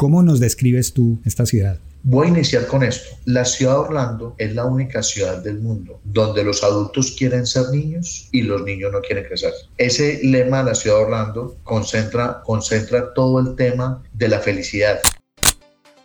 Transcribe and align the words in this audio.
¿Cómo 0.00 0.22
nos 0.22 0.38
describes 0.38 0.92
tú 0.92 1.18
esta 1.24 1.44
ciudad? 1.44 1.80
Voy 2.04 2.28
a 2.28 2.30
iniciar 2.30 2.68
con 2.68 2.84
esto. 2.84 3.16
La 3.24 3.44
ciudad 3.44 3.72
de 3.72 3.78
Orlando 3.80 4.36
es 4.38 4.54
la 4.54 4.64
única 4.64 5.02
ciudad 5.02 5.42
del 5.42 5.58
mundo 5.58 6.00
donde 6.04 6.44
los 6.44 6.62
adultos 6.62 7.16
quieren 7.18 7.44
ser 7.44 7.70
niños 7.70 8.28
y 8.30 8.42
los 8.42 8.62
niños 8.62 8.92
no 8.92 9.00
quieren 9.00 9.24
crecer. 9.24 9.52
Ese 9.76 10.20
lema 10.22 10.58
de 10.58 10.66
la 10.66 10.74
ciudad 10.76 10.98
de 10.98 11.02
Orlando 11.02 11.56
concentra, 11.64 12.42
concentra 12.44 13.12
todo 13.12 13.40
el 13.40 13.56
tema 13.56 14.04
de 14.12 14.28
la 14.28 14.38
felicidad. 14.38 15.00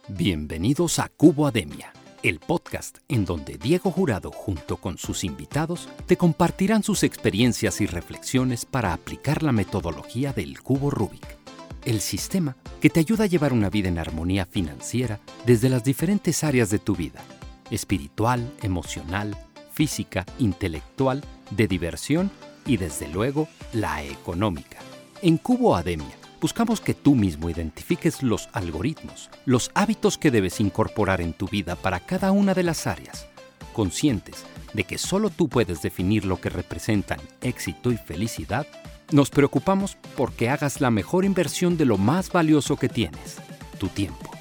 Bienvenidos 0.07 0.97
a 0.97 1.09
Cubo 1.09 1.45
Ademia, 1.45 1.93
el 2.23 2.39
podcast 2.39 2.97
en 3.07 3.25
donde 3.25 3.59
Diego 3.59 3.91
Jurado 3.91 4.31
junto 4.31 4.77
con 4.77 4.97
sus 4.97 5.23
invitados 5.23 5.87
te 6.07 6.17
compartirán 6.17 6.81
sus 6.81 7.03
experiencias 7.03 7.79
y 7.79 7.85
reflexiones 7.85 8.65
para 8.65 8.91
aplicar 8.91 9.43
la 9.43 9.51
metodología 9.51 10.33
del 10.33 10.63
cubo 10.63 10.89
Rubik 10.89 11.42
el 11.85 12.01
sistema 12.01 12.55
que 12.81 12.89
te 12.89 12.99
ayuda 12.99 13.25
a 13.25 13.27
llevar 13.27 13.53
una 13.53 13.69
vida 13.69 13.89
en 13.89 13.97
armonía 13.97 14.45
financiera 14.45 15.19
desde 15.45 15.69
las 15.69 15.83
diferentes 15.83 16.43
áreas 16.43 16.69
de 16.69 16.79
tu 16.79 16.95
vida, 16.95 17.21
espiritual, 17.69 18.51
emocional, 18.61 19.35
física, 19.71 20.25
intelectual, 20.39 21.23
de 21.51 21.67
diversión 21.67 22.31
y 22.65 22.77
desde 22.77 23.07
luego 23.07 23.47
la 23.73 24.03
económica. 24.03 24.77
En 25.21 25.37
Cubo 25.37 25.75
Ademia 25.75 26.17
buscamos 26.41 26.81
que 26.81 26.93
tú 26.93 27.15
mismo 27.15 27.49
identifiques 27.49 28.21
los 28.21 28.49
algoritmos, 28.51 29.29
los 29.45 29.71
hábitos 29.73 30.17
que 30.17 30.31
debes 30.31 30.59
incorporar 30.59 31.21
en 31.21 31.33
tu 31.33 31.47
vida 31.47 31.75
para 31.75 32.01
cada 32.01 32.31
una 32.31 32.53
de 32.53 32.63
las 32.63 32.85
áreas, 32.87 33.27
conscientes 33.73 34.45
de 34.73 34.83
que 34.83 34.97
solo 34.97 35.29
tú 35.29 35.47
puedes 35.47 35.81
definir 35.81 36.25
lo 36.25 36.41
que 36.41 36.49
representan 36.49 37.19
éxito 37.41 37.91
y 37.91 37.97
felicidad 37.97 38.67
nos 39.13 39.29
preocupamos 39.29 39.95
porque 40.17 40.49
hagas 40.49 40.81
la 40.81 40.89
mejor 40.89 41.23
inversión 41.23 41.77
de 41.77 41.85
lo 41.85 41.97
más 41.97 42.31
valioso 42.31 42.77
que 42.77 42.89
tienes, 42.89 43.37
tu 43.77 43.87
tiempo. 43.87 44.31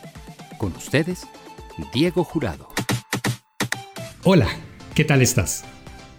Con 0.59 0.73
ustedes, 0.73 1.27
Diego 1.93 2.25
Jurado. 2.25 2.69
Hola, 4.25 4.49
¿qué 4.95 5.05
tal 5.05 5.21
estás? 5.21 5.65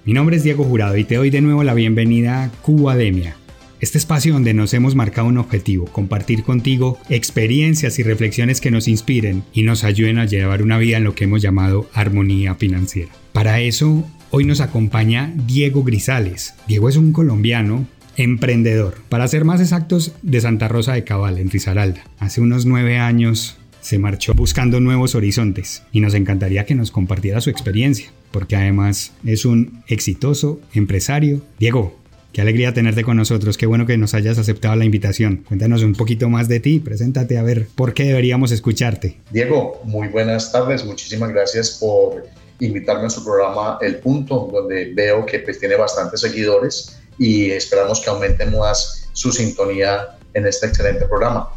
Mi 0.05 0.13
nombre 0.13 0.35
es 0.35 0.43
Diego 0.43 0.63
Jurado 0.63 0.97
y 0.97 1.03
te 1.03 1.15
doy 1.15 1.31
de 1.31 1.41
nuevo 1.41 1.63
la 1.63 1.73
bienvenida 1.73 2.43
a 2.43 2.49
Cubademia, 2.49 3.35
este 3.79 3.97
espacio 3.97 4.33
donde 4.33 4.53
nos 4.53 4.73
hemos 4.73 4.95
marcado 4.95 5.27
un 5.27 5.37
objetivo, 5.39 5.85
compartir 5.85 6.43
contigo 6.43 6.99
experiencias 7.09 7.97
y 7.97 8.03
reflexiones 8.03 8.61
que 8.61 8.71
nos 8.71 8.87
inspiren 8.87 9.43
y 9.53 9.63
nos 9.63 9.83
ayuden 9.83 10.19
a 10.19 10.25
llevar 10.25 10.61
una 10.61 10.77
vida 10.77 10.97
en 10.97 11.05
lo 11.05 11.15
que 11.15 11.23
hemos 11.23 11.41
llamado 11.41 11.89
armonía 11.93 12.55
financiera. 12.55 13.11
Para 13.31 13.61
eso, 13.61 14.05
hoy 14.29 14.45
nos 14.45 14.61
acompaña 14.61 15.33
Diego 15.47 15.83
Grisales. 15.83 16.53
Diego 16.67 16.87
es 16.87 16.97
un 16.97 17.13
colombiano 17.13 17.87
emprendedor, 18.17 18.95
para 19.09 19.27
ser 19.27 19.45
más 19.45 19.61
exactos, 19.61 20.13
de 20.21 20.41
Santa 20.41 20.67
Rosa 20.67 20.93
de 20.93 21.03
Cabal, 21.03 21.37
en 21.37 21.49
Risaralda. 21.49 22.03
Hace 22.19 22.41
unos 22.41 22.65
nueve 22.65 22.97
años 22.97 23.57
se 23.81 23.99
marchó 23.99 24.33
buscando 24.33 24.79
nuevos 24.79 25.13
horizontes 25.13 25.83
y 25.91 25.99
nos 25.99 26.13
encantaría 26.13 26.65
que 26.65 26.75
nos 26.75 26.91
compartiera 26.91 27.41
su 27.41 27.49
experiencia, 27.49 28.11
porque 28.31 28.55
además 28.55 29.13
es 29.25 29.45
un 29.45 29.83
exitoso 29.87 30.61
empresario. 30.73 31.41
Diego, 31.59 32.01
Qué 32.33 32.41
alegría 32.41 32.73
tenerte 32.73 33.03
con 33.03 33.15
nosotros, 33.15 33.59
qué 33.59 33.67
bueno 33.67 33.85
que 33.85 33.95
nos 33.95 34.15
hayas 34.15 34.39
aceptado 34.39 34.75
la 34.75 34.85
invitación. 34.85 35.45
Cuéntanos 35.47 35.83
un 35.83 35.93
poquito 35.93 36.29
más 36.29 36.47
de 36.47 36.59
ti, 36.59 36.79
preséntate 36.79 37.37
a 37.37 37.43
ver 37.43 37.67
por 37.75 37.93
qué 37.93 38.05
deberíamos 38.05 38.51
escucharte. 38.51 39.19
Diego, 39.29 39.79
muy 39.83 40.07
buenas 40.07 40.51
tardes, 40.51 40.83
muchísimas 40.83 41.29
gracias 41.29 41.77
por 41.79 42.25
invitarme 42.59 43.05
a 43.05 43.11
su 43.11 43.23
programa 43.23 43.77
El 43.81 43.97
Punto, 43.97 44.49
donde 44.51 44.93
veo 44.95 45.27
que 45.27 45.39
pues, 45.39 45.59
tiene 45.59 45.75
bastantes 45.75 46.21
seguidores 46.21 46.97
y 47.17 47.51
esperamos 47.51 48.01
que 48.01 48.09
aumente 48.09 48.45
más 48.45 49.09
su 49.13 49.31
sintonía 49.31 50.17
en 50.33 50.47
este 50.47 50.67
excelente 50.67 51.05
programa. 51.05 51.49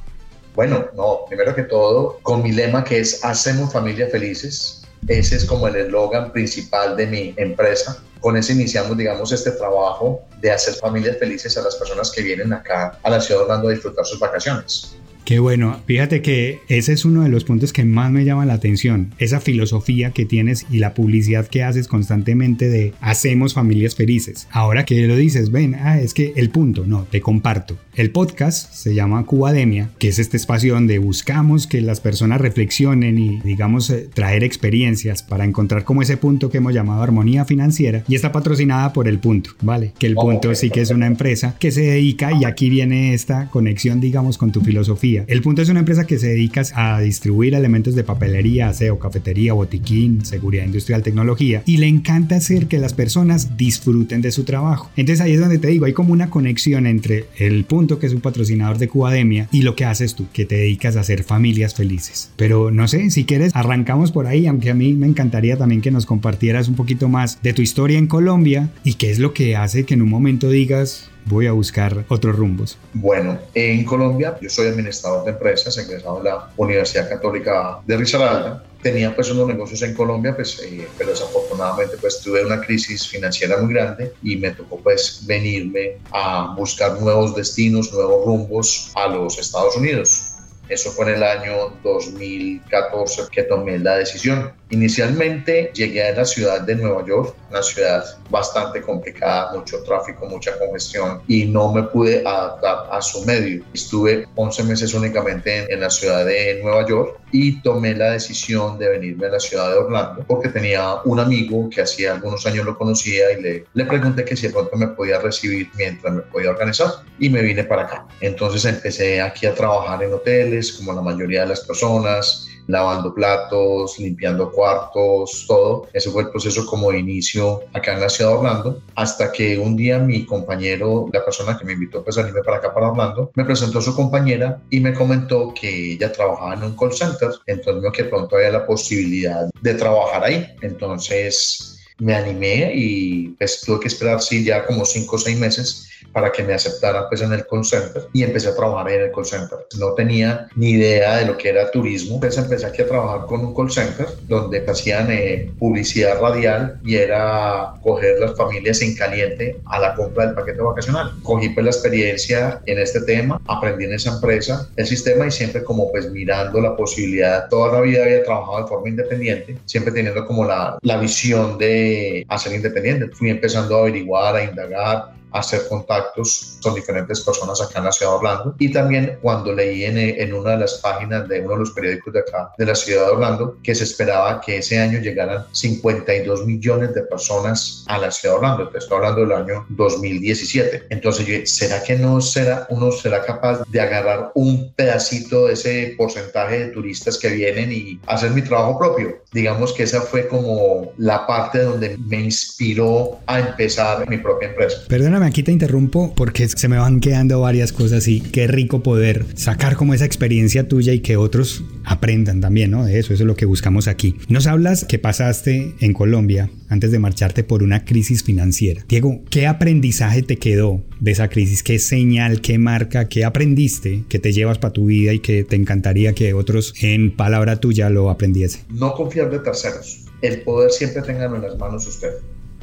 Bueno, 0.54 0.86
no, 0.94 1.20
primero 1.28 1.54
que 1.54 1.64
todo, 1.64 2.18
con 2.22 2.42
mi 2.42 2.52
lema 2.52 2.82
que 2.82 2.98
es 2.98 3.24
Hacemos 3.24 3.72
familias 3.72 4.10
felices, 4.10 4.82
ese 5.06 5.36
es 5.36 5.44
como 5.44 5.68
el 5.68 5.76
eslogan 5.76 6.32
principal 6.32 6.96
de 6.96 7.06
mi 7.06 7.34
empresa. 7.36 8.02
Con 8.20 8.36
ese 8.36 8.54
iniciamos, 8.54 8.96
digamos, 8.96 9.30
este 9.32 9.52
trabajo 9.52 10.22
de 10.40 10.50
hacer 10.50 10.74
familias 10.74 11.18
felices 11.18 11.56
a 11.56 11.62
las 11.62 11.76
personas 11.76 12.10
que 12.10 12.22
vienen 12.22 12.52
acá 12.52 12.98
a 13.02 13.10
la 13.10 13.20
ciudad 13.20 13.40
de 13.40 13.44
Orlando 13.44 13.68
a 13.68 13.72
disfrutar 13.72 14.04
sus 14.04 14.18
vacaciones. 14.18 14.96
Qué 15.26 15.40
bueno, 15.40 15.80
fíjate 15.86 16.22
que 16.22 16.60
ese 16.68 16.92
es 16.92 17.04
uno 17.04 17.24
de 17.24 17.28
los 17.28 17.42
puntos 17.42 17.72
que 17.72 17.84
más 17.84 18.12
me 18.12 18.24
llama 18.24 18.46
la 18.46 18.54
atención, 18.54 19.12
esa 19.18 19.40
filosofía 19.40 20.12
que 20.12 20.24
tienes 20.24 20.66
y 20.70 20.78
la 20.78 20.94
publicidad 20.94 21.48
que 21.48 21.64
haces 21.64 21.88
constantemente 21.88 22.68
de 22.68 22.92
hacemos 23.00 23.52
familias 23.52 23.96
felices. 23.96 24.46
Ahora 24.52 24.84
que 24.84 25.04
lo 25.08 25.16
dices, 25.16 25.50
ven, 25.50 25.74
ah, 25.74 25.98
es 26.00 26.14
que 26.14 26.32
el 26.36 26.50
punto, 26.50 26.84
no, 26.86 27.08
te 27.10 27.20
comparto. 27.20 27.76
El 27.96 28.12
podcast 28.12 28.72
se 28.72 28.94
llama 28.94 29.26
Cubademia, 29.26 29.90
que 29.98 30.06
es 30.06 30.20
este 30.20 30.36
espacio 30.36 30.74
donde 30.74 30.98
buscamos 31.00 31.66
que 31.66 31.80
las 31.80 31.98
personas 31.98 32.40
reflexionen 32.40 33.18
y, 33.18 33.40
digamos, 33.40 33.90
eh, 33.90 34.08
traer 34.14 34.44
experiencias 34.44 35.24
para 35.24 35.44
encontrar 35.44 35.82
como 35.82 36.02
ese 36.02 36.18
punto 36.18 36.50
que 36.50 36.58
hemos 36.58 36.72
llamado 36.72 37.02
armonía 37.02 37.44
financiera 37.44 38.04
y 38.06 38.14
está 38.14 38.30
patrocinada 38.30 38.92
por 38.92 39.08
El 39.08 39.18
Punto, 39.18 39.50
¿vale? 39.60 39.92
Que 39.98 40.06
El 40.06 40.14
Punto 40.14 40.54
sí 40.54 40.70
que 40.70 40.82
es 40.82 40.90
una 40.92 41.06
empresa 41.06 41.56
que 41.58 41.72
se 41.72 41.80
dedica 41.80 42.30
y 42.32 42.44
aquí 42.44 42.70
viene 42.70 43.12
esta 43.12 43.48
conexión, 43.50 44.00
digamos, 44.00 44.38
con 44.38 44.52
tu 44.52 44.60
filosofía 44.60 45.15
el 45.26 45.42
punto 45.42 45.62
es 45.62 45.68
una 45.68 45.80
empresa 45.80 46.06
que 46.06 46.18
se 46.18 46.28
dedica 46.28 46.62
a 46.74 47.00
distribuir 47.00 47.54
elementos 47.54 47.94
de 47.94 48.04
papelería, 48.04 48.68
aseo, 48.68 48.98
cafetería, 48.98 49.52
botiquín, 49.52 50.24
seguridad 50.24 50.64
industrial, 50.64 51.02
tecnología 51.02 51.62
y 51.66 51.78
le 51.78 51.86
encanta 51.86 52.36
hacer 52.36 52.66
que 52.66 52.78
las 52.78 52.94
personas 52.94 53.56
disfruten 53.56 54.22
de 54.22 54.30
su 54.30 54.44
trabajo. 54.44 54.90
Entonces 54.96 55.20
ahí 55.20 55.32
es 55.32 55.40
donde 55.40 55.58
te 55.58 55.68
digo, 55.68 55.86
hay 55.86 55.92
como 55.92 56.12
una 56.12 56.30
conexión 56.30 56.86
entre 56.86 57.26
el 57.38 57.64
punto 57.64 57.98
que 57.98 58.06
es 58.06 58.12
un 58.12 58.20
patrocinador 58.20 58.78
de 58.78 58.88
Cubademia 58.88 59.48
y 59.52 59.62
lo 59.62 59.76
que 59.76 59.84
haces 59.84 60.14
tú, 60.14 60.26
que 60.32 60.46
te 60.46 60.56
dedicas 60.56 60.96
a 60.96 61.00
hacer 61.00 61.22
familias 61.22 61.74
felices. 61.74 62.30
Pero 62.36 62.70
no 62.70 62.88
sé, 62.88 63.10
si 63.10 63.24
quieres, 63.24 63.52
arrancamos 63.54 64.12
por 64.12 64.26
ahí, 64.26 64.46
aunque 64.46 64.70
a 64.70 64.74
mí 64.74 64.94
me 64.94 65.06
encantaría 65.06 65.56
también 65.56 65.80
que 65.80 65.90
nos 65.90 66.06
compartieras 66.06 66.68
un 66.68 66.74
poquito 66.74 67.08
más 67.08 67.42
de 67.42 67.52
tu 67.52 67.62
historia 67.62 67.98
en 67.98 68.06
Colombia 68.06 68.70
y 68.84 68.94
qué 68.94 69.10
es 69.10 69.18
lo 69.18 69.32
que 69.34 69.56
hace 69.56 69.84
que 69.84 69.94
en 69.94 70.02
un 70.02 70.08
momento 70.08 70.48
digas, 70.50 71.10
voy 71.26 71.46
a 71.46 71.52
buscar 71.52 72.04
otros 72.08 72.36
rumbos? 72.36 72.78
Bueno, 72.94 73.38
en 73.54 73.84
Colombia 73.84 74.36
yo 74.40 74.48
soy 74.48 74.68
administrador 74.68 75.24
de 75.24 75.32
empresas, 75.32 75.76
egresado 75.76 76.18
de 76.18 76.24
la 76.30 76.50
Universidad 76.56 77.08
Católica 77.08 77.78
de 77.86 77.96
Risaralda. 77.96 78.64
Tenía 78.82 79.14
pues 79.14 79.30
unos 79.30 79.48
negocios 79.48 79.82
en 79.82 79.94
Colombia, 79.94 80.34
pues, 80.36 80.60
eh, 80.62 80.86
pero 80.96 81.10
desafortunadamente 81.10 81.96
pues 82.00 82.20
tuve 82.20 82.44
una 82.44 82.60
crisis 82.60 83.08
financiera 83.08 83.56
muy 83.58 83.74
grande 83.74 84.12
y 84.22 84.36
me 84.36 84.52
tocó 84.52 84.78
pues 84.78 85.22
venirme 85.26 85.98
a 86.12 86.54
buscar 86.56 87.00
nuevos 87.00 87.34
destinos, 87.34 87.92
nuevos 87.92 88.24
rumbos 88.24 88.92
a 88.94 89.08
los 89.08 89.38
Estados 89.38 89.76
Unidos. 89.76 90.32
Eso 90.68 90.90
fue 90.90 91.08
en 91.08 91.16
el 91.16 91.22
año 91.22 91.76
2014 91.84 93.22
que 93.30 93.44
tomé 93.44 93.78
la 93.78 93.96
decisión. 93.96 94.52
Inicialmente 94.70 95.70
llegué 95.74 96.02
a 96.08 96.12
la 96.12 96.24
ciudad 96.24 96.62
de 96.62 96.74
Nueva 96.74 97.06
York, 97.06 97.36
una 97.50 97.62
ciudad 97.62 98.04
bastante 98.30 98.82
complicada, 98.82 99.52
mucho 99.54 99.80
tráfico, 99.84 100.26
mucha 100.26 100.58
congestión 100.58 101.22
y 101.28 101.44
no 101.44 101.72
me 101.72 101.84
pude 101.84 102.26
adaptar 102.26 102.88
a 102.90 103.00
su 103.00 103.24
medio. 103.24 103.62
Estuve 103.72 104.26
11 104.34 104.64
meses 104.64 104.92
únicamente 104.92 105.72
en, 105.72 105.80
la 105.80 105.88
ciudad 105.88 106.26
de 106.26 106.60
Nueva 106.64 106.84
York 106.88 107.20
y 107.30 107.60
tomé 107.62 107.94
la 107.94 108.10
decisión 108.10 108.76
de 108.78 108.88
venirme 108.88 109.26
a 109.26 109.30
la 109.30 109.40
ciudad 109.40 109.70
de 109.70 109.78
Orlando 109.78 110.24
porque 110.26 110.48
tenía 110.48 110.96
un 111.04 111.20
amigo 111.20 111.70
que 111.70 111.82
hacía 111.82 112.14
algunos 112.14 112.44
años 112.44 112.64
lo 112.64 112.76
conocía 112.76 113.32
y 113.38 113.42
le, 113.42 113.64
le 113.72 113.84
pregunté 113.84 114.24
que 114.24 114.36
si 114.36 114.48
de 114.48 114.52
pronto 114.52 114.76
me 114.76 114.88
podía 114.88 115.20
recibir 115.20 115.70
mientras 115.76 116.12
me 116.12 116.22
podía 116.22 116.50
organizar 116.50 116.90
y 117.20 117.30
me 117.30 117.40
vine 117.40 117.62
para 117.62 117.82
acá. 117.82 118.06
Entonces 118.20 118.64
empecé 118.64 119.20
aquí 119.20 119.46
a 119.46 119.54
trabajar 119.54 120.02
en 120.02 120.12
hoteles 120.12 120.72
como 120.72 120.92
la 120.92 121.02
mayoría 121.02 121.42
de 121.42 121.48
las 121.48 121.60
personas 121.60 122.48
lavando 122.66 123.14
platos, 123.14 123.98
limpiando 123.98 124.50
cuartos, 124.50 125.44
todo. 125.46 125.88
Ese 125.92 126.10
fue 126.10 126.22
el 126.22 126.30
proceso 126.30 126.66
como 126.66 126.92
inicio 126.92 127.62
acá 127.72 127.94
en 127.94 128.00
la 128.00 128.08
ciudad 128.08 128.30
de 128.30 128.36
Orlando, 128.36 128.82
hasta 128.94 129.32
que 129.32 129.58
un 129.58 129.76
día 129.76 129.98
mi 129.98 130.24
compañero, 130.24 131.06
la 131.12 131.24
persona 131.24 131.56
que 131.58 131.64
me 131.64 131.72
invitó 131.74 132.02
pues, 132.02 132.18
a 132.18 132.22
venirme 132.22 132.42
para 132.42 132.58
acá, 132.58 132.74
para 132.74 132.90
Orlando, 132.90 133.30
me 133.34 133.44
presentó 133.44 133.78
a 133.78 133.82
su 133.82 133.94
compañera 133.94 134.60
y 134.70 134.80
me 134.80 134.94
comentó 134.94 135.52
que 135.58 135.92
ella 135.92 136.12
trabajaba 136.12 136.54
en 136.54 136.64
un 136.64 136.76
call 136.76 136.92
center, 136.92 137.30
entonces 137.46 137.92
que 137.92 138.04
pronto 138.04 138.36
había 138.36 138.50
la 138.50 138.66
posibilidad 138.66 139.48
de 139.60 139.74
trabajar 139.74 140.24
ahí. 140.24 140.46
Entonces 140.62 141.76
me 141.98 142.14
animé 142.14 142.72
y 142.74 143.28
pues 143.38 143.62
tuve 143.62 143.80
que 143.80 143.88
esperar 143.88 144.20
sí 144.20 144.44
ya 144.44 144.66
como 144.66 144.84
cinco 144.84 145.16
o 145.16 145.18
seis 145.18 145.38
meses 145.38 145.88
para 146.16 146.32
que 146.32 146.42
me 146.42 146.54
aceptaran 146.54 147.04
pues 147.10 147.20
en 147.20 147.30
el 147.34 147.46
call 147.46 147.62
center 147.62 148.04
y 148.14 148.22
empecé 148.22 148.48
a 148.48 148.56
trabajar 148.56 148.90
en 148.90 149.02
el 149.02 149.12
call 149.12 149.26
center. 149.26 149.58
No 149.78 149.92
tenía 149.92 150.48
ni 150.56 150.70
idea 150.70 151.18
de 151.18 151.26
lo 151.26 151.36
que 151.36 151.50
era 151.50 151.70
turismo, 151.70 152.18
pues 152.18 152.38
empecé 152.38 152.64
aquí 152.64 152.80
a 152.80 152.88
trabajar 152.88 153.26
con 153.26 153.44
un 153.44 153.54
call 153.54 153.70
center 153.70 154.06
donde 154.26 154.64
hacían 154.66 155.10
eh, 155.10 155.52
publicidad 155.58 156.18
radial 156.18 156.80
y 156.82 156.96
era 156.96 157.74
coger 157.82 158.18
las 158.18 158.34
familias 158.34 158.80
en 158.80 158.96
caliente 158.96 159.60
a 159.66 159.78
la 159.78 159.94
compra 159.94 160.24
del 160.24 160.34
paquete 160.34 160.62
vacacional. 160.62 161.12
Cogí 161.22 161.50
pues 161.50 161.64
la 161.64 161.70
experiencia 161.70 162.62
en 162.64 162.78
este 162.78 163.02
tema, 163.02 163.38
aprendí 163.46 163.84
en 163.84 163.92
esa 163.92 164.14
empresa 164.14 164.70
el 164.76 164.86
sistema 164.86 165.26
y 165.26 165.30
siempre 165.30 165.64
como 165.64 165.92
pues 165.92 166.10
mirando 166.10 166.62
la 166.62 166.74
posibilidad, 166.74 167.46
toda 167.50 167.74
la 167.74 167.82
vida 167.82 168.04
había 168.04 168.24
trabajado 168.24 168.62
de 168.62 168.68
forma 168.68 168.88
independiente, 168.88 169.58
siempre 169.66 169.92
teniendo 169.92 170.24
como 170.26 170.46
la, 170.46 170.78
la 170.80 170.96
visión 170.96 171.58
de 171.58 172.24
hacer 172.30 172.54
independiente. 172.54 173.08
Fui 173.08 173.28
empezando 173.28 173.76
a 173.76 173.80
averiguar, 173.80 174.34
a 174.34 174.44
indagar, 174.44 175.15
hacer 175.38 175.68
contactos 175.68 176.58
con 176.62 176.74
diferentes 176.74 177.20
personas 177.20 177.60
acá 177.60 177.78
en 177.78 177.84
la 177.86 177.92
ciudad 177.92 178.12
de 178.12 178.18
Orlando. 178.18 178.54
Y 178.58 178.72
también 178.72 179.18
cuando 179.22 179.52
leí 179.52 179.84
en, 179.84 179.98
en 179.98 180.34
una 180.34 180.52
de 180.52 180.58
las 180.58 180.74
páginas 180.74 181.28
de 181.28 181.40
uno 181.40 181.52
de 181.52 181.58
los 181.58 181.70
periódicos 181.70 182.12
de 182.12 182.20
acá, 182.20 182.52
de 182.58 182.66
la 182.66 182.74
ciudad 182.74 183.06
de 183.06 183.12
Orlando, 183.12 183.58
que 183.62 183.74
se 183.74 183.84
esperaba 183.84 184.40
que 184.40 184.58
ese 184.58 184.78
año 184.78 185.00
llegaran 185.00 185.44
52 185.52 186.46
millones 186.46 186.94
de 186.94 187.02
personas 187.02 187.84
a 187.88 187.98
la 187.98 188.10
ciudad 188.10 188.34
de 188.34 188.38
Orlando. 188.38 188.68
Te 188.68 188.78
estoy 188.78 188.96
hablando 188.96 189.20
del 189.22 189.32
año 189.32 189.66
2017. 189.70 190.86
Entonces 190.90 191.26
yo 191.26 191.34
¿será 191.44 191.82
que 191.82 191.96
no 191.96 192.20
será, 192.20 192.66
uno 192.70 192.90
será 192.92 193.24
capaz 193.24 193.62
de 193.68 193.80
agarrar 193.80 194.32
un 194.34 194.72
pedacito 194.74 195.46
de 195.46 195.54
ese 195.54 195.94
porcentaje 195.96 196.58
de 196.58 196.66
turistas 196.68 197.18
que 197.18 197.28
vienen 197.28 197.72
y 197.72 198.00
hacer 198.06 198.30
mi 198.30 198.42
trabajo 198.42 198.78
propio? 198.78 199.22
Digamos 199.32 199.72
que 199.72 199.82
esa 199.82 200.00
fue 200.00 200.28
como 200.28 200.92
la 200.96 201.26
parte 201.26 201.62
donde 201.62 201.96
me 201.98 202.20
inspiró 202.20 203.18
a 203.26 203.40
empezar 203.40 204.08
mi 204.08 204.18
propia 204.18 204.48
empresa. 204.48 204.78
Perdóname, 204.88 205.25
aquí 205.26 205.42
te 205.42 205.52
interrumpo 205.52 206.14
porque 206.14 206.48
se 206.48 206.68
me 206.68 206.78
van 206.78 207.00
quedando 207.00 207.40
varias 207.40 207.72
cosas 207.72 208.08
y 208.08 208.20
qué 208.20 208.46
rico 208.46 208.82
poder 208.82 209.26
sacar 209.34 209.76
como 209.76 209.94
esa 209.94 210.04
experiencia 210.04 210.68
tuya 210.68 210.92
y 210.92 211.00
que 211.00 211.16
otros 211.16 211.64
aprendan 211.84 212.40
también, 212.40 212.70
¿no? 212.70 212.84
De 212.84 212.98
eso, 212.98 213.12
es 213.12 213.20
lo 213.20 213.36
que 213.36 213.46
buscamos 213.46 213.88
aquí. 213.88 214.16
Nos 214.28 214.46
hablas 214.46 214.84
que 214.84 214.98
pasaste 214.98 215.74
en 215.80 215.92
Colombia 215.92 216.50
antes 216.68 216.90
de 216.90 216.98
marcharte 216.98 217.44
por 217.44 217.62
una 217.62 217.84
crisis 217.84 218.22
financiera. 218.22 218.84
Diego, 218.88 219.22
¿qué 219.30 219.46
aprendizaje 219.46 220.22
te 220.22 220.36
quedó 220.38 220.82
de 221.00 221.10
esa 221.10 221.28
crisis? 221.28 221.62
¿Qué 221.62 221.78
señal, 221.78 222.40
qué 222.40 222.58
marca, 222.58 223.08
qué 223.08 223.24
aprendiste 223.24 224.04
que 224.08 224.18
te 224.18 224.32
llevas 224.32 224.58
para 224.58 224.72
tu 224.72 224.86
vida 224.86 225.12
y 225.12 225.20
que 225.20 225.44
te 225.44 225.56
encantaría 225.56 226.14
que 226.14 226.34
otros 226.34 226.74
en 226.80 227.14
palabra 227.14 227.56
tuya 227.60 227.90
lo 227.90 228.10
aprendiesen? 228.10 228.62
No 228.70 228.94
confiar 228.94 229.30
de 229.30 229.40
terceros. 229.40 230.04
El 230.22 230.42
poder 230.42 230.70
siempre 230.70 231.02
tenga 231.02 231.26
en 231.26 231.42
las 231.42 231.58
manos 231.58 231.86
usted. 231.86 232.10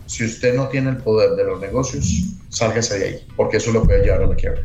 Si 0.06 0.26
usted 0.26 0.54
no 0.56 0.68
tiene 0.70 0.92
el 0.92 0.98
poder 0.98 1.32
de 1.32 1.44
los 1.44 1.60
negocios, 1.60 2.06
sálgase 2.50 3.00
de 3.00 3.06
ahí, 3.06 3.28
porque 3.36 3.58
eso 3.58 3.72
lo 3.72 3.84
puede 3.84 4.04
llevar 4.04 4.24
a 4.24 4.28
la 4.28 4.36
quiebra. 4.36 4.64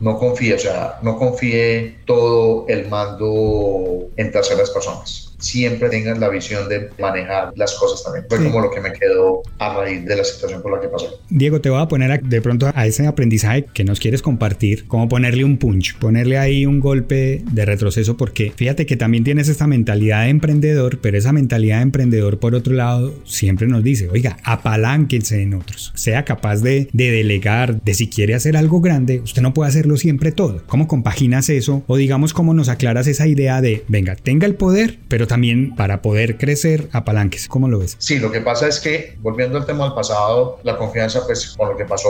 No 0.00 0.18
confíe, 0.18 0.54
o 0.54 0.58
sea, 0.58 0.98
no 1.02 1.18
confíe 1.18 1.98
todo 2.04 2.66
el 2.68 2.88
mando 2.88 4.08
en 4.16 4.30
terceras 4.30 4.70
personas 4.70 5.25
siempre 5.38 5.88
tengan 5.88 6.20
la 6.20 6.28
visión 6.28 6.68
de 6.68 6.88
manejar 6.98 7.52
las 7.56 7.74
cosas 7.74 8.02
también. 8.02 8.26
Fue 8.28 8.42
como 8.42 8.60
lo 8.60 8.70
que 8.70 8.80
me 8.80 8.92
quedó 8.92 9.42
a 9.58 9.74
raíz 9.74 10.04
de 10.04 10.16
la 10.16 10.24
situación 10.24 10.62
por 10.62 10.72
la 10.72 10.80
que 10.80 10.88
pasó. 10.88 11.20
Diego, 11.28 11.60
te 11.60 11.70
voy 11.70 11.80
a 11.80 11.88
poner 11.88 12.22
de 12.22 12.40
pronto 12.40 12.70
a 12.74 12.86
ese 12.86 13.06
aprendizaje 13.06 13.66
que 13.72 13.84
nos 13.84 14.00
quieres 14.00 14.22
compartir, 14.22 14.86
como 14.86 15.08
ponerle 15.08 15.44
un 15.44 15.58
punch, 15.58 15.98
ponerle 15.98 16.38
ahí 16.38 16.66
un 16.66 16.80
golpe 16.80 17.42
de 17.50 17.64
retroceso, 17.64 18.16
porque 18.16 18.52
fíjate 18.54 18.86
que 18.86 18.96
también 18.96 19.24
tienes 19.24 19.48
esta 19.48 19.66
mentalidad 19.66 20.24
de 20.24 20.30
emprendedor, 20.30 20.98
pero 21.00 21.18
esa 21.18 21.32
mentalidad 21.32 21.76
de 21.76 21.82
emprendedor, 21.82 22.38
por 22.38 22.54
otro 22.54 22.74
lado, 22.74 23.14
siempre 23.24 23.66
nos 23.66 23.82
dice, 23.82 24.08
oiga, 24.08 24.38
apalánquense 24.44 25.42
en 25.42 25.54
otros, 25.54 25.92
sea 25.94 26.24
capaz 26.24 26.62
de, 26.62 26.88
de 26.92 27.10
delegar, 27.10 27.82
de 27.82 27.94
si 27.94 28.08
quiere 28.08 28.34
hacer 28.34 28.56
algo 28.56 28.80
grande, 28.80 29.20
usted 29.20 29.42
no 29.42 29.54
puede 29.54 29.68
hacerlo 29.68 29.96
siempre 29.96 30.32
todo. 30.32 30.62
¿Cómo 30.66 30.88
compaginas 30.88 31.48
eso? 31.48 31.82
O 31.86 31.96
digamos, 31.96 32.32
¿cómo 32.32 32.54
nos 32.54 32.68
aclaras 32.68 33.06
esa 33.06 33.26
idea 33.26 33.60
de, 33.60 33.84
venga, 33.88 34.16
tenga 34.16 34.46
el 34.46 34.54
poder, 34.54 34.98
pero 35.08 35.25
también 35.26 35.74
para 35.74 36.02
poder 36.02 36.38
crecer 36.38 36.88
apalanques. 36.92 37.48
¿Cómo 37.48 37.68
lo 37.68 37.78
ves? 37.78 37.96
Sí, 37.98 38.18
lo 38.18 38.30
que 38.30 38.40
pasa 38.40 38.68
es 38.68 38.80
que, 38.80 39.16
volviendo 39.20 39.58
al 39.58 39.66
tema 39.66 39.84
del 39.84 39.94
pasado, 39.94 40.58
la 40.62 40.76
confianza, 40.76 41.24
pues 41.26 41.54
con 41.56 41.70
lo 41.70 41.76
que 41.76 41.84
pasó 41.84 42.08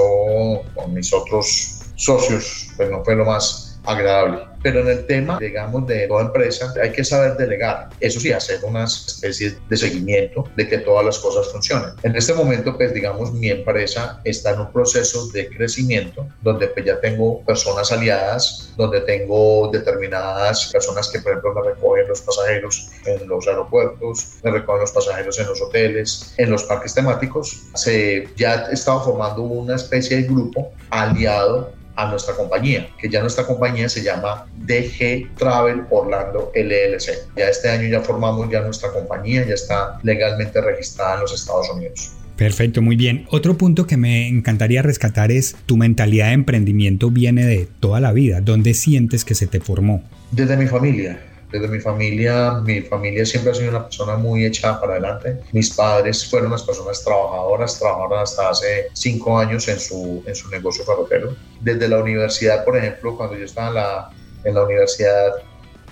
con 0.75 0.95
mis 0.95 1.13
otros 1.13 1.81
socios, 1.97 2.69
pues 2.77 2.91
no 2.91 3.05
fue 3.05 3.17
lo 3.17 3.25
más 3.25 3.79
agradable. 3.85 4.41
Pero 4.67 4.81
en 4.81 4.89
el 4.89 5.07
tema, 5.07 5.39
digamos, 5.39 5.87
de 5.87 6.09
toda 6.09 6.23
empresa, 6.23 6.75
hay 6.83 6.91
que 6.91 7.05
saber 7.05 7.37
delegar. 7.37 7.89
Eso 8.01 8.19
sí, 8.19 8.33
hacer 8.33 8.59
unas 8.65 9.07
especies 9.07 9.57
de 9.69 9.77
seguimiento 9.77 10.43
de 10.57 10.67
que 10.67 10.79
todas 10.79 11.07
las 11.07 11.21
cosas 11.21 11.53
funcionen. 11.53 11.91
En 12.03 12.17
este 12.17 12.35
momento, 12.35 12.77
pues, 12.77 12.93
digamos, 12.93 13.33
mi 13.33 13.49
empresa 13.49 14.21
está 14.25 14.55
en 14.55 14.63
un 14.63 14.73
proceso 14.73 15.29
de 15.29 15.49
crecimiento 15.51 16.27
donde 16.43 16.67
pues 16.67 16.85
ya 16.85 17.01
tengo 17.01 17.43
personas 17.43 17.93
aliadas, 17.93 18.73
donde 18.77 19.03
tengo 19.03 19.71
determinadas 19.73 20.73
personas 20.73 21.11
que, 21.11 21.21
por 21.21 21.31
ejemplo, 21.31 21.55
me 21.55 21.71
recogen 21.71 22.09
los 22.09 22.23
pasajeros 22.23 22.91
en 23.05 23.29
los 23.29 23.47
aeropuertos, 23.47 24.39
me 24.43 24.51
recogen 24.51 24.81
los 24.81 24.91
pasajeros 24.91 25.39
en 25.39 25.47
los 25.47 25.63
hoteles, 25.63 26.35
en 26.39 26.51
los 26.51 26.65
parques 26.65 26.93
temáticos. 26.93 27.69
Se 27.77 28.29
ya 28.35 28.67
he 28.69 28.75
estado 28.75 29.01
formando 29.05 29.43
una 29.43 29.77
especie 29.77 30.17
de 30.17 30.23
grupo 30.25 30.73
aliado 30.91 31.76
a 31.97 32.09
nuestra 32.11 32.35
compañía, 32.35 32.89
que 32.99 33.09
ya 33.09 33.21
nuestra 33.21 33.47
compañía 33.47 33.89
se 33.89 34.03
llama 34.03 34.47
DG 34.59 35.35
Travel 35.37 35.83
Orlando 35.91 36.53
LLC. 36.55 37.29
Ya 37.37 37.49
este 37.49 37.69
año 37.71 37.89
ya 37.89 38.01
formamos 38.01 38.51
ya 38.51 38.61
nuestra 38.61 38.93
compañía, 38.93 39.47
ya 39.47 39.55
está 39.55 39.99
legalmente 40.03 40.61
registrada 40.61 41.15
en 41.15 41.21
los 41.23 41.35
Estados 41.35 41.69
Unidos. 41.71 42.13
Perfecto, 42.37 42.83
muy 42.83 42.97
bien. 42.97 43.27
Otro 43.31 43.57
punto 43.57 43.87
que 43.87 43.97
me 43.97 44.29
encantaría 44.29 44.83
rescatar 44.83 45.33
es 45.33 45.57
tu 45.65 45.79
mentalidad 45.79 46.27
de 46.27 46.33
emprendimiento 46.35 47.11
viene 47.11 47.47
de 47.47 47.67
toda 47.81 47.99
la 47.99 48.13
vida. 48.13 48.43
¿Dónde 48.43 48.75
sientes 48.75 49.25
que 49.25 49.35
se 49.35 49.47
te 49.47 49.61
formó? 49.61 50.03
Desde 50.33 50.57
mi 50.59 50.67
familia 50.67 51.19
desde 51.51 51.69
mi 51.69 51.81
familia, 51.81 52.61
mi 52.65 52.81
familia 52.83 53.25
siempre 53.25 53.53
ha 53.53 53.55
sido 53.55 53.71
una 53.71 53.85
persona 53.85 54.17
muy 54.17 54.45
echada 54.45 54.81
para 54.81 54.95
adelante. 54.95 55.37
Mis 55.53 55.71
padres 55.71 56.29
fueron 56.29 56.49
unas 56.49 56.63
personas 56.63 57.03
trabajadoras, 57.05 57.79
trabajaron 57.79 58.19
hasta 58.19 58.51
hace 58.51 58.89
cinco 58.95 59.39
años 59.39 59.69
en 59.69 59.79
su, 59.79 60.23
en 60.27 60.35
su 60.35 60.49
negocio 60.51 60.85
ferrotero. 60.85 61.37
Desde 61.61 61.89
la 61.89 61.99
universidad, 61.99 62.65
por 62.65 62.77
ejemplo, 62.77 63.17
cuando 63.17 63.37
yo 63.37 63.45
estaba 63.45 63.69
en 63.69 63.75
la, 63.75 64.11
en 64.45 64.55
la 64.55 64.65
universidad, 64.65 65.35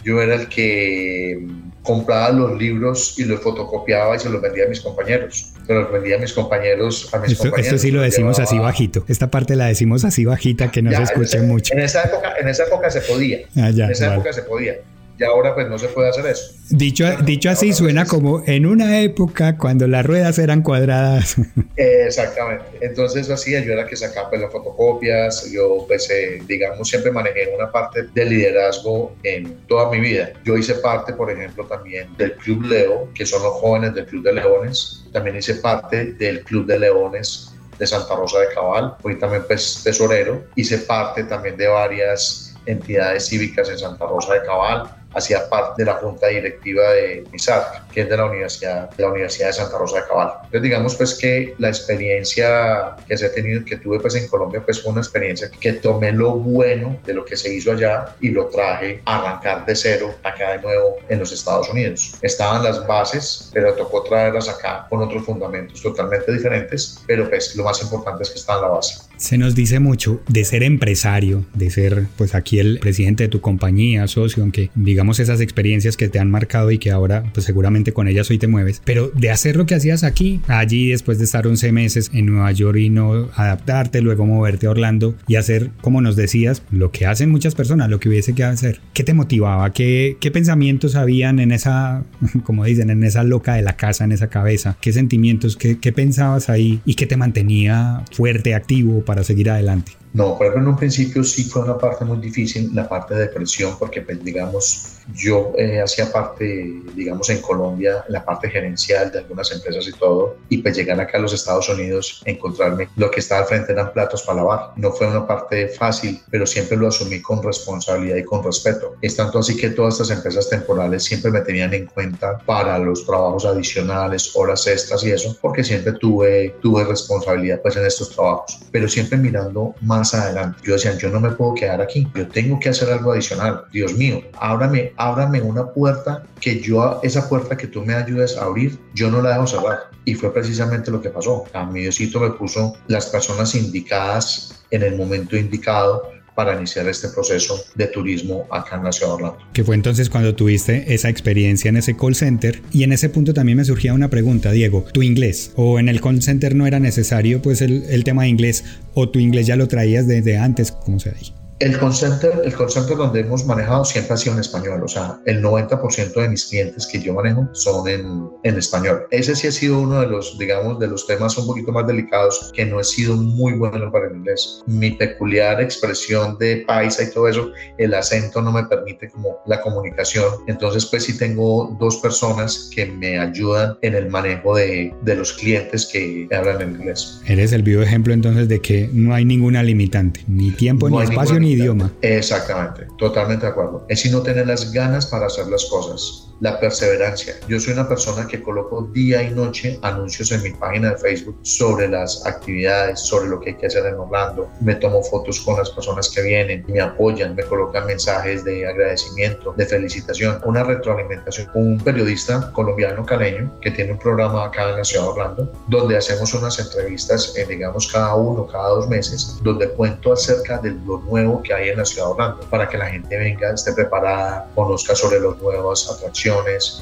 yo 0.03 0.21
era 0.21 0.35
el 0.35 0.49
que 0.49 1.47
compraba 1.83 2.31
los 2.31 2.59
libros 2.59 3.19
y 3.19 3.25
los 3.25 3.41
fotocopiaba 3.41 4.17
y 4.17 4.19
se 4.19 4.31
los 4.31 4.43
vendía 4.43 4.65
a 4.65 4.69
mis 4.69 4.81
compañeros. 4.81 5.53
Se 5.67 5.73
los 5.73 5.91
vendía 5.93 6.17
a 6.17 6.19
mis 6.19 6.33
compañeros, 6.33 7.09
a 7.15 7.19
mis 7.19 7.33
esto, 7.33 7.45
compañeros. 7.45 7.75
Esto 7.75 7.79
sí 7.87 7.91
lo 7.91 8.03
decimos 8.03 8.39
así 8.41 8.59
bajito. 8.59 9.05
Esta 9.07 9.31
parte 9.31 9.55
la 9.55 9.67
decimos 9.67 10.05
así 10.05 10.25
bajita 10.25 10.71
que 10.71 10.83
no 10.83 10.91
se 10.91 11.03
escuche 11.03 11.41
mucho. 11.41 11.75
En 11.75 11.81
esa 11.81 12.03
época, 12.03 12.35
en 12.39 12.49
esa 12.49 12.65
época 12.65 12.91
se 12.91 13.03
podía. 13.03 13.39
Ah, 13.57 13.69
en 13.69 13.91
esa 13.91 14.15
época 14.15 14.33
se 14.33 14.43
podía 14.43 14.75
y 15.19 15.25
ahora 15.25 15.55
pues 15.55 15.69
no 15.69 15.79
se 15.79 15.89
puede 15.89 16.09
hacer 16.09 16.27
eso. 16.27 16.53
Dicho, 16.71 17.05
dicho 17.23 17.51
así 17.51 17.73
suena 17.73 18.05
como 18.05 18.43
en 18.47 18.67
una 18.67 19.01
época 19.01 19.57
cuando 19.57 19.87
las 19.87 20.05
ruedas 20.05 20.39
eran 20.39 20.63
cuadradas. 20.63 21.37
Exactamente. 21.77 22.65
Entonces 22.81 23.29
lo 23.29 23.35
hacía, 23.35 23.65
yo 23.65 23.73
era 23.73 23.87
que 23.87 23.97
sacaba 23.97 24.31
pues, 24.31 24.41
las 24.41 24.51
fotocopias, 24.51 25.51
yo 25.53 25.85
pues 25.87 26.11
eh, 26.11 26.43
digamos 26.47 26.89
siempre 26.89 27.13
manejé 27.13 27.53
una 27.55 27.71
parte 27.71 28.05
de 28.13 28.25
liderazgo 28.25 29.15
en 29.23 29.55
toda 29.69 29.91
mi 29.91 30.01
vida. 30.01 30.33
Yo 30.45 30.57
hice 30.57 30.75
parte, 30.77 31.13
por 31.13 31.31
ejemplo, 31.31 31.65
también 31.67 32.09
del 32.17 32.33
Club 32.35 32.65
Leo, 32.65 33.09
que 33.15 33.25
son 33.25 33.43
los 33.43 33.53
jóvenes 33.55 33.95
del 33.95 34.07
Club 34.07 34.25
de 34.25 34.33
Leones. 34.33 35.05
También 35.13 35.37
hice 35.37 35.55
parte 35.57 36.13
del 36.15 36.43
Club 36.43 36.67
de 36.67 36.79
Leones 36.79 37.55
de 37.79 37.87
Santa 37.87 38.17
Rosa 38.17 38.41
de 38.41 38.49
Cabal. 38.55 38.97
Fui 39.01 39.19
también 39.19 39.45
pues, 39.47 39.81
tesorero. 39.85 40.45
Hice 40.57 40.79
parte 40.79 41.25
también 41.25 41.57
de 41.57 41.69
varias 41.69 42.55
entidades 42.67 43.27
cívicas 43.27 43.69
en 43.69 43.79
Santa 43.79 44.07
Rosa 44.07 44.35
de 44.35 44.43
Cabal 44.43 44.85
hacía 45.15 45.49
parte 45.49 45.83
de 45.83 45.87
la 45.87 45.95
junta 45.95 46.29
directiva 46.29 46.91
de 46.93 47.25
MISAR, 47.33 47.85
que 47.93 48.03
es 48.03 48.09
de 48.09 48.17
la 48.17 48.27
Universidad, 48.27 48.91
de 48.91 49.03
la 49.03 49.11
Universidad 49.11 49.49
de 49.49 49.53
Santa 49.55 49.79
Rosa 49.79 50.01
de 50.01 50.09
Cabal. 50.09 50.33
Entonces 50.37 50.63
digamos 50.63 50.95
pues 50.97 51.15
que 51.15 51.55
la 51.59 51.69
experiencia 51.69 52.97
que 53.07 53.17
se 53.17 53.27
ha 53.27 53.33
tenido, 53.33 53.65
que 53.65 53.77
tuve 53.77 54.01
pues 54.01 54.15
en 54.17 54.29
Colombia, 54.29 54.63
pues 54.65 54.83
fue 54.83 54.93
una 54.93 55.01
experiencia 55.01 55.51
que 55.61 55.75
tomé 55.75 56.13
lo 56.13 56.33
bueno 56.33 56.99
de 57.05 57.15
lo 57.15 57.25
que 57.25 57.37
se 57.37 57.53
hizo 57.53 57.73
allá 57.73 58.15
y 58.21 58.31
lo 58.31 58.47
traje 58.47 59.03
a 59.05 59.19
arrancar 59.19 59.65
de 59.67 59.75
cero 59.75 60.15
acá 60.23 60.53
de 60.53 60.59
nuevo 60.59 60.97
en 61.09 61.19
los 61.19 61.33
Estados 61.33 61.69
Unidos. 61.69 62.17
Estaban 62.23 62.63
las 62.65 62.87
bases, 62.87 63.51
pero 63.53 63.75
tocó 63.75 64.03
traerlas 64.03 64.49
acá 64.49 64.87
con 64.89 65.03
otros 65.03 65.25
fundamentos 65.25 65.83
totalmente 65.83 66.33
diferentes, 66.33 67.01
pero 67.07 67.29
pues 67.29 67.55
lo 67.57 67.65
más 67.65 67.81
importante 67.83 68.23
es 68.23 68.31
que 68.31 68.39
está 68.39 68.55
en 68.55 68.63
la 68.63 68.69
base. 68.69 69.01
Se 69.17 69.39
nos 69.39 69.55
dice 69.55 69.79
mucho 69.79 70.23
de 70.29 70.45
ser 70.45 70.63
empresario, 70.63 71.45
de 71.55 71.71
ser 71.71 72.07
pues 72.17 72.35
aquí 72.35 72.59
el 72.59 72.79
presidente 72.81 73.25
de 73.25 73.29
tu 73.29 73.41
compañía, 73.41 74.07
socio, 74.09 74.43
aunque 74.43 74.71
digamos 74.75 75.21
esas 75.21 75.41
experiencias 75.41 75.97
que 75.97 76.09
te 76.09 76.19
han 76.19 76.31
marcado 76.31 76.71
y 76.71 76.79
que 76.79 76.91
ahora 76.91 77.25
pues 77.33 77.47
seguramente 77.47 77.93
con 77.93 78.09
ellas 78.09 78.31
hoy 78.31 78.39
te 78.39 78.49
mueves, 78.49 78.83
pero 78.85 79.11
de 79.15 79.31
hacer 79.31 79.57
lo 79.57 79.67
que 79.67 79.75
hacías 79.75 80.05
aquí, 80.05 80.41
allí 80.49 80.89
después 80.89 81.19
de 81.19 81.25
estar 81.25 81.47
11 81.47 81.73
meses 81.73 82.11
en 82.13 82.27
Nueva 82.27 82.51
York 82.53 82.79
y 82.79 82.91
no 82.91 83.31
adaptarte, 83.35 84.01
luego 84.01 84.27
moverte 84.27 84.67
a 84.67 84.71
Orlando 84.71 85.15
y 85.29 85.37
hacer, 85.37 85.71
como 85.81 86.01
nos 86.01 86.17
decías, 86.17 86.63
lo 86.71 86.91
que 86.91 87.07
hacen 87.07 87.31
muchas 87.31 87.55
personas, 87.55 87.91
lo 87.91 88.01
que 88.01 88.09
hubiese 88.09 88.35
que 88.35 88.45
hacer. 88.45 88.81
¿Qué 88.93 89.05
te 89.05 89.15
motivaba? 89.15 89.73
¿Qué, 89.73 90.17
qué 90.21 90.31
pensamientos 90.31 90.97
habían 90.97 91.39
en 91.39 91.53
esa, 91.53 92.05
como 92.45 92.65
dicen, 92.65 92.91
en 92.91 93.05
esa 93.05 93.23
loca 93.25 93.55
de 93.55 93.63
la 93.63 93.77
casa, 93.77 94.05
en 94.05 94.13
esa 94.13 94.29
cabeza? 94.29 94.77
¿Qué 94.81 94.93
sentimientos, 94.93 95.57
qué, 95.57 95.79
qué 95.79 95.93
pensabas 95.93 96.49
ahí 96.49 96.81
y 96.85 96.95
qué 96.95 97.07
te 97.07 97.17
mantenía 97.17 98.03
fuerte, 98.11 98.55
activo 98.55 99.04
para 99.05 99.25
seguir 99.25 99.51
adelante? 99.51 100.04
No, 100.15 100.39
por 100.39 100.47
ejemplo, 100.47 100.63
en 100.63 100.69
un 100.69 100.77
principio 100.77 101.25
sí 101.25 101.43
fue 101.43 101.63
una 101.63 101.77
parte 101.77 102.05
muy 102.05 102.19
difícil, 102.19 102.71
la 102.73 102.89
parte 102.89 103.15
de 103.15 103.23
depresión, 103.23 103.77
porque 103.77 104.01
pues 104.01 104.23
digamos, 104.23 104.95
yo 105.13 105.53
eh, 105.59 105.81
hacía 105.81 106.13
parte, 106.13 106.73
digamos, 106.95 107.29
en 107.31 107.43
Colombia, 107.43 108.05
la 108.09 108.25
parte 108.25 108.49
gerencial 108.49 109.11
de 109.11 109.19
algunas 109.19 109.51
empresas 109.51 109.89
y 109.89 109.93
todo, 109.93 110.37
y 110.49 110.59
pues 110.59 110.77
llegar 110.77 111.01
acá 111.01 111.19
a 111.19 111.21
los 111.21 111.33
Estados 111.33 111.69
Unidos, 111.69 112.23
encontrarme 112.27 112.89
lo 112.95 113.11
que 113.11 113.19
estaba 113.19 113.41
al 113.41 113.49
frente 113.49 113.73
eran 113.73 113.93
platos 113.93 114.23
para 114.23 114.37
lavar. 114.37 114.71
No 114.77 114.93
fue 114.93 115.09
una 115.09 115.27
parte 115.27 115.67
fácil, 115.67 116.23
pero 116.31 116.47
siempre 116.47 116.77
lo 116.77 116.87
asumí 116.87 117.21
con 117.21 117.43
responsabilidad 117.43 118.17
y 118.17 118.23
con 118.23 118.45
respeto. 118.45 118.95
Es 119.03 119.17
tanto 119.17 119.41
así 119.41 119.57
que 119.57 119.71
todas 119.71 119.95
estas 119.95 120.17
empresas 120.17 120.49
temporales 120.49 121.03
siempre 121.03 121.33
me 121.33 121.41
tenían 121.41 121.75
en 121.75 121.87
cuenta 121.87 122.39
para 122.39 122.79
los 122.79 123.05
trabajos 123.05 123.45
adicionales, 123.47 124.31
horas 124.37 124.65
extras 124.69 125.03
y 125.03 125.11
eso, 125.11 125.37
porque 125.43 125.65
siempre 125.65 125.93
tuve, 125.95 126.55
tuve 126.63 126.85
responsabilidad 126.85 127.61
pues 127.61 127.75
en 127.75 127.85
estos 127.85 128.11
trabajos, 128.11 128.61
pero 128.71 128.89
siempre 128.89 129.19
mirando 129.19 129.75
más 129.81 130.04
adelante. 130.13 130.59
Yo 130.65 130.75
decía, 130.75 130.99
yo 130.99 131.09
no 131.09 131.21
me 131.21 131.31
puedo 131.31 131.55
quedar 131.55 131.81
aquí, 131.81 132.07
yo 132.15 132.27
tengo 132.29 132.59
que 132.59 132.69
hacer 132.69 132.91
algo 132.91 133.13
adicional. 133.13 133.65
Dios 133.73 133.95
mío, 133.95 134.23
ábrame 134.39 134.93
ábrame 134.97 135.41
una 135.41 135.67
puerta 135.67 136.25
que 136.41 136.61
yo, 136.61 137.01
esa 137.03 137.29
puerta 137.29 137.57
que 137.57 137.69
tú 137.69 137.83
me 137.83 137.95
ayudes 137.95 138.37
a 138.37 138.45
abrir, 138.45 138.79
yo 138.95 139.11
no 139.11 139.23
la 139.23 139.31
dejo 139.31 139.47
cerrar. 139.47 139.79
Y 140.05 140.15
fue 140.15 140.35
precisamente 140.35 140.91
lo 140.91 141.01
que 141.01 141.09
pasó. 141.11 141.45
A 141.55 141.65
mi 141.65 141.81
Diosito 141.81 142.21
me 142.21 142.31
puso 142.31 142.75
las 142.89 143.07
personas 143.07 143.55
indicadas 143.55 144.63
en 144.71 144.83
el 144.83 144.97
momento 144.97 145.37
indicado 145.37 146.14
para 146.35 146.57
iniciar 146.57 146.89
este 146.89 147.09
proceso 147.09 147.65
de 147.75 147.87
turismo 147.87 148.47
acá 148.51 148.77
en 148.77 148.85
la 148.85 148.93
ciudad 148.93 149.13
de 149.13 149.15
Orlando. 149.15 149.39
Que 149.53 149.65
fue 149.65 149.75
entonces 149.75 150.11
cuando 150.11 150.35
tuviste 150.35 150.93
esa 150.93 151.09
experiencia 151.09 151.69
en 151.69 151.77
ese 151.77 151.97
call 151.97 152.15
center 152.15 152.63
y 152.73 152.83
en 152.83 152.93
ese 152.93 153.09
punto 153.09 153.35
también 153.35 153.59
me 153.59 153.65
surgía 153.65 153.95
una 153.95 154.11
pregunta, 154.11 154.51
Diego, 154.51 154.85
¿tu 154.93 155.03
inglés 155.03 155.53
o 155.57 155.79
en 155.79 155.89
el 155.89 156.01
call 156.01 156.23
center 156.23 156.55
no 156.55 156.67
era 156.67 156.81
necesario 156.81 157.41
pues 157.41 157.61
el, 157.61 157.85
el 157.89 158.05
tema 158.05 158.23
de 158.23 158.29
inglés 158.29 158.65
o 158.95 159.09
tu 159.09 159.19
inglés 159.19 159.47
ya 159.47 159.57
lo 159.57 159.69
traías 159.69 160.07
desde 160.07 160.37
antes, 160.37 160.73
como 160.73 160.99
se 160.99 161.13
dice? 161.13 161.44
El 161.61 161.79
call, 161.79 161.95
center, 161.95 162.43
el 162.45 162.53
call 162.53 162.71
center 162.71 162.97
donde 162.97 163.21
hemos 163.21 163.47
manejado 163.47 163.85
siempre 163.85 164.15
ha 164.15 164.17
sido 164.17 164.35
en 164.35 164.41
español, 164.41 164.83
o 164.83 164.89
sea, 164.89 165.21
el 165.25 165.43
90% 165.43 166.13
de 166.15 166.29
mis 166.29 166.47
clientes 166.47 166.87
que 166.87 167.01
yo 167.01 167.15
manejo 167.15 167.49
son 167.53 167.89
en, 167.89 168.29
en, 168.43 168.59
español. 168.59 169.05
Ese 169.11 169.37
sí 169.37 169.47
ha 169.47 169.53
sido 169.53 169.79
uno 169.79 170.01
de 170.01 170.09
los, 170.09 170.37
digamos, 170.37 170.81
de 170.81 170.89
los 170.89 171.07
temas 171.07 171.39
un 171.39 171.47
poquito 171.47 171.71
más 171.71 171.87
delicados 171.87 172.51
que 172.55 172.67
no 172.67 172.81
he 172.81 172.85
sido 172.85 173.17
muy 173.17 173.53
bueno 173.53 173.91
para 173.93 174.09
el 174.09 174.17
inglés. 174.17 174.63
Mi 174.67 174.91
peculiar 174.91 175.61
expresión 175.61 176.37
de 176.39 176.65
paisa 176.67 177.05
y 177.05 177.11
todo 177.13 177.29
eso, 177.29 177.51
el 177.79 177.95
acento 177.95 178.43
no 178.43 178.51
me 178.51 178.65
permite 178.65 179.09
como 179.11 179.37
la 179.47 179.61
comunicación. 179.61 180.27
Entonces, 180.49 180.87
pues 180.87 181.05
sí 181.05 181.17
tengo 181.17 181.77
dos 181.79 181.99
personas 181.99 182.71
que 182.75 182.87
me 182.87 183.19
ayudan 183.19 183.79
en 183.83 183.95
el 183.95 184.09
manejo 184.11 184.57
de, 184.57 184.93
de 185.03 185.15
los 185.15 185.33
clientes 185.33 185.87
que 185.87 186.29
hablan 186.37 186.63
en 186.63 186.71
inglés. 186.73 187.21
Eres 187.27 187.53
el 187.53 187.63
vivo 187.63 187.83
ejemplo 187.83 188.13
entonces 188.13 188.49
de 188.49 188.61
que 188.61 188.91
no 188.93 189.15
hay 189.15 189.25
ninguna 189.25 189.63
limitante, 189.63 190.25
ni 190.27 190.51
tiempo, 190.51 190.91
no 190.91 190.99
ni 190.99 191.05
espacio, 191.05 191.44
idioma. 191.45 191.93
Exactamente, 192.03 192.87
totalmente 192.99 193.47
de 193.47 193.53
acuerdo. 193.53 193.85
Es 193.89 194.11
no 194.11 194.23
tener 194.23 194.47
las 194.47 194.73
ganas 194.73 195.07
para 195.07 195.27
hacer 195.27 195.47
las 195.49 195.65
cosas 195.67 196.34
la 196.41 196.59
perseverancia. 196.59 197.35
Yo 197.49 197.61
soy 197.61 197.75
una 197.75 197.89
persona 197.89 198.27
que 198.27 198.43
coloco 198.43 198.83
día 198.93 199.23
y 199.23 199.31
noche 199.31 199.79
anuncios 199.83 200.33
en 200.33 200.43
mi 200.43 200.51
página 200.51 200.91
de 200.91 200.99
Facebook 200.99 201.39
sobre 201.43 201.89
las 201.89 202.25
actividades, 202.27 203.01
sobre 203.01 203.29
lo 203.29 203.41
que 203.41 203.51
hay 203.51 203.57
que 203.57 203.67
hacer 203.67 203.87
en 203.87 203.95
Orlando. 203.95 204.49
Me 204.61 204.75
tomo 204.75 205.03
fotos 205.03 205.41
con 205.41 205.57
las 205.57 205.71
personas 205.71 206.09
que 206.09 206.23
vienen, 206.23 206.65
me 206.69 206.81
apoyan, 206.81 207.35
me 207.35 207.45
colocan 207.45 207.87
mensajes 207.87 208.45
de 208.45 208.67
agradecimiento, 208.67 209.55
de 209.57 209.67
felicitación, 209.67 210.41
una 210.45 210.65
retroalimentación. 210.65 211.49
Un 211.55 211.79
periodista 211.79 212.51
colombiano 212.53 213.05
caleño 213.05 213.53
que 213.61 213.71
tiene 213.71 213.93
un 213.93 213.99
programa 213.99 214.47
acá 214.47 214.71
en 214.71 214.77
la 214.79 214.85
ciudad 214.85 215.05
de 215.05 215.11
Orlando, 215.11 215.53
donde 215.69 215.97
hacemos 215.97 216.33
unas 216.35 216.59
entrevistas, 216.59 217.35
eh, 217.37 217.47
digamos, 217.49 217.91
cada 217.93 218.15
uno, 218.15 218.47
cada 218.47 218.69
dos 218.69 218.89
meses, 218.89 219.39
donde 219.43 219.69
cuento 219.71 220.13
acerca 220.13 220.59
de 220.59 220.71
lo 220.71 220.99
nuevo 220.99 221.43
que 221.43 221.55
hay 221.55 221.69
en 221.71 221.79
la 221.79 221.85
ciudad 221.85 222.07
de 222.07 222.13
Orlando, 222.13 222.41
para 222.51 222.69
que 222.69 222.79
la 222.79 222.87
gente 222.87 223.17
venga, 223.17 223.53
esté 223.53 223.73
preparada, 223.73 224.49
conozca 224.55 224.95
sobre 224.95 225.21
las 225.21 225.37
nuevas 225.39 225.91
atracciones 225.91 226.24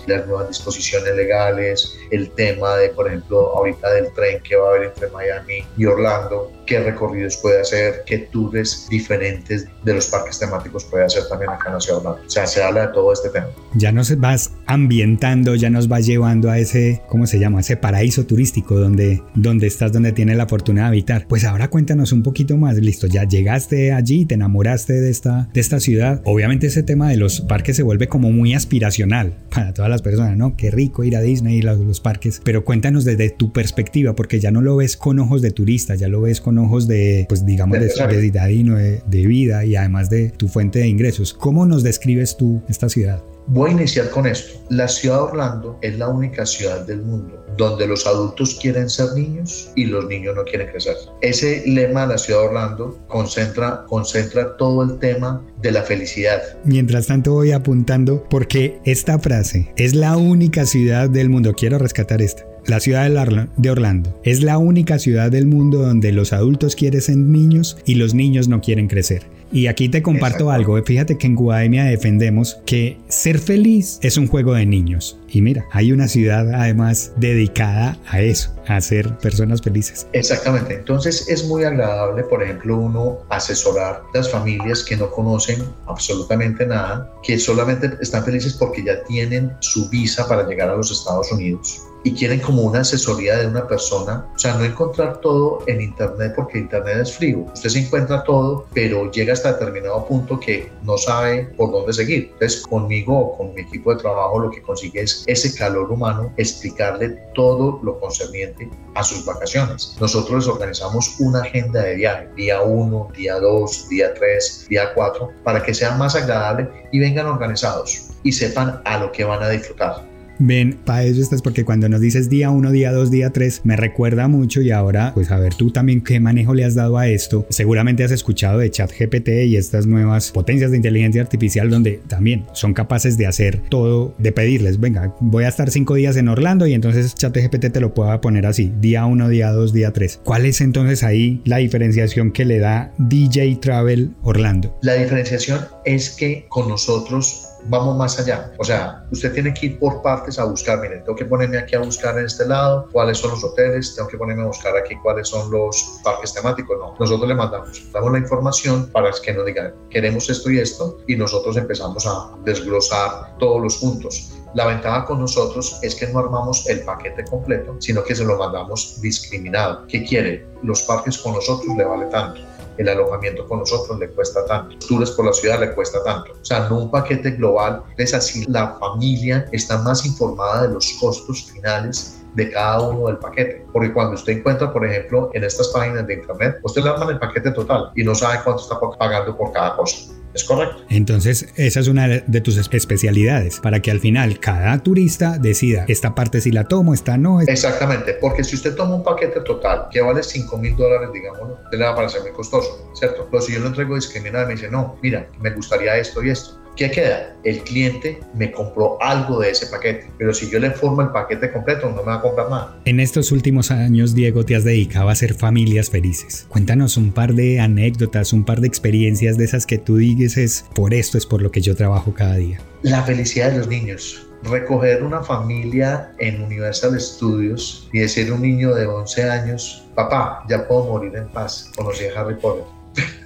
las 0.06 0.26
nuevas 0.26 0.49
disposiciones 0.49 1.14
legales, 1.14 1.99
el 2.11 2.30
tema 2.30 2.76
de, 2.76 2.90
por 2.90 3.08
ejemplo, 3.08 3.56
ahorita 3.56 3.90
del 3.92 4.12
tren 4.12 4.42
que 4.42 4.56
va 4.56 4.68
a 4.68 4.70
haber 4.70 4.84
entre 4.84 5.08
Miami 5.08 5.64
y 5.76 5.87
Orlando, 5.87 6.52
qué 6.66 6.81
recorridos 6.81 7.37
puede 7.37 7.61
hacer, 7.61 8.02
qué 8.07 8.19
tours 8.19 8.87
diferentes 8.88 9.66
de 9.85 9.95
los 9.95 10.07
parques 10.07 10.38
temáticos 10.38 10.85
puede 10.85 11.04
hacer 11.04 11.25
también 11.28 11.50
acá 11.50 11.69
en 11.69 11.75
la 11.75 11.81
ciudad. 11.81 12.07
O 12.07 12.19
sea, 12.26 12.47
se 12.47 12.62
habla 12.62 12.87
de 12.87 12.92
todo 12.92 13.12
este 13.12 13.28
tema. 13.31 13.49
Ya 13.75 13.92
nos 13.92 14.19
vas 14.19 14.52
ambientando, 14.66 15.54
ya 15.54 15.71
nos 15.71 15.88
vas 15.88 16.07
llevando 16.07 16.50
a 16.50 16.59
ese, 16.59 17.02
¿cómo 17.09 17.26
se 17.26 17.38
llama? 17.38 17.61
Ese 17.61 17.76
paraíso 17.76 18.26
turístico 18.26 18.78
donde, 18.78 19.23
donde 19.35 19.66
estás, 19.66 19.92
donde 19.92 20.12
tienes 20.12 20.37
la 20.37 20.47
fortuna 20.47 20.83
de 20.83 20.88
habitar. 20.88 21.26
Pues 21.28 21.45
ahora 21.45 21.69
cuéntanos 21.69 22.12
un 22.12 22.23
poquito 22.23 22.57
más, 22.57 22.76
listo, 22.76 23.07
ya 23.07 23.25
llegaste 23.25 23.92
allí, 23.92 24.26
te 24.26 24.35
enamoraste 24.35 24.95
de 24.95 25.11
esta, 25.11 25.49
de 25.52 25.61
esta 25.61 25.81
ciudad. 25.81 26.23
Obviamente 26.25 26.66
ese 26.66 26.83
tema 26.83 27.09
de 27.11 27.16
los 27.16 27.40
parques 27.40 27.76
se 27.76 27.83
vuelve 27.83 28.09
como 28.09 28.31
muy 28.31 28.54
aspiracional 28.54 29.35
para 29.54 29.75
todas 29.75 29.90
las 29.90 30.02
personas, 30.02 30.37
¿no? 30.37 30.57
Qué 30.57 30.71
rico 30.71 31.04
ir 31.04 31.16
a 31.16 31.21
Disney 31.21 31.59
y 31.59 31.62
los, 31.62 31.78
los 31.78 32.00
parques, 32.00 32.40
pero 32.45 32.64
cuéntanos 32.64 33.04
desde 33.04 33.31
tu 33.31 33.52
perspectiva, 33.52 34.14
porque 34.14 34.40
ya 34.40 34.50
no 34.50 34.62
lo 34.62 34.76
ves 34.76 34.97
con 34.97 35.19
ojos 35.19 35.42
de 35.42 35.50
turista, 35.50 35.95
ya 35.95 36.09
lo 36.09 36.21
ves 36.21 36.40
con 36.40 36.51
ojos 36.59 36.87
de, 36.88 37.26
pues 37.28 37.44
digamos, 37.44 37.78
de, 37.78 37.87
de, 37.87 39.02
de 39.06 39.26
vida 39.26 39.64
y 39.64 39.76
además 39.76 40.11
de 40.11 40.30
tu 40.30 40.49
fuente 40.49 40.80
de 40.80 40.88
ingresos. 40.88 41.32
¿Cómo 41.32 41.66
nos 41.66 41.82
describes 41.82 42.37
tú 42.37 42.62
esta 42.68 42.88
ciudad? 42.88 43.23
Voy 43.49 43.71
a 43.71 43.73
iniciar 43.73 44.11
con 44.11 44.26
esto. 44.26 44.64
La 44.71 44.87
ciudad 44.88 45.16
de 45.16 45.23
Orlando 45.23 45.78
es 45.82 45.99
la 45.99 46.09
única 46.09 46.47
ciudad 46.47 46.87
del 46.87 47.02
mundo 47.02 47.42
donde 47.56 47.87
los 47.87 48.06
adultos 48.06 48.59
quieren 48.61 48.88
ser 48.88 49.12
niños 49.14 49.71
y 49.76 49.87
los 49.87 50.06
niños 50.06 50.35
no 50.37 50.44
quieren 50.44 50.68
crecer. 50.68 50.97
Ese 51.21 51.62
lema 51.66 52.02
de 52.02 52.14
la 52.14 52.18
ciudad 52.18 52.40
de 52.40 52.47
Orlando 52.47 52.99
concentra, 53.09 53.85
concentra 53.88 54.56
todo 54.56 54.82
el 54.82 54.99
tema 54.99 55.44
de 55.61 55.73
la 55.73 55.82
felicidad. 55.82 56.40
Mientras 56.64 57.06
tanto 57.06 57.32
voy 57.32 57.52
apuntando 57.52 58.25
porque 58.30 58.80
esta 58.85 59.18
frase 59.18 59.73
es 59.76 59.94
la 59.94 60.16
única 60.16 60.66
ciudad 60.66 61.11
del 61.11 61.28
mundo. 61.28 61.52
Quiero 61.54 61.78
rescatar 61.78 62.23
esta 62.23 62.51
la 62.66 62.81
ciudad 62.81 63.11
de 63.57 63.71
Orlando 63.71 64.21
es 64.25 64.42
la 64.42 64.59
única 64.59 64.99
ciudad 64.99 65.31
del 65.31 65.47
mundo 65.47 65.78
donde 65.78 66.12
los 66.12 66.33
adultos 66.33 66.76
quieren 66.76 67.00
ser 67.00 67.16
niños 67.16 67.76
y 67.87 67.97
los 67.97 68.14
niños 68.14 68.49
no 68.49 68.61
quieren 68.61 68.88
crecer. 68.88 69.26
Y 69.52 69.66
aquí 69.66 69.90
te 69.90 70.00
comparto 70.00 70.50
algo. 70.50 70.83
Fíjate 70.83 71.19
que 71.19 71.26
en 71.26 71.35
Guademia 71.35 71.85
defendemos 71.85 72.59
que 72.64 72.97
ser 73.09 73.38
feliz 73.38 73.99
es 74.00 74.16
un 74.16 74.26
juego 74.26 74.54
de 74.54 74.64
niños. 74.64 75.19
Y 75.28 75.42
mira, 75.42 75.66
hay 75.73 75.92
una 75.92 76.09
ciudad 76.09 76.54
además 76.54 77.12
dedicada 77.16 77.99
a 78.09 78.23
eso, 78.23 78.54
a 78.66 78.81
ser 78.81 79.14
personas 79.19 79.61
felices. 79.61 80.07
Exactamente. 80.14 80.76
Entonces 80.76 81.28
es 81.28 81.45
muy 81.45 81.64
agradable, 81.64 82.23
por 82.23 82.42
ejemplo, 82.42 82.78
uno 82.78 83.19
asesorar 83.28 84.02
las 84.14 84.31
familias 84.31 84.85
que 84.85 84.97
no 84.97 85.11
conocen 85.11 85.62
absolutamente 85.87 86.66
nada, 86.66 87.12
que 87.23 87.38
solamente 87.38 87.90
están 88.00 88.25
felices 88.25 88.54
porque 88.54 88.83
ya 88.83 89.04
tienen 89.04 89.52
su 89.61 89.90
visa 89.90 90.26
para 90.26 90.49
llegar 90.49 90.71
a 90.71 90.76
los 90.76 90.90
Estados 90.90 91.31
Unidos 91.31 91.83
y 92.04 92.14
quieren 92.14 92.40
como 92.40 92.62
una 92.62 92.80
asesoría 92.80 93.37
de 93.37 93.47
una 93.47 93.66
persona, 93.66 94.26
o 94.35 94.38
sea, 94.38 94.54
no 94.54 94.64
encontrar 94.64 95.21
todo 95.21 95.62
en 95.66 95.80
Internet 95.80 96.32
porque 96.37 96.59
Internet 96.59 96.99
es 97.02 97.16
frío. 97.16 97.47
Usted 97.52 97.71
se 97.71 97.78
encuentra 97.80 98.25
todo, 98.25 98.66
pero 98.75 99.11
llega 99.11 99.32
hasta 99.32 99.52
determinado 99.52 100.04
punto 100.06 100.38
que 100.40 100.71
no 100.82 100.99
sabe 100.99 101.44
por 101.56 101.71
dónde 101.71 101.92
seguir. 101.92 102.30
Entonces, 102.32 102.66
conmigo 102.66 103.18
o 103.18 103.37
con 103.37 103.54
mi 103.54 103.62
equipo 103.62 103.94
de 103.94 104.00
trabajo 104.00 104.38
lo 104.38 104.50
que 104.50 104.62
consigue 104.62 105.02
es 105.02 105.25
ese 105.26 105.54
calor 105.54 105.90
humano, 105.90 106.32
explicarle 106.37 107.11
todo 107.35 107.80
lo 107.82 107.99
concerniente 108.00 108.68
a 108.94 109.04
sus 109.04 109.25
vacaciones. 109.25 109.97
Nosotros 110.00 110.44
les 110.44 110.54
organizamos 110.54 111.16
una 111.21 111.40
agenda 111.40 111.82
de 111.82 111.94
viaje, 111.94 112.28
día 112.37 112.61
1, 112.61 113.09
día 113.16 113.38
2, 113.38 113.88
día 113.88 114.12
3, 114.14 114.66
día 114.68 114.94
4, 114.94 115.30
para 115.44 115.62
que 115.62 115.75
sea 115.75 115.97
más 115.97 116.14
agradable 116.14 116.68
y 116.92 117.00
vengan 117.00 117.26
organizados 117.26 118.09
y 118.23 118.32
sepan 118.32 118.80
a 118.85 118.99
lo 118.99 119.11
que 119.12 119.25
van 119.25 119.42
a 119.42 119.49
disfrutar. 119.49 120.12
Ven, 120.44 120.76
para 120.84 121.04
eso 121.04 121.20
estás 121.20 121.40
porque 121.40 121.64
cuando 121.64 121.88
nos 121.88 122.00
dices 122.00 122.28
día 122.28 122.50
1, 122.50 122.72
día 122.72 122.90
2, 122.90 123.12
día 123.12 123.30
3, 123.30 123.61
me 123.62 123.76
recuerda 123.76 124.26
mucho 124.26 124.61
y 124.61 124.72
ahora, 124.72 125.12
pues 125.14 125.30
a 125.30 125.38
ver 125.38 125.54
tú 125.54 125.70
también 125.70 126.00
qué 126.00 126.18
manejo 126.18 126.52
le 126.52 126.64
has 126.64 126.75
dado 126.75 126.99
a 126.99 127.06
esto. 127.06 127.46
Seguramente 127.49 128.02
has 128.02 128.11
escuchado 128.11 128.58
de 128.58 128.68
ChatGPT 128.68 129.28
y 129.46 129.56
estas 129.56 129.87
nuevas 129.87 130.32
potencias 130.32 130.72
de 130.72 130.78
inteligencia 130.78 131.22
artificial 131.22 131.70
donde 131.70 132.00
también 132.08 132.44
son 132.54 132.75
capaces 132.75 133.16
de 133.16 133.28
hacer 133.28 133.62
todo, 133.68 134.16
de 134.18 134.32
pedirles, 134.32 134.80
venga, 134.80 135.14
voy 135.20 135.44
a 135.44 135.49
estar 135.49 135.70
5 135.70 135.94
días 135.94 136.16
en 136.16 136.26
Orlando 136.28 136.66
y 136.66 136.75
entonces 136.75 137.14
ChatGPT 137.14 137.70
te 137.70 137.80
lo 137.80 137.94
pueda 137.94 138.20
poner 138.20 138.44
así, 138.46 138.72
día 138.80 139.06
1, 139.06 139.28
día 139.28 139.52
2, 139.52 139.72
día 139.72 139.92
3. 139.92 140.22
¿Cuál 140.25 140.46
es 140.46 140.61
entonces 140.61 141.04
ahí 141.04 141.40
la 141.44 141.58
diferenciación 141.58 142.32
que 142.32 142.44
le 142.44 142.58
da 142.58 142.92
DJ 142.99 143.58
Travel 143.61 144.11
Orlando? 144.25 144.76
La 144.82 144.94
diferenciación 144.94 145.61
es 145.84 146.11
que 146.11 146.46
con 146.49 146.68
nosotros 146.68 147.51
vamos 147.66 147.97
más 147.97 148.19
allá. 148.19 148.52
O 148.59 148.64
sea, 148.64 149.04
usted 149.11 149.33
tiene 149.33 149.52
que 149.54 149.66
ir 149.66 149.78
por 149.78 150.02
partes 150.02 150.38
a 150.38 150.45
buscar, 150.45 150.81
miren, 150.81 151.04
tengo 151.04 151.16
que 151.16 151.25
ponerme 151.25 151.59
aquí 151.59 151.75
a 151.75 151.81
buscar 151.81 152.19
en 152.19 152.26
este 152.26 152.47
lado 152.47 152.88
cuáles 152.92 153.19
son 153.19 153.31
los 153.31 153.45
hoteles, 153.45 153.95
tengo 153.95 154.09
que 154.09 154.16
ponerme 154.16 154.42
a 154.42 154.47
buscar 154.47 154.76
aquí 154.76 154.95
cuáles 155.02 155.28
son 155.28 155.50
los 155.50 156.00
parques 156.02 156.33
temáticos. 156.33 156.76
No, 156.78 156.95
nosotros 156.99 157.28
le 157.28 157.35
mandamos, 157.35 157.83
damos 157.92 158.12
la 158.12 158.19
información 158.19 158.90
para 158.90 159.11
que 159.23 159.33
nos 159.33 159.45
digan, 159.45 159.75
queremos 159.90 160.28
esto 160.31 160.50
y 160.50 160.59
esto, 160.59 160.99
y 161.07 161.16
nosotros 161.16 161.57
empezamos 161.57 162.07
a 162.07 162.31
desglosar 162.45 163.37
todos 163.38 163.62
los 163.62 163.76
puntos. 163.76 164.33
La 164.54 164.66
ventaja 164.66 165.04
con 165.07 165.21
nosotros 165.21 165.78
es 165.83 165.95
que 165.95 166.07
no 166.09 166.19
armamos 166.19 166.69
el 166.69 166.81
paquete 166.81 167.25
completo, 167.25 167.76
sino 167.78 168.04
que 168.04 168.14
se 168.14 168.25
lo 168.25 168.37
mandamos 168.37 169.00
discriminado. 169.00 169.87
¿Qué 169.87 170.04
quiere? 170.04 170.47
Los 170.62 170.83
parques 170.83 171.19
con 171.19 171.35
nosotros 171.35 171.75
le 171.76 171.85
vale 171.85 172.07
tanto 172.07 172.40
el 172.79 172.88
alojamiento 172.88 173.47
con 173.47 173.61
nosotros 173.61 173.99
le 173.99 174.09
cuesta 174.09 174.45
tanto, 174.47 174.76
tours 174.87 175.11
por 175.12 175.26
la 175.26 175.33
ciudad 175.33 175.61
le 175.61 175.75
cuesta 175.75 176.02
tanto. 176.05 176.33
O 176.33 176.45
sea, 176.45 176.69
no 176.69 176.79
un 176.79 176.91
paquete 176.91 177.33
global, 177.33 177.83
es 177.99 178.14
así, 178.14 178.45
la 178.49 178.76
familia 178.79 179.47
está 179.52 179.79
más 179.79 180.05
informada 180.07 180.62
de 180.67 180.75
los 180.75 180.93
costos 181.00 181.50
finales 181.52 182.19
de 182.35 182.50
cada 182.50 182.81
uno 182.81 183.07
del 183.07 183.19
paquete. 183.19 183.67
Porque 183.73 183.93
cuando 183.93 184.14
usted 184.14 184.38
encuentra, 184.38 184.73
por 184.73 184.85
ejemplo, 184.87 185.31
en 185.35 185.45
estas 185.45 185.69
páginas 185.69 186.07
de 186.07 186.14
internet, 186.14 186.59
usted 186.62 186.83
le 186.83 186.91
arma 186.91 187.11
el 187.11 187.19
paquete 187.19 187.50
total 187.50 187.91
y 187.95 188.05
no 188.05 188.14
sabe 188.14 188.41
cuánto 188.43 188.62
está 188.62 188.79
pagando 188.99 189.37
por 189.37 189.52
cada 189.52 189.76
cosa. 189.76 190.12
¿Es 190.34 190.44
correcto? 190.44 190.82
Entonces, 190.88 191.48
esa 191.56 191.80
es 191.80 191.88
una 191.88 192.08
de 192.08 192.40
tus 192.40 192.56
especialidades, 192.56 193.60
para 193.60 193.80
que 193.80 193.90
al 193.90 194.00
final 194.00 194.40
cada 194.40 194.78
turista 194.82 195.38
decida, 195.38 195.84
esta 195.88 196.14
parte 196.14 196.40
si 196.40 196.50
la 196.50 196.64
tomo, 196.64 196.94
esta 196.94 197.18
no. 197.18 197.40
Exactamente, 197.40 198.14
porque 198.14 198.44
si 198.44 198.56
usted 198.56 198.74
toma 198.74 198.94
un 198.96 199.04
paquete 199.04 199.40
total 199.40 199.88
que 199.90 200.00
vale 200.00 200.22
5 200.22 200.56
mil 200.58 200.76
dólares, 200.76 201.10
digámoslo, 201.12 201.58
le 201.70 201.78
va 201.78 201.90
a 201.90 201.96
parecer 201.96 202.22
muy 202.22 202.32
costoso, 202.32 202.90
¿cierto? 202.94 203.28
Pero 203.30 203.42
si 203.42 203.52
yo 203.52 203.60
lo 203.60 203.66
entrego 203.66 203.94
discriminado, 203.94 204.46
me 204.46 204.54
dice, 204.54 204.70
no, 204.70 204.96
mira, 205.02 205.28
me 205.40 205.50
gustaría 205.50 205.96
esto 205.98 206.22
y 206.22 206.30
esto 206.30 206.62
¿Qué 206.76 206.91
queda? 206.91 207.37
El 207.45 207.62
cliente 207.64 208.21
me 208.35 208.50
compró 208.50 208.97
algo 209.02 209.41
de 209.41 209.50
ese 209.50 209.67
paquete, 209.67 210.11
pero 210.17 210.33
si 210.33 210.49
yo 210.49 210.59
le 210.59 210.71
formo 210.71 211.02
el 211.02 211.11
paquete 211.11 211.52
completo, 211.52 211.91
no 211.91 211.97
me 211.97 212.02
va 212.02 212.14
a 212.14 212.21
comprar 212.23 212.49
nada. 212.49 212.81
En 212.87 212.99
estos 212.99 213.31
últimos 213.31 213.71
años, 213.71 214.14
Diego, 214.14 214.45
te 214.45 214.57
has 214.57 214.64
dedicado 214.64 215.11
a 215.11 215.12
hacer 215.12 215.35
familias 215.35 215.91
felices. 215.91 216.47
Cuéntanos 216.49 216.97
un 216.97 217.12
par 217.12 217.35
de 217.35 217.61
anécdotas, 217.61 218.33
un 218.33 218.45
par 218.45 218.61
de 218.61 218.69
experiencias 218.69 219.37
de 219.37 219.45
esas 219.45 219.67
que 219.67 219.79
tú 219.79 219.97
dices, 219.97 220.64
por 220.75 220.95
esto 220.95 221.19
es 221.19 221.26
por 221.26 221.43
lo 221.43 221.50
que 221.50 221.61
yo 221.61 221.76
trabajo 221.76 222.14
cada 222.14 222.37
día. 222.37 222.59
La 222.83 223.02
felicidad 223.02 223.50
de 223.50 223.59
los 223.59 223.69
niños. 223.69 224.26
Recoger 224.43 225.02
una 225.02 225.23
familia 225.23 226.12
en 226.19 226.43
Universal 226.43 226.99
Studios 227.00 227.88
y 227.93 228.00
decir 228.00 228.31
a 228.31 228.35
un 228.35 228.43
niño 228.43 228.75
de 228.75 228.87
11 228.87 229.31
años, 229.31 229.85
papá, 229.95 230.45
ya 230.49 230.67
puedo 230.67 230.87
morir 230.87 231.14
en 231.14 231.29
paz. 231.29 231.71
Conocí 231.76 232.05
a 232.07 232.21
Harry 232.21 232.35
Potter. 232.35 232.64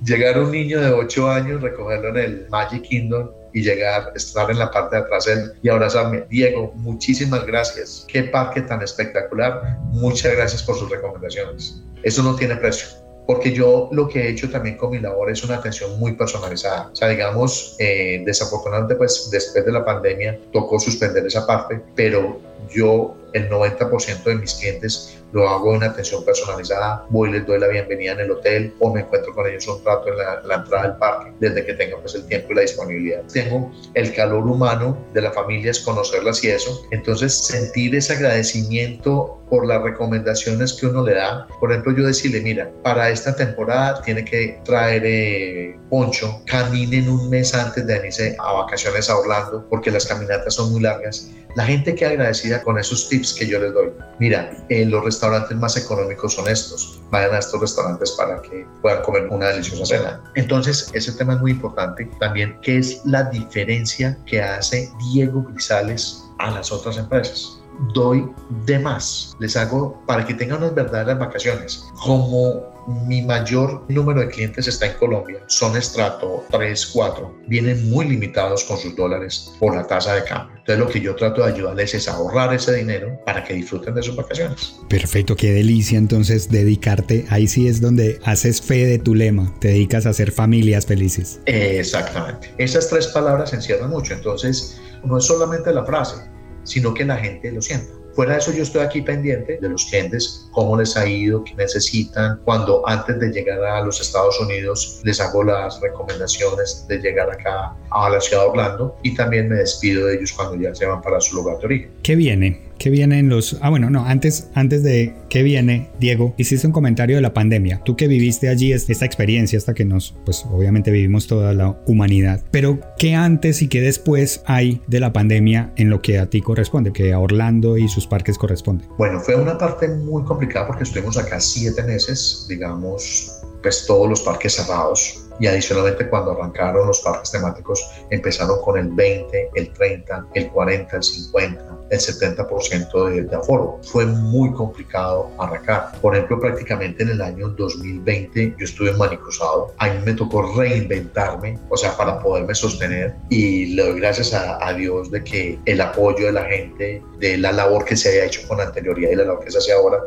llegar 0.03 0.39
un 0.39 0.51
niño 0.51 0.81
de 0.81 0.91
8 0.91 1.29
años, 1.29 1.61
recogerlo 1.61 2.09
en 2.09 2.17
el 2.17 2.47
Magic 2.49 2.83
Kingdom 2.83 3.29
y 3.53 3.61
llegar, 3.61 4.11
estar 4.15 4.49
en 4.49 4.59
la 4.59 4.71
parte 4.71 4.95
de 4.95 5.03
atrás 5.03 5.27
él 5.27 5.53
y 5.61 5.69
abrazarme. 5.69 6.25
Diego, 6.29 6.73
muchísimas 6.75 7.45
gracias. 7.45 8.05
Qué 8.07 8.23
parque 8.23 8.61
tan 8.61 8.81
espectacular. 8.81 9.77
Muchas 9.91 10.35
gracias 10.35 10.63
por 10.63 10.75
sus 10.75 10.89
recomendaciones. 10.89 11.81
Eso 12.01 12.23
no 12.23 12.35
tiene 12.35 12.55
precio. 12.55 12.87
Porque 13.25 13.53
yo 13.53 13.89
lo 13.93 14.09
que 14.09 14.21
he 14.21 14.29
hecho 14.29 14.49
también 14.49 14.75
con 14.75 14.91
mi 14.91 14.99
labor 14.99 15.31
es 15.31 15.43
una 15.45 15.55
atención 15.55 15.97
muy 15.97 16.13
personalizada. 16.13 16.89
O 16.91 16.95
sea, 16.95 17.07
digamos, 17.07 17.77
eh, 17.79 18.21
desafortunadamente, 18.25 18.95
pues 18.95 19.29
después 19.31 19.65
de 19.65 19.71
la 19.71 19.85
pandemia 19.85 20.37
tocó 20.51 20.77
suspender 20.77 21.25
esa 21.25 21.47
parte, 21.47 21.81
pero 21.95 22.41
yo 22.69 23.15
el 23.33 23.49
90% 23.49 24.23
de 24.23 24.35
mis 24.35 24.53
clientes 24.53 25.17
lo 25.33 25.49
hago 25.49 25.75
en 25.75 25.83
atención 25.83 26.23
personalizada, 26.23 27.05
voy 27.09 27.31
les 27.31 27.45
doy 27.45 27.59
la 27.59 27.67
bienvenida 27.67 28.11
en 28.11 28.19
el 28.19 28.31
hotel 28.31 28.73
o 28.79 28.93
me 28.93 29.01
encuentro 29.01 29.33
con 29.33 29.47
ellos 29.47 29.67
un 29.67 29.83
rato 29.83 30.09
en 30.09 30.17
la, 30.17 30.55
entrada 30.55 30.83
del 30.83 30.97
parque 30.97 31.31
desde 31.39 31.65
que 31.65 31.73
tengan 31.73 31.99
pues 32.01 32.13
el 32.13 32.25
tiempo 32.27 32.51
y 32.51 32.55
la 32.55 32.61
disponibilidad. 32.61 33.23
Tengo 33.33 33.71
el 33.95 34.13
calor 34.13 34.45
humano 34.45 34.95
de 35.13 35.21
la 35.21 35.31
familia, 35.31 35.71
es 35.71 35.79
conocerlas 35.79 36.43
y 36.43 36.49
eso. 36.49 36.83
Entonces 36.91 37.33
sentir 37.35 37.95
ese 37.95 38.13
agradecimiento 38.13 39.43
por 39.49 39.65
las 39.65 39.81
recomendaciones 39.81 40.73
que 40.73 40.87
uno 40.87 41.03
le 41.03 41.15
da. 41.15 41.47
Por 41.59 41.71
ejemplo, 41.71 41.95
yo 41.95 42.07
decirle, 42.07 42.41
mira, 42.41 42.71
para 42.83 43.09
esta 43.09 43.35
temporada 43.35 44.01
tiene 44.01 44.25
que 44.25 44.59
traer 44.65 45.03
eh, 45.05 45.77
poncho, 45.89 46.41
caminen 46.45 47.09
un 47.09 47.29
mes 47.29 47.53
antes 47.53 47.85
de 47.85 48.01
irse 48.05 48.35
a 48.39 48.53
vacaciones 48.53 49.09
a 49.09 49.17
Orlando 49.17 49.65
porque 49.69 49.91
las 49.91 50.05
caminatas 50.05 50.55
son 50.55 50.71
muy 50.71 50.81
largas. 50.81 51.29
La 51.55 51.65
gente 51.65 51.93
que 51.93 52.05
agradecida 52.05 52.61
con 52.63 52.79
esos 52.79 53.09
tips 53.09 53.33
que 53.33 53.47
yo 53.47 53.59
les 53.59 53.73
doy. 53.73 53.91
Mira, 54.19 54.51
en 54.69 54.89
los 54.89 55.03
restaurantes 55.03 55.55
más 55.57 55.77
económicos 55.77 56.33
son 56.33 56.47
estos. 56.47 57.01
Vayan 57.11 57.35
a 57.35 57.39
estos 57.39 57.61
restaurantes 57.61 58.11
para 58.11 58.41
que 58.41 58.65
puedan 58.81 59.03
comer 59.03 59.27
una 59.29 59.47
deliciosa 59.47 59.85
cena. 59.85 60.23
Entonces, 60.35 60.89
ese 60.93 61.11
tema 61.11 61.33
es 61.33 61.41
muy 61.41 61.51
importante. 61.51 62.09
También, 62.19 62.57
¿qué 62.61 62.79
es 62.79 63.01
la 63.05 63.23
diferencia 63.25 64.17
que 64.25 64.41
hace 64.41 64.91
Diego 65.13 65.43
Grisales 65.43 66.23
a 66.39 66.51
las 66.51 66.71
otras 66.71 66.97
empresas? 66.97 67.59
doy 67.93 68.31
de 68.65 68.79
más, 68.79 69.35
les 69.39 69.55
hago 69.57 70.01
para 70.05 70.25
que 70.25 70.33
tengan 70.33 70.59
unas 70.59 70.75
verdaderas 70.75 71.19
vacaciones. 71.19 71.85
Como 72.03 72.72
mi 72.87 73.21
mayor 73.21 73.85
número 73.89 74.21
de 74.21 74.29
clientes 74.29 74.67
está 74.67 74.87
en 74.87 74.93
Colombia, 74.93 75.39
son 75.47 75.77
estrato 75.77 76.43
3, 76.51 76.85
4, 76.87 77.41
vienen 77.47 77.89
muy 77.89 78.07
limitados 78.07 78.63
con 78.63 78.77
sus 78.77 78.95
dólares 78.95 79.51
por 79.59 79.75
la 79.75 79.85
tasa 79.87 80.15
de 80.15 80.23
cambio. 80.23 80.57
Entonces 80.57 80.79
lo 80.79 80.89
que 80.89 81.01
yo 81.01 81.15
trato 81.15 81.43
de 81.43 81.53
ayudarles 81.53 81.93
es 81.93 82.07
ahorrar 82.07 82.53
ese 82.53 82.75
dinero 82.75 83.19
para 83.25 83.43
que 83.43 83.53
disfruten 83.53 83.95
de 83.95 84.03
sus 84.03 84.15
vacaciones. 84.15 84.75
Perfecto, 84.89 85.35
qué 85.35 85.51
delicia 85.53 85.97
entonces 85.97 86.49
dedicarte, 86.49 87.25
ahí 87.29 87.47
sí 87.47 87.67
es 87.67 87.81
donde 87.81 88.19
haces 88.23 88.61
fe 88.61 88.85
de 88.85 88.99
tu 88.99 89.15
lema, 89.15 89.53
te 89.59 89.69
dedicas 89.69 90.05
a 90.05 90.09
hacer 90.09 90.31
familias 90.31 90.85
felices. 90.85 91.39
Exactamente, 91.45 92.53
esas 92.57 92.89
tres 92.89 93.07
palabras 93.07 93.53
encierran 93.53 93.89
mucho, 93.89 94.13
entonces 94.13 94.79
no 95.03 95.17
es 95.17 95.25
solamente 95.25 95.73
la 95.73 95.85
frase, 95.85 96.15
sino 96.63 96.93
que 96.93 97.05
la 97.05 97.17
gente 97.17 97.51
lo 97.51 97.61
sienta. 97.61 98.02
Fuera 98.13 98.33
de 98.33 98.39
eso, 98.39 98.53
yo 98.53 98.63
estoy 98.63 98.81
aquí 98.81 99.01
pendiente 99.01 99.57
de 99.59 99.69
los 99.69 99.85
clientes, 99.85 100.47
cómo 100.51 100.77
les 100.77 100.95
ha 100.95 101.07
ido, 101.07 101.43
qué 101.43 101.55
necesitan. 101.55 102.39
Cuando 102.45 102.87
antes 102.87 103.19
de 103.19 103.31
llegar 103.31 103.63
a 103.63 103.81
los 103.81 103.99
Estados 103.99 104.39
Unidos 104.39 105.01
les 105.03 105.19
hago 105.19 105.43
las 105.43 105.81
recomendaciones 105.81 106.85
de 106.87 106.99
llegar 106.99 107.31
acá 107.31 107.75
a 107.89 108.09
la 108.09 108.21
ciudad 108.21 108.43
de 108.43 108.49
Orlando 108.49 108.95
y 109.01 109.15
también 109.15 109.49
me 109.49 109.55
despido 109.55 110.07
de 110.07 110.15
ellos 110.15 110.31
cuando 110.33 110.55
ya 110.61 110.75
se 110.75 110.85
van 110.85 111.01
para 111.01 111.19
su 111.19 111.35
lugar 111.35 111.57
de 111.57 111.65
origen. 111.65 111.91
¿Qué 112.03 112.15
viene? 112.15 112.72
¿Qué 112.77 112.89
viene 112.89 113.19
en 113.19 113.29
los... 113.29 113.57
Ah, 113.61 113.69
bueno, 113.69 113.89
no, 113.89 114.05
antes, 114.05 114.49
antes 114.53 114.83
de 114.83 115.15
qué 115.29 115.43
viene, 115.43 115.89
Diego, 115.99 116.33
hiciste 116.37 116.67
un 116.67 116.73
comentario 116.73 117.15
de 117.15 117.21
la 117.21 117.33
pandemia. 117.33 117.81
Tú 117.83 117.95
que 117.95 118.07
viviste 118.07 118.49
allí 118.49 118.73
esta 118.73 119.05
experiencia, 119.05 119.57
hasta 119.57 119.73
que 119.73 119.85
nos, 119.85 120.15
pues 120.25 120.45
obviamente 120.51 120.91
vivimos 120.91 121.27
toda 121.27 121.53
la 121.53 121.77
humanidad. 121.87 122.41
Pero, 122.51 122.79
¿qué 122.97 123.15
antes 123.15 123.61
y 123.61 123.67
qué 123.67 123.81
después 123.81 124.43
hay 124.45 124.81
de 124.87 124.99
la 124.99 125.13
pandemia 125.13 125.71
en 125.75 125.89
lo 125.89 126.01
que 126.01 126.19
a 126.19 126.29
ti 126.29 126.41
corresponde, 126.41 126.93
que 126.93 127.13
a 127.13 127.19
Orlando 127.19 127.77
y 127.77 127.87
sus 127.87 128.07
parques 128.07 128.37
corresponde? 128.37 128.85
Bueno, 128.97 129.19
fue 129.19 129.35
una 129.35 129.57
parte 129.57 129.87
muy 129.87 130.23
complicada 130.23 130.67
porque 130.67 130.83
estuvimos 130.83 131.17
acá 131.17 131.39
siete 131.39 131.83
meses, 131.83 132.45
digamos, 132.49 133.41
pues 133.61 133.85
todos 133.87 134.09
los 134.09 134.21
parques 134.21 134.53
cerrados 134.55 135.23
y 135.39 135.47
adicionalmente 135.47 136.07
cuando 136.09 136.31
arrancaron 136.31 136.87
los 136.87 136.99
parques 137.01 137.31
temáticos 137.31 137.83
empezaron 138.09 138.61
con 138.61 138.77
el 138.77 138.89
20, 138.89 139.51
el 139.55 139.73
30, 139.73 140.27
el 140.35 140.49
40, 140.51 140.97
el 140.97 141.03
50, 141.03 141.77
el 141.93 141.99
70% 141.99 143.09
de, 143.09 143.23
de 143.23 143.35
aforo. 143.35 143.79
Fue 143.83 144.05
muy 144.05 144.51
complicado 144.53 145.29
arrancar. 145.37 145.91
Por 146.01 146.15
ejemplo, 146.15 146.39
prácticamente 146.39 147.03
en 147.03 147.09
el 147.09 147.21
año 147.21 147.49
2020 147.49 148.55
yo 148.57 148.65
estuve 148.65 148.93
manicruzado. 148.93 149.73
A 149.77 149.89
mí 149.89 149.99
me 150.05 150.13
tocó 150.13 150.41
reinventarme, 150.55 151.59
o 151.69 151.77
sea, 151.77 151.95
para 151.95 152.19
poderme 152.19 152.55
sostener 152.55 153.15
y 153.29 153.67
le 153.75 153.83
doy 153.83 153.99
gracias 153.99 154.33
a, 154.33 154.65
a 154.65 154.73
Dios 154.73 155.11
de 155.11 155.23
que 155.23 155.59
el 155.65 155.81
apoyo 155.81 156.27
de 156.27 156.33
la 156.33 156.45
gente, 156.45 157.01
de 157.19 157.37
la 157.37 157.51
labor 157.51 157.85
que 157.85 157.95
se 157.95 158.09
había 158.09 158.25
hecho 158.25 158.41
con 158.47 158.59
anterioridad 158.59 159.11
y 159.11 159.15
la 159.15 159.25
labor 159.25 159.43
que 159.45 159.51
se 159.51 159.57
hace 159.59 159.73
ahora, 159.73 159.99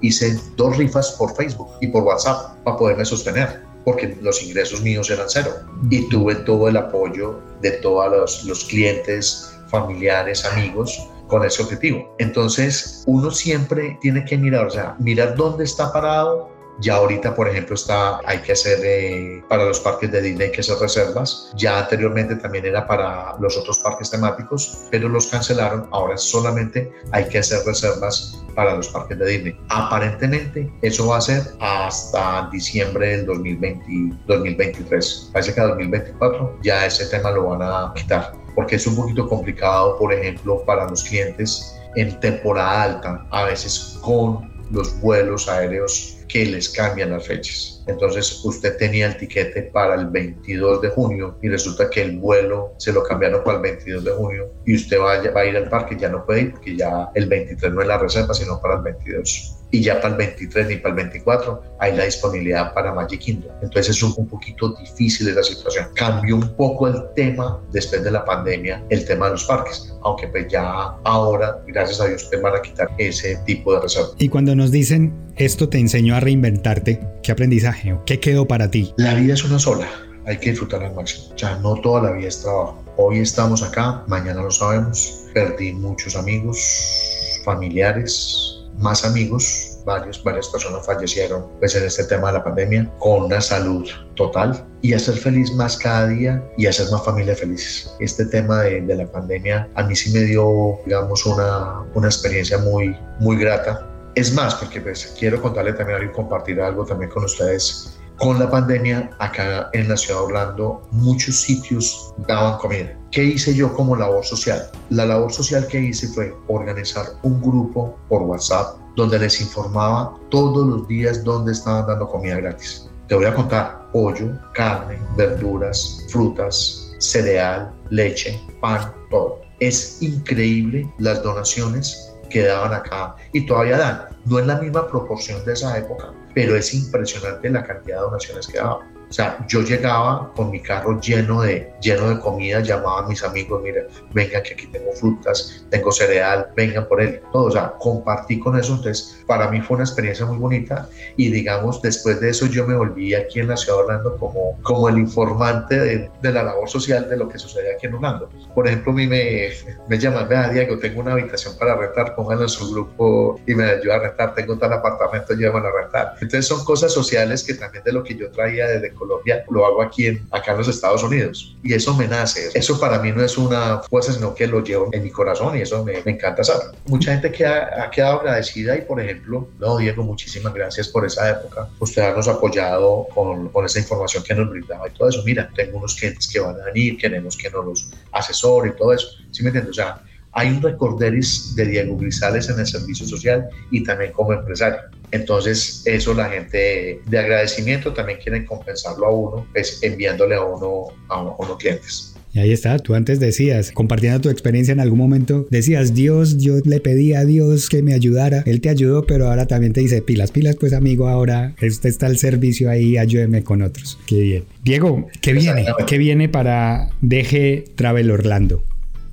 hice 0.00 0.38
dos 0.56 0.76
rifas 0.76 1.12
por 1.12 1.34
Facebook 1.34 1.68
y 1.80 1.88
por 1.88 2.02
WhatsApp 2.02 2.56
para 2.64 2.76
poderme 2.76 3.04
sostener 3.04 3.66
porque 3.86 4.18
los 4.20 4.42
ingresos 4.42 4.82
míos 4.82 5.08
eran 5.10 5.26
cero 5.28 5.52
y 5.90 6.08
tuve 6.08 6.34
todo 6.34 6.68
el 6.68 6.76
apoyo 6.76 7.38
de 7.62 7.70
todos 7.70 8.44
los, 8.44 8.64
clientes, 8.64 9.56
familiares, 9.68 10.44
amigos 10.44 11.08
con 11.28 11.44
ese 11.44 11.62
objetivo. 11.62 12.14
Entonces, 12.18 13.04
uno 13.06 13.30
siempre 13.30 13.98
tiene 14.00 14.24
que 14.24 14.36
mirar, 14.36 14.66
o 14.66 14.70
sea, 14.70 14.96
mirar 14.98 15.36
dónde 15.36 15.64
está 15.64 15.92
parado, 15.92 16.56
ya 16.78 16.96
ahorita, 16.96 17.34
por 17.34 17.48
ejemplo, 17.48 17.74
está, 17.74 18.20
hay 18.26 18.38
que 18.40 18.52
hacer 18.52 18.78
eh, 18.84 19.42
para 19.48 19.64
los 19.64 19.80
parques 19.80 20.12
de 20.12 20.20
Disney, 20.20 20.48
hay 20.48 20.52
que 20.52 20.60
hacer 20.60 20.76
reservas. 20.78 21.50
Ya 21.56 21.78
anteriormente 21.78 22.36
también 22.36 22.66
era 22.66 22.86
para 22.86 23.34
los 23.40 23.56
otros 23.56 23.78
parques 23.78 24.10
temáticos, 24.10 24.86
pero 24.90 25.08
los 25.08 25.26
cancelaron. 25.28 25.88
Ahora 25.90 26.18
solamente 26.18 26.92
hay 27.12 27.28
que 27.28 27.38
hacer 27.38 27.64
reservas 27.64 28.44
para 28.54 28.74
los 28.74 28.88
parques 28.88 29.18
de 29.18 29.26
Disney. 29.26 29.60
Aparentemente, 29.70 30.70
eso 30.82 31.06
va 31.06 31.16
a 31.16 31.20
ser 31.22 31.42
hasta 31.60 32.48
diciembre 32.52 33.18
del 33.18 33.26
2020, 33.26 34.16
2023. 34.26 35.30
Parece 35.32 35.54
que 35.54 35.60
a 35.60 35.68
2024 35.68 36.58
ya 36.62 36.84
ese 36.84 37.06
tema 37.06 37.30
lo 37.30 37.46
van 37.46 37.62
a 37.62 37.92
quitar, 37.94 38.32
porque 38.56 38.76
es 38.76 38.86
un 38.86 38.96
poquito 38.96 39.28
complicado, 39.28 39.96
por 39.98 40.12
ejemplo, 40.12 40.64
para 40.64 40.88
los 40.88 41.04
clientes 41.04 41.78
en 41.94 42.18
temporada 42.18 42.82
alta, 42.82 43.26
a 43.30 43.44
veces 43.44 43.98
con 44.00 44.50
los 44.72 45.00
vuelos 45.00 45.48
aéreos 45.48 46.15
que 46.28 46.46
les 46.46 46.68
cambian 46.68 47.10
las 47.10 47.26
fechas. 47.26 47.82
Entonces 47.86 48.40
usted 48.44 48.76
tenía 48.76 49.06
el 49.06 49.16
tiquete 49.16 49.62
para 49.62 49.94
el 49.94 50.06
22 50.06 50.82
de 50.82 50.88
junio 50.90 51.38
y 51.42 51.48
resulta 51.48 51.88
que 51.88 52.02
el 52.02 52.18
vuelo 52.18 52.74
se 52.78 52.92
lo 52.92 53.02
cambiaron 53.02 53.44
para 53.44 53.58
el 53.58 53.62
22 53.62 54.04
de 54.04 54.10
junio 54.10 54.46
y 54.64 54.74
usted 54.74 54.98
va, 54.98 55.20
va 55.30 55.40
a 55.40 55.46
ir 55.46 55.56
al 55.56 55.68
parque, 55.68 55.96
ya 55.98 56.08
no 56.08 56.24
puede 56.26 56.42
ir 56.42 56.52
porque 56.52 56.76
ya 56.76 57.10
el 57.14 57.26
23 57.26 57.72
no 57.72 57.82
es 57.82 57.88
la 57.88 57.98
reserva, 57.98 58.34
sino 58.34 58.60
para 58.60 58.76
el 58.76 58.82
22 58.82 59.56
y 59.70 59.82
ya 59.82 60.00
para 60.00 60.14
el 60.14 60.16
23 60.16 60.68
ni 60.68 60.76
para 60.76 60.90
el 60.90 60.96
24 60.96 61.62
hay 61.80 61.96
la 61.96 62.04
disponibilidad 62.04 62.72
para 62.72 62.92
Magic 62.92 63.20
Kingdom. 63.20 63.50
Entonces 63.62 63.96
es 63.96 64.02
un, 64.02 64.14
un 64.16 64.28
poquito 64.28 64.74
difícil 64.74 65.28
esa 65.28 65.42
situación. 65.42 65.88
Cambió 65.94 66.36
un 66.36 66.56
poco 66.56 66.88
el 66.88 67.02
tema 67.14 67.60
después 67.72 68.02
de 68.02 68.10
la 68.10 68.24
pandemia, 68.24 68.84
el 68.90 69.04
tema 69.04 69.26
de 69.26 69.32
los 69.32 69.44
parques, 69.44 69.92
aunque 70.02 70.28
pues 70.28 70.48
ya 70.48 70.94
ahora, 71.04 71.62
gracias 71.66 72.00
a 72.00 72.06
Dios, 72.06 72.28
te 72.30 72.36
van 72.38 72.56
a 72.56 72.62
quitar 72.62 72.88
ese 72.98 73.36
tipo 73.44 73.74
de 73.74 73.80
reserva. 73.80 74.10
Y 74.18 74.28
cuando 74.28 74.54
nos 74.54 74.70
dicen 74.70 75.12
esto 75.36 75.68
te 75.68 75.78
enseñó 75.78 76.16
a 76.16 76.20
reinventarte, 76.20 77.00
¿qué 77.22 77.32
aprendizaje 77.32 77.92
o 77.92 78.04
qué 78.04 78.20
quedó 78.20 78.46
para 78.46 78.70
ti? 78.70 78.94
La 78.96 79.14
vida 79.14 79.34
es 79.34 79.44
una 79.44 79.58
sola, 79.58 79.86
hay 80.24 80.38
que 80.38 80.50
disfrutar 80.50 80.82
al 80.82 80.94
máximo. 80.94 81.34
Ya 81.36 81.58
no 81.58 81.74
toda 81.80 82.02
la 82.02 82.12
vida 82.12 82.28
es 82.28 82.42
trabajo. 82.42 82.82
Hoy 82.96 83.18
estamos 83.18 83.62
acá, 83.62 84.02
mañana 84.06 84.42
lo 84.42 84.50
sabemos. 84.50 85.24
Perdí 85.34 85.74
muchos 85.74 86.16
amigos, 86.16 87.40
familiares, 87.44 88.62
más 88.78 89.04
amigos, 89.04 89.78
varios, 89.84 90.22
varias 90.24 90.48
personas 90.48 90.84
fallecieron 90.84 91.46
pues 91.58 91.74
en 91.74 91.84
este 91.84 92.04
tema 92.04 92.28
de 92.28 92.38
la 92.38 92.44
pandemia 92.44 92.90
con 92.98 93.24
una 93.24 93.40
salud 93.40 93.86
total 94.14 94.66
y 94.82 94.94
hacer 94.94 95.16
feliz 95.16 95.52
más 95.52 95.76
cada 95.76 96.08
día 96.08 96.42
y 96.56 96.66
hacer 96.66 96.90
más 96.90 97.04
familias 97.04 97.40
felices. 97.40 97.94
Este 98.00 98.24
tema 98.26 98.62
de, 98.62 98.80
de, 98.80 98.94
la 98.96 99.06
pandemia 99.06 99.68
a 99.74 99.82
mí 99.82 99.94
sí 99.94 100.10
me 100.12 100.20
dio, 100.20 100.78
digamos, 100.86 101.24
una, 101.26 101.82
una 101.94 102.06
experiencia 102.06 102.58
muy, 102.58 102.96
muy 103.20 103.36
grata. 103.36 103.86
Es 104.16 104.32
más, 104.32 104.54
porque 104.54 104.80
pues 104.80 105.14
quiero 105.18 105.42
contarle 105.42 105.74
también 105.74 106.04
y 106.04 106.12
compartir 106.12 106.58
algo 106.58 106.86
también 106.86 107.10
con 107.10 107.24
ustedes. 107.24 107.98
Con 108.16 108.38
la 108.38 108.50
pandemia, 108.50 109.10
acá 109.18 109.68
en 109.74 109.90
la 109.90 109.96
ciudad 109.98 110.20
de 110.20 110.26
Orlando, 110.28 110.88
muchos 110.90 111.36
sitios 111.36 112.14
daban 112.26 112.56
comida. 112.56 112.98
¿Qué 113.10 113.22
hice 113.22 113.54
yo 113.54 113.74
como 113.74 113.94
labor 113.94 114.24
social? 114.24 114.70
La 114.88 115.04
labor 115.04 115.30
social 115.30 115.66
que 115.66 115.78
hice 115.78 116.08
fue 116.08 116.34
organizar 116.48 117.04
un 117.24 117.42
grupo 117.42 117.94
por 118.08 118.22
WhatsApp 118.22 118.78
donde 118.96 119.18
les 119.18 119.38
informaba 119.38 120.18
todos 120.30 120.66
los 120.66 120.88
días 120.88 121.22
dónde 121.22 121.52
estaban 121.52 121.86
dando 121.86 122.08
comida 122.08 122.36
gratis. 122.36 122.88
Te 123.08 123.16
voy 123.16 123.26
a 123.26 123.34
contar 123.34 123.90
pollo, 123.92 124.32
carne, 124.54 124.98
verduras, 125.18 126.06
frutas, 126.08 126.90
cereal, 127.00 127.70
leche, 127.90 128.40
pan, 128.62 128.94
todo. 129.10 129.42
Es 129.60 130.00
increíble 130.00 130.90
las 130.98 131.22
donaciones 131.22 132.15
que 132.28 132.42
daban 132.42 132.74
acá 132.74 133.16
y 133.32 133.46
todavía 133.46 133.78
dan. 133.78 134.04
No 134.24 134.38
es 134.38 134.46
la 134.46 134.56
misma 134.56 134.88
proporción 134.88 135.44
de 135.44 135.52
esa 135.52 135.76
época, 135.78 136.12
pero 136.34 136.56
es 136.56 136.74
impresionante 136.74 137.48
la 137.50 137.64
cantidad 137.64 137.96
de 137.96 138.02
donaciones 138.02 138.46
que 138.46 138.58
daban. 138.58 138.95
O 139.08 139.12
sea, 139.12 139.38
yo 139.48 139.62
llegaba 139.62 140.32
con 140.34 140.50
mi 140.50 140.60
carro 140.60 141.00
lleno 141.00 141.42
de, 141.42 141.72
lleno 141.80 142.08
de 142.08 142.18
comida, 142.18 142.60
llamaba 142.60 143.04
a 143.04 143.08
mis 143.08 143.22
amigos, 143.22 143.62
mira, 143.62 143.82
vengan 144.12 144.42
que 144.42 144.54
aquí 144.54 144.66
tengo 144.66 144.90
frutas, 144.92 145.64
tengo 145.70 145.92
cereal, 145.92 146.48
vengan 146.56 146.88
por 146.88 147.00
él, 147.00 147.20
todo, 147.32 147.44
o 147.44 147.50
sea, 147.50 147.74
compartí 147.78 148.40
con 148.40 148.58
eso, 148.58 148.74
entonces 148.74 149.24
para 149.26 149.48
mí 149.48 149.60
fue 149.60 149.76
una 149.76 149.84
experiencia 149.84 150.26
muy 150.26 150.38
bonita 150.38 150.88
y 151.16 151.30
digamos, 151.30 151.80
después 151.82 152.20
de 152.20 152.30
eso 152.30 152.46
yo 152.46 152.66
me 152.66 152.74
volví 152.74 153.14
aquí 153.14 153.40
en 153.40 153.48
la 153.48 153.56
ciudad 153.56 153.78
de 153.78 153.84
Orlando 153.84 154.16
como, 154.16 154.58
como 154.62 154.88
el 154.88 154.98
informante 154.98 155.78
de, 155.78 156.10
de 156.20 156.32
la 156.32 156.42
labor 156.42 156.68
social 156.68 157.08
de 157.08 157.16
lo 157.16 157.28
que 157.28 157.38
sucede 157.38 157.74
aquí 157.74 157.86
en 157.86 157.94
Orlando. 157.94 158.28
Por 158.54 158.66
ejemplo, 158.66 158.92
a 158.92 158.94
mí 158.96 159.06
me, 159.06 159.50
me 159.88 159.98
llaman, 159.98 160.28
vea 160.28 160.48
Diego, 160.48 160.78
tengo 160.78 161.00
una 161.00 161.12
habitación 161.12 161.54
para 161.58 161.76
rentar, 161.76 162.16
pónganlo 162.16 162.44
en 162.44 162.48
su 162.48 162.72
grupo 162.72 163.40
y 163.46 163.54
me 163.54 163.64
ayuda 163.64 163.96
a 163.96 163.98
rentar, 164.00 164.34
tengo 164.34 164.58
tal 164.58 164.72
apartamento, 164.72 165.34
llévanlo 165.34 165.68
a 165.68 165.82
rentar. 165.82 166.14
Entonces 166.14 166.46
son 166.46 166.64
cosas 166.64 166.92
sociales 166.92 167.44
que 167.44 167.54
también 167.54 167.84
de 167.84 167.92
lo 167.92 168.02
que 168.02 168.16
yo 168.16 168.30
traía 168.30 168.66
desde 168.66 168.95
Colombia, 168.96 169.44
lo 169.50 169.64
hago 169.64 169.82
aquí 169.82 170.06
en, 170.06 170.26
acá 170.30 170.52
en 170.52 170.58
los 170.58 170.68
Estados 170.68 171.02
Unidos. 171.02 171.56
Y 171.62 171.74
eso 171.74 171.94
me 171.94 172.08
nace. 172.08 172.50
Eso 172.54 172.78
para 172.80 172.98
mí 172.98 173.12
no 173.12 173.22
es 173.22 173.38
una 173.38 173.80
fuerza, 173.82 174.12
sino 174.12 174.34
que 174.34 174.46
lo 174.46 174.62
llevo 174.62 174.88
en 174.92 175.02
mi 175.02 175.10
corazón 175.10 175.56
y 175.56 175.62
eso 175.62 175.84
me, 175.84 176.02
me 176.04 176.12
encanta 176.12 176.44
saber. 176.44 176.76
Mucha 176.86 177.12
gente 177.12 177.30
que 177.30 177.46
ha, 177.46 177.84
ha, 177.84 177.90
quedado 177.90 178.20
agradecida 178.20 178.76
y, 178.76 178.82
por 178.82 179.00
ejemplo, 179.00 179.48
no, 179.58 179.76
Diego, 179.78 180.02
muchísimas 180.02 180.52
gracias 180.54 180.88
por 180.88 181.06
esa 181.06 181.30
época. 181.30 181.68
Usted 181.78 182.02
habernos 182.02 182.28
apoyado 182.28 183.06
con, 183.14 183.48
con 183.48 183.64
esa 183.64 183.78
información 183.78 184.22
que 184.24 184.34
nos 184.34 184.50
brindaba 184.50 184.88
y 184.88 184.92
todo 184.92 185.08
eso. 185.08 185.22
Mira, 185.24 185.50
tengo 185.54 185.78
unos 185.78 185.94
clientes 185.94 186.28
que 186.28 186.40
van 186.40 186.60
a 186.60 186.64
venir, 186.64 186.98
queremos 186.98 187.36
que 187.36 187.50
nos 187.50 187.64
los 187.64 187.90
asesore 188.12 188.70
y 188.70 188.72
todo 188.72 188.92
eso. 188.92 189.08
¿Sí 189.30 189.42
me 189.42 189.48
entiendes? 189.48 189.70
O 189.70 189.74
sea, 189.74 190.02
hay 190.36 190.50
un 190.50 190.62
recorderis 190.62 191.56
de 191.56 191.64
Diego 191.64 191.96
Grisales 191.96 192.50
en 192.50 192.60
el 192.60 192.66
servicio 192.66 193.06
social 193.06 193.48
y 193.70 193.82
también 193.82 194.12
como 194.12 194.34
empresario. 194.34 194.80
Entonces, 195.10 195.82
eso 195.86 196.12
la 196.12 196.28
gente 196.28 197.00
de 197.06 197.18
agradecimiento 197.18 197.94
también 197.94 198.18
quieren 198.22 198.44
compensarlo 198.44 199.06
a 199.06 199.10
uno, 199.10 199.46
pues 199.54 199.78
enviándole 199.82 200.34
a 200.34 200.42
uno 200.42 200.88
a, 201.08 201.22
unos 201.22 201.56
clientes. 201.56 202.14
Y 202.34 202.40
ahí 202.40 202.52
está, 202.52 202.78
tú 202.78 202.94
antes 202.94 203.18
decías, 203.18 203.72
compartiendo 203.72 204.20
tu 204.20 204.28
experiencia 204.28 204.72
en 204.72 204.80
algún 204.80 204.98
momento, 204.98 205.46
decías, 205.50 205.94
Dios, 205.94 206.36
yo 206.36 206.56
le 206.66 206.80
pedí 206.80 207.14
a 207.14 207.24
Dios 207.24 207.70
que 207.70 207.82
me 207.82 207.94
ayudara, 207.94 208.42
Él 208.44 208.60
te 208.60 208.68
ayudó, 208.68 209.06
pero 209.06 209.30
ahora 209.30 209.46
también 209.46 209.72
te 209.72 209.80
dice, 209.80 210.02
pilas, 210.02 210.32
pilas, 210.32 210.56
pues 210.56 210.74
amigo, 210.74 211.08
ahora 211.08 211.54
este 211.62 211.88
está 211.88 212.08
el 212.08 212.18
servicio 212.18 212.68
ahí, 212.68 212.98
ayúdeme 212.98 213.42
con 213.42 213.62
otros. 213.62 213.98
Qué 214.06 214.20
bien. 214.20 214.44
Diego, 214.62 215.08
¿qué 215.22 215.32
viene? 215.32 215.64
¿Qué 215.86 215.96
viene 215.96 216.28
para 216.28 216.90
Deje 217.00 217.64
Travel 217.74 218.10
Orlando? 218.10 218.62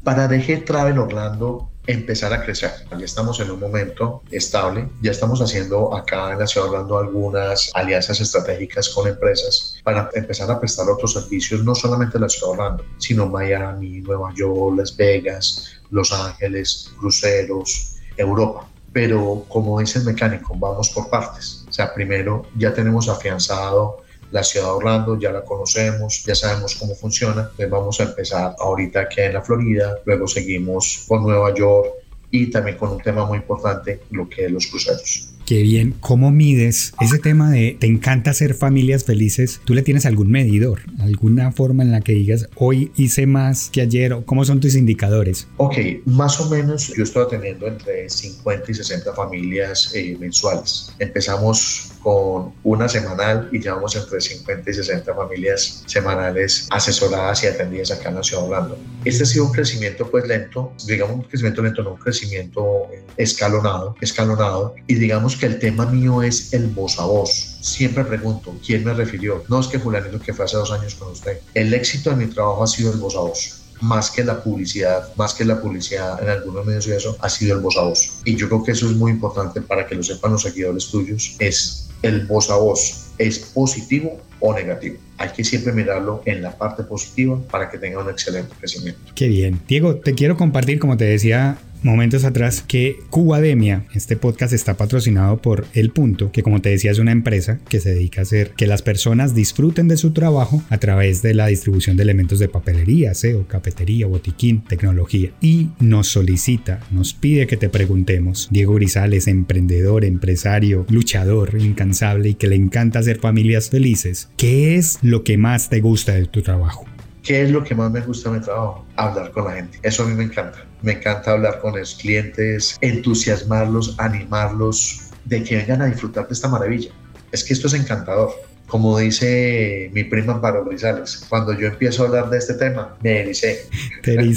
Para 0.03 0.27
Deje 0.27 0.57
Travel 0.57 0.99
Orlando 0.99 1.69
empezar 1.87 2.33
a 2.33 2.43
crecer. 2.43 2.71
Ya 2.91 3.05
estamos 3.05 3.39
en 3.39 3.51
un 3.51 3.59
momento 3.59 4.21
estable, 4.31 4.89
ya 5.01 5.11
estamos 5.11 5.41
haciendo 5.41 5.95
acá 5.95 6.33
en 6.33 6.39
la 6.39 6.47
ciudad 6.47 6.67
Orlando 6.67 6.97
algunas 6.97 7.71
alianzas 7.73 8.19
estratégicas 8.19 8.89
con 8.89 9.07
empresas 9.07 9.79
para 9.81 10.09
empezar 10.13 10.51
a 10.51 10.59
prestar 10.59 10.89
otros 10.89 11.13
servicios, 11.13 11.63
no 11.63 11.73
solamente 11.73 12.17
en 12.17 12.23
la 12.23 12.29
ciudad 12.29 12.51
Orlando, 12.51 12.85
sino 12.97 13.27
Miami, 13.27 14.01
Nueva 14.01 14.33
York, 14.35 14.77
Las 14.77 14.95
Vegas, 14.97 15.79
Los 15.89 16.11
Ángeles, 16.11 16.91
cruceros, 16.99 17.95
Europa. 18.17 18.67
Pero 18.91 19.45
como 19.47 19.79
dice 19.79 19.99
el 19.99 20.05
mecánico, 20.05 20.53
vamos 20.57 20.89
por 20.89 21.09
partes. 21.09 21.65
O 21.69 21.71
sea, 21.71 21.93
primero 21.93 22.45
ya 22.57 22.73
tenemos 22.73 23.07
afianzado 23.07 24.02
la 24.33 24.43
ciudad 24.43 24.65
de 24.65 24.71
Orlando, 24.71 25.19
ya 25.19 25.31
la 25.31 25.43
conocemos, 25.43 26.23
ya 26.25 26.33
sabemos 26.33 26.75
cómo 26.75 26.95
funciona, 26.95 27.41
entonces 27.41 27.69
vamos 27.69 27.99
a 27.99 28.03
empezar 28.05 28.55
ahorita 28.57 29.01
aquí 29.01 29.21
en 29.21 29.33
la 29.33 29.43
Florida, 29.43 29.99
luego 30.05 30.27
seguimos 30.27 31.05
con 31.07 31.21
Nueva 31.21 31.53
York 31.53 31.91
y 32.31 32.49
también 32.49 32.77
con 32.77 32.89
un 32.89 32.99
tema 32.99 33.25
muy 33.27 33.37
importante, 33.37 34.01
lo 34.09 34.27
que 34.27 34.45
es 34.45 34.51
los 34.51 34.65
cruceros. 34.65 35.32
Qué 35.45 35.61
bien. 35.61 35.93
¿Cómo 35.99 36.31
mides 36.31 36.93
ese 37.01 37.19
tema 37.19 37.51
de 37.51 37.75
te 37.77 37.85
encanta 37.85 38.31
hacer 38.31 38.53
familias 38.53 39.03
felices? 39.03 39.59
¿Tú 39.65 39.73
le 39.73 39.81
tienes 39.81 40.05
algún 40.05 40.31
medidor? 40.31 40.79
¿Alguna 40.99 41.51
forma 41.51 41.83
en 41.83 41.91
la 41.91 41.99
que 41.99 42.13
digas 42.13 42.47
hoy 42.55 42.91
hice 42.95 43.27
más 43.27 43.69
que 43.69 43.81
ayer? 43.81 44.23
¿Cómo 44.25 44.45
son 44.45 44.61
tus 44.61 44.75
indicadores? 44.75 45.47
Ok, 45.57 45.75
más 46.05 46.39
o 46.39 46.49
menos 46.49 46.93
yo 46.95 47.03
estoy 47.03 47.23
atendiendo 47.23 47.67
entre 47.67 48.09
50 48.09 48.71
y 48.71 48.73
60 48.73 49.13
familias 49.13 49.91
eh, 49.93 50.15
mensuales. 50.17 50.93
Empezamos 50.99 51.91
con 52.01 52.53
una 52.63 52.87
semanal 52.87 53.49
y 53.51 53.59
llevamos 53.59 53.95
entre 53.95 54.21
50 54.21 54.69
y 54.69 54.73
60 54.73 55.13
familias 55.13 55.83
semanales 55.87 56.67
asesoradas 56.69 57.43
y 57.43 57.47
atendidas 57.47 57.91
acá 57.91 58.09
en 58.09 58.15
la 58.15 58.23
ciudad 58.23 58.43
de 58.43 58.49
Orlando. 58.49 58.77
Este 59.05 59.23
ha 59.23 59.25
sido 59.25 59.45
un 59.45 59.51
crecimiento 59.51 60.09
pues 60.09 60.27
lento, 60.27 60.73
digamos 60.85 61.15
un 61.15 61.23
crecimiento 61.23 61.61
lento, 61.61 61.83
no 61.83 61.91
un 61.91 61.99
crecimiento 61.99 62.87
escalonado, 63.17 63.95
escalonado 64.01 64.75
y 64.87 64.95
digamos 64.95 65.32
que 65.35 65.45
el 65.45 65.59
tema 65.59 65.85
mío 65.85 66.21
es 66.21 66.53
el 66.53 66.67
voz 66.67 66.99
a 66.99 67.05
voz. 67.05 67.57
Siempre 67.61 68.03
pregunto, 68.03 68.55
¿quién 68.65 68.83
me 68.83 68.93
refirió? 68.93 69.43
No 69.47 69.59
es 69.59 69.67
que 69.67 69.79
Julianito 69.79 70.19
que 70.19 70.33
fue 70.33 70.45
hace 70.45 70.57
dos 70.57 70.71
años 70.71 70.95
con 70.95 71.11
usted. 71.11 71.39
El 71.53 71.73
éxito 71.73 72.09
de 72.09 72.17
mi 72.17 72.25
trabajo 72.27 72.63
ha 72.63 72.67
sido 72.67 72.91
el 72.91 72.99
voz 72.99 73.15
a 73.15 73.19
voz 73.19 73.63
más 73.83 74.09
que 74.11 74.23
la 74.23 74.41
publicidad, 74.41 75.13
más 75.15 75.33
que 75.33 75.43
la 75.43 75.61
publicidad 75.61 76.21
en 76.23 76.29
algunos 76.29 76.65
medios 76.65 76.87
y 76.87 76.91
eso, 76.91 77.17
ha 77.19 77.29
sido 77.29 77.57
el 77.57 77.61
voz 77.61 77.77
a 77.77 77.81
voz. 77.81 78.21
Y 78.23 78.35
yo 78.35 78.47
creo 78.47 78.63
que 78.63 78.71
eso 78.71 78.89
es 78.89 78.95
muy 78.95 79.11
importante 79.11 79.61
para 79.61 79.85
que 79.85 79.95
lo 79.95 80.03
sepan 80.03 80.31
los 80.31 80.43
seguidores 80.43 80.87
tuyos, 80.87 81.35
es 81.39 81.89
el 82.01 82.25
voz 82.25 82.49
a 82.49 82.55
voz. 82.55 82.99
¿Es 83.17 83.39
positivo 83.39 84.19
o 84.39 84.53
negativo? 84.53 84.97
Hay 85.17 85.29
que 85.29 85.43
siempre 85.43 85.71
mirarlo 85.71 86.21
en 86.25 86.41
la 86.41 86.57
parte 86.57 86.83
positiva 86.83 87.39
para 87.51 87.69
que 87.69 87.77
tenga 87.77 88.01
un 88.01 88.09
excelente 88.09 88.55
crecimiento. 88.57 88.99
Qué 89.13 89.27
bien. 89.27 89.61
Diego, 89.67 89.95
te 89.97 90.15
quiero 90.15 90.35
compartir, 90.35 90.79
como 90.79 90.97
te 90.97 91.05
decía 91.05 91.57
momentos 91.83 92.23
atrás 92.23 92.63
que 92.65 92.97
Cubademia, 93.09 93.85
este 93.93 94.15
podcast 94.15 94.53
está 94.53 94.75
patrocinado 94.75 95.37
por 95.37 95.65
El 95.73 95.91
Punto, 95.91 96.31
que 96.31 96.43
como 96.43 96.61
te 96.61 96.69
decía 96.69 96.91
es 96.91 96.99
una 96.99 97.11
empresa 97.11 97.59
que 97.67 97.79
se 97.79 97.93
dedica 97.93 98.21
a 98.21 98.23
hacer 98.23 98.51
que 98.51 98.67
las 98.67 98.81
personas 98.81 99.35
disfruten 99.35 99.87
de 99.87 99.97
su 99.97 100.11
trabajo 100.11 100.63
a 100.69 100.77
través 100.77 101.21
de 101.21 101.33
la 101.33 101.47
distribución 101.47 101.97
de 101.97 102.03
elementos 102.03 102.39
de 102.39 102.49
papelería, 102.49 103.11
aseo, 103.11 103.47
cafetería, 103.47 104.07
botiquín, 104.07 104.63
tecnología. 104.63 105.31
Y 105.41 105.69
nos 105.79 106.07
solicita, 106.07 106.79
nos 106.91 107.13
pide 107.13 107.47
que 107.47 107.57
te 107.57 107.69
preguntemos, 107.69 108.47
Diego 108.51 108.75
Grisales, 108.75 109.27
emprendedor, 109.27 110.05
empresario, 110.05 110.85
luchador, 110.89 111.55
incansable 111.59 112.29
y 112.29 112.33
que 112.35 112.47
le 112.47 112.55
encanta 112.55 112.99
hacer 112.99 113.19
familias 113.19 113.69
felices, 113.69 114.29
¿qué 114.37 114.75
es 114.75 114.99
lo 115.01 115.23
que 115.23 115.37
más 115.37 115.69
te 115.69 115.81
gusta 115.81 116.13
de 116.13 116.25
tu 116.25 116.41
trabajo? 116.41 116.85
¿Qué 117.23 117.41
es 117.41 117.51
lo 117.51 117.63
que 117.63 117.73
más 117.73 117.91
me 117.91 118.01
gusta 118.01 118.29
de 118.29 118.39
mi 118.39 118.43
trabajo? 118.43 118.85
Hablar 118.97 119.31
con 119.31 119.45
la 119.45 119.53
gente. 119.53 119.79
Eso 119.81 120.03
a 120.03 120.07
mí 120.07 120.13
me 120.13 120.23
encanta. 120.23 120.65
Me 120.83 120.91
encanta 120.91 121.31
hablar 121.31 121.59
con 121.61 121.79
los 121.79 121.95
clientes, 121.95 122.77
entusiasmarlos, 122.81 123.95
animarlos 123.97 124.99
de 125.23 125.41
que 125.41 125.55
vengan 125.55 125.81
a 125.81 125.85
disfrutar 125.85 126.27
de 126.27 126.33
esta 126.33 126.49
maravilla. 126.49 126.91
Es 127.31 127.45
que 127.45 127.53
esto 127.53 127.67
es 127.67 127.73
encantador. 127.73 128.31
como 128.67 128.97
dice 128.97 129.91
mi 129.93 130.03
prima 130.03 130.33
Amparo 130.33 130.65
Grisales, 130.65 131.25
cuando 131.29 131.53
yo 131.57 131.67
empiezo 131.67 132.03
a 132.03 132.07
hablar 132.07 132.29
de 132.29 132.39
este 132.39 132.55
tema, 132.55 132.95
me 133.01 133.19
ericé. 133.21 133.59
Te 134.01 134.17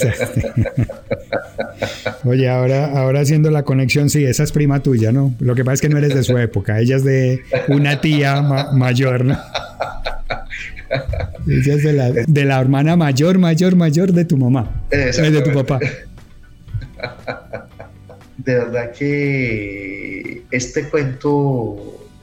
Oye, 2.25 2.49
ahora, 2.49 2.99
ahora 2.99 3.21
haciendo 3.21 3.51
la 3.51 3.63
conexión, 3.63 4.09
sí, 4.11 4.25
esa 4.25 4.45
es 4.45 4.53
prima 4.53 4.81
tuya, 4.81 5.11
¿no? 5.11 5.35
Lo 5.41 5.55
que 5.55 5.65
pasa 5.65 5.75
es 5.75 5.81
que 5.81 5.89
no 5.89 5.99
eres 5.99 6.15
de 6.15 6.23
su 6.23 6.37
época, 6.39 6.79
ella 6.79 6.97
es 6.97 7.05
de 7.05 7.43
una 7.69 8.01
tía 8.01 8.43
mayor, 8.43 9.25
¿no? 9.25 9.39
Ella 11.49 11.75
es 11.75 11.83
de 11.83 11.93
la, 11.93 12.11
de 12.11 12.45
la 12.45 12.61
hermana 12.61 12.97
mayor, 12.97 13.39
mayor, 13.39 13.75
mayor 13.75 14.13
de 14.13 14.25
tu 14.25 14.37
mamá. 14.37 14.85
Es 14.91 15.17
de 15.17 15.43
tu 15.43 15.53
papá. 15.53 15.81
De 18.39 18.55
verdad 18.55 18.93
que 18.93 20.45
este 20.51 20.89
cuento 20.89 21.77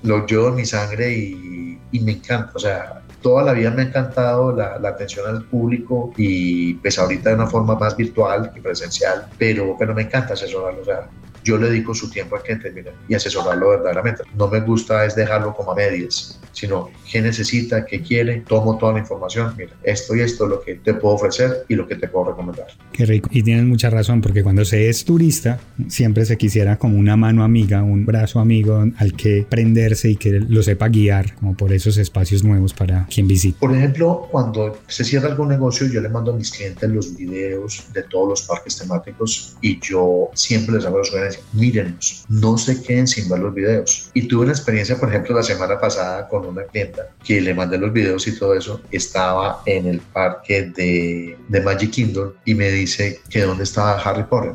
lo 0.04 0.26
llevo 0.26 0.50
en 0.50 0.56
mi 0.56 0.66
sangre 0.66 1.14
y, 1.14 1.80
y 1.92 2.00
me 2.00 2.14
encanta. 2.14 2.52
O 2.56 2.60
sea, 2.60 3.04
toda 3.24 3.42
la 3.42 3.54
vida 3.54 3.72
me 3.72 3.82
ha 3.82 3.86
encantado 3.86 4.56
la, 4.56 4.76
atención 4.88 5.28
al 5.28 5.44
público 5.46 6.14
y 6.16 6.76
pues 6.76 7.00
ahorita 7.00 7.30
de 7.30 7.36
una 7.36 7.48
forma 7.48 7.76
más 7.76 7.98
virtual 7.98 8.52
que 8.54 8.62
presencial, 8.62 9.26
pero, 9.40 9.76
pero 9.80 9.96
me 9.96 10.04
encanta 10.04 10.34
asesorarlo. 10.34 10.82
O 10.82 10.86
sea, 10.86 11.10
yo 11.44 11.58
le 11.58 11.70
dedico 11.70 11.94
su 11.94 12.10
tiempo 12.10 12.36
a 12.36 12.44
que 12.44 12.56
termine 12.56 12.92
y 13.08 13.16
asesorarlo 13.16 13.70
verdaderamente. 13.70 14.24
No 14.38 14.48
me 14.48 14.62
gusta 14.62 15.06
es 15.06 15.16
dejarlo 15.16 15.54
como 15.54 15.72
a 15.72 15.76
medias, 15.76 16.40
sino 16.52 16.90
qué 17.12 17.22
necesita, 17.22 17.86
qué 17.86 18.02
quiere, 18.02 18.44
tomo 18.48 18.78
toda 18.78 18.94
la 18.94 19.00
información, 19.00 19.54
mira, 19.58 19.72
esto 19.84 20.16
y 20.16 20.22
esto 20.22 20.46
es 20.46 20.50
lo 20.50 20.62
que 20.62 20.76
te 20.76 20.94
puedo 20.94 21.16
ofrecer 21.16 21.66
y 21.68 21.76
lo 21.76 21.88
que 21.88 21.96
te 21.96 22.08
puedo 22.08 22.32
recomendar. 22.32 22.68
Qué 22.92 23.06
rico. 23.06 23.30
Y 23.32 23.44
tienes 23.44 23.66
mucha 23.66 23.90
razón, 23.90 24.22
porque 24.22 24.44
cuando 24.44 24.64
se 24.66 24.90
es 24.90 25.04
turista, 25.04 25.60
siempre 25.88 26.26
se 26.26 26.38
quisiera 26.38 26.78
como 26.78 26.98
una 26.98 27.18
mano 27.18 27.44
amiga, 27.44 27.84
un 27.84 28.06
brazo 28.06 28.40
amigo 28.40 28.86
al 28.98 29.14
que 29.14 29.46
prenderse 29.50 30.10
y 30.10 30.16
que 30.16 30.40
lo 30.40 30.64
sepa 30.64 30.90
guiar, 30.90 31.36
como 31.36 31.56
por 31.56 31.74
esos 31.74 31.98
espacios 31.98 32.44
nuevos 32.44 32.74
para 32.74 33.08
quien 33.08 33.28
visite. 33.28 33.58
Por 33.60 33.76
ejemplo, 33.76 34.28
cuando 34.32 34.78
se 34.88 35.04
cierra 35.04 35.30
algún 35.30 35.50
negocio, 35.50 35.88
yo 35.88 36.02
le 36.02 36.10
mando 36.10 36.34
a 36.34 36.38
mis 36.38 36.52
clientes 36.52 36.90
los 36.90 37.16
videos 37.16 37.86
de 37.94 38.04
todos 38.04 38.30
los 38.30 38.42
parques 38.44 38.78
temáticos 38.78 39.56
y 39.62 39.80
yo 39.80 40.30
siempre 40.34 40.76
les 40.76 40.86
hago 40.86 41.00
la 41.00 41.04
sugerencia, 41.04 41.33
mírenos, 41.54 42.26
no 42.30 42.58
se 42.58 42.82
queden 42.82 43.08
sin 43.08 43.30
ver 43.30 43.40
los 43.40 43.54
videos. 43.54 44.12
Y 44.14 44.28
tuve 44.28 44.44
una 44.44 44.52
experiencia, 44.52 44.98
por 44.98 45.10
ejemplo, 45.10 45.36
la 45.36 45.44
semana 45.44 45.80
pasada 45.80 46.28
con 46.28 46.46
una 46.46 46.64
clienta 46.64 47.10
que 47.24 47.42
le 47.42 47.54
mandé 47.54 47.78
los 47.78 47.94
videos 47.94 48.28
y 48.28 48.38
todo 48.38 48.56
eso, 48.56 48.82
estaba 48.92 49.62
en 49.66 49.88
el 49.88 50.00
parque 50.00 50.72
de, 50.76 51.38
de 51.48 51.62
Magic 51.62 51.92
Kingdom 51.92 52.34
y 52.46 52.56
me 52.56 52.70
dice 52.72 53.20
que 53.30 53.42
dónde 53.42 53.64
estaba 53.64 54.00
Harry 54.02 54.24
Potter. 54.24 54.54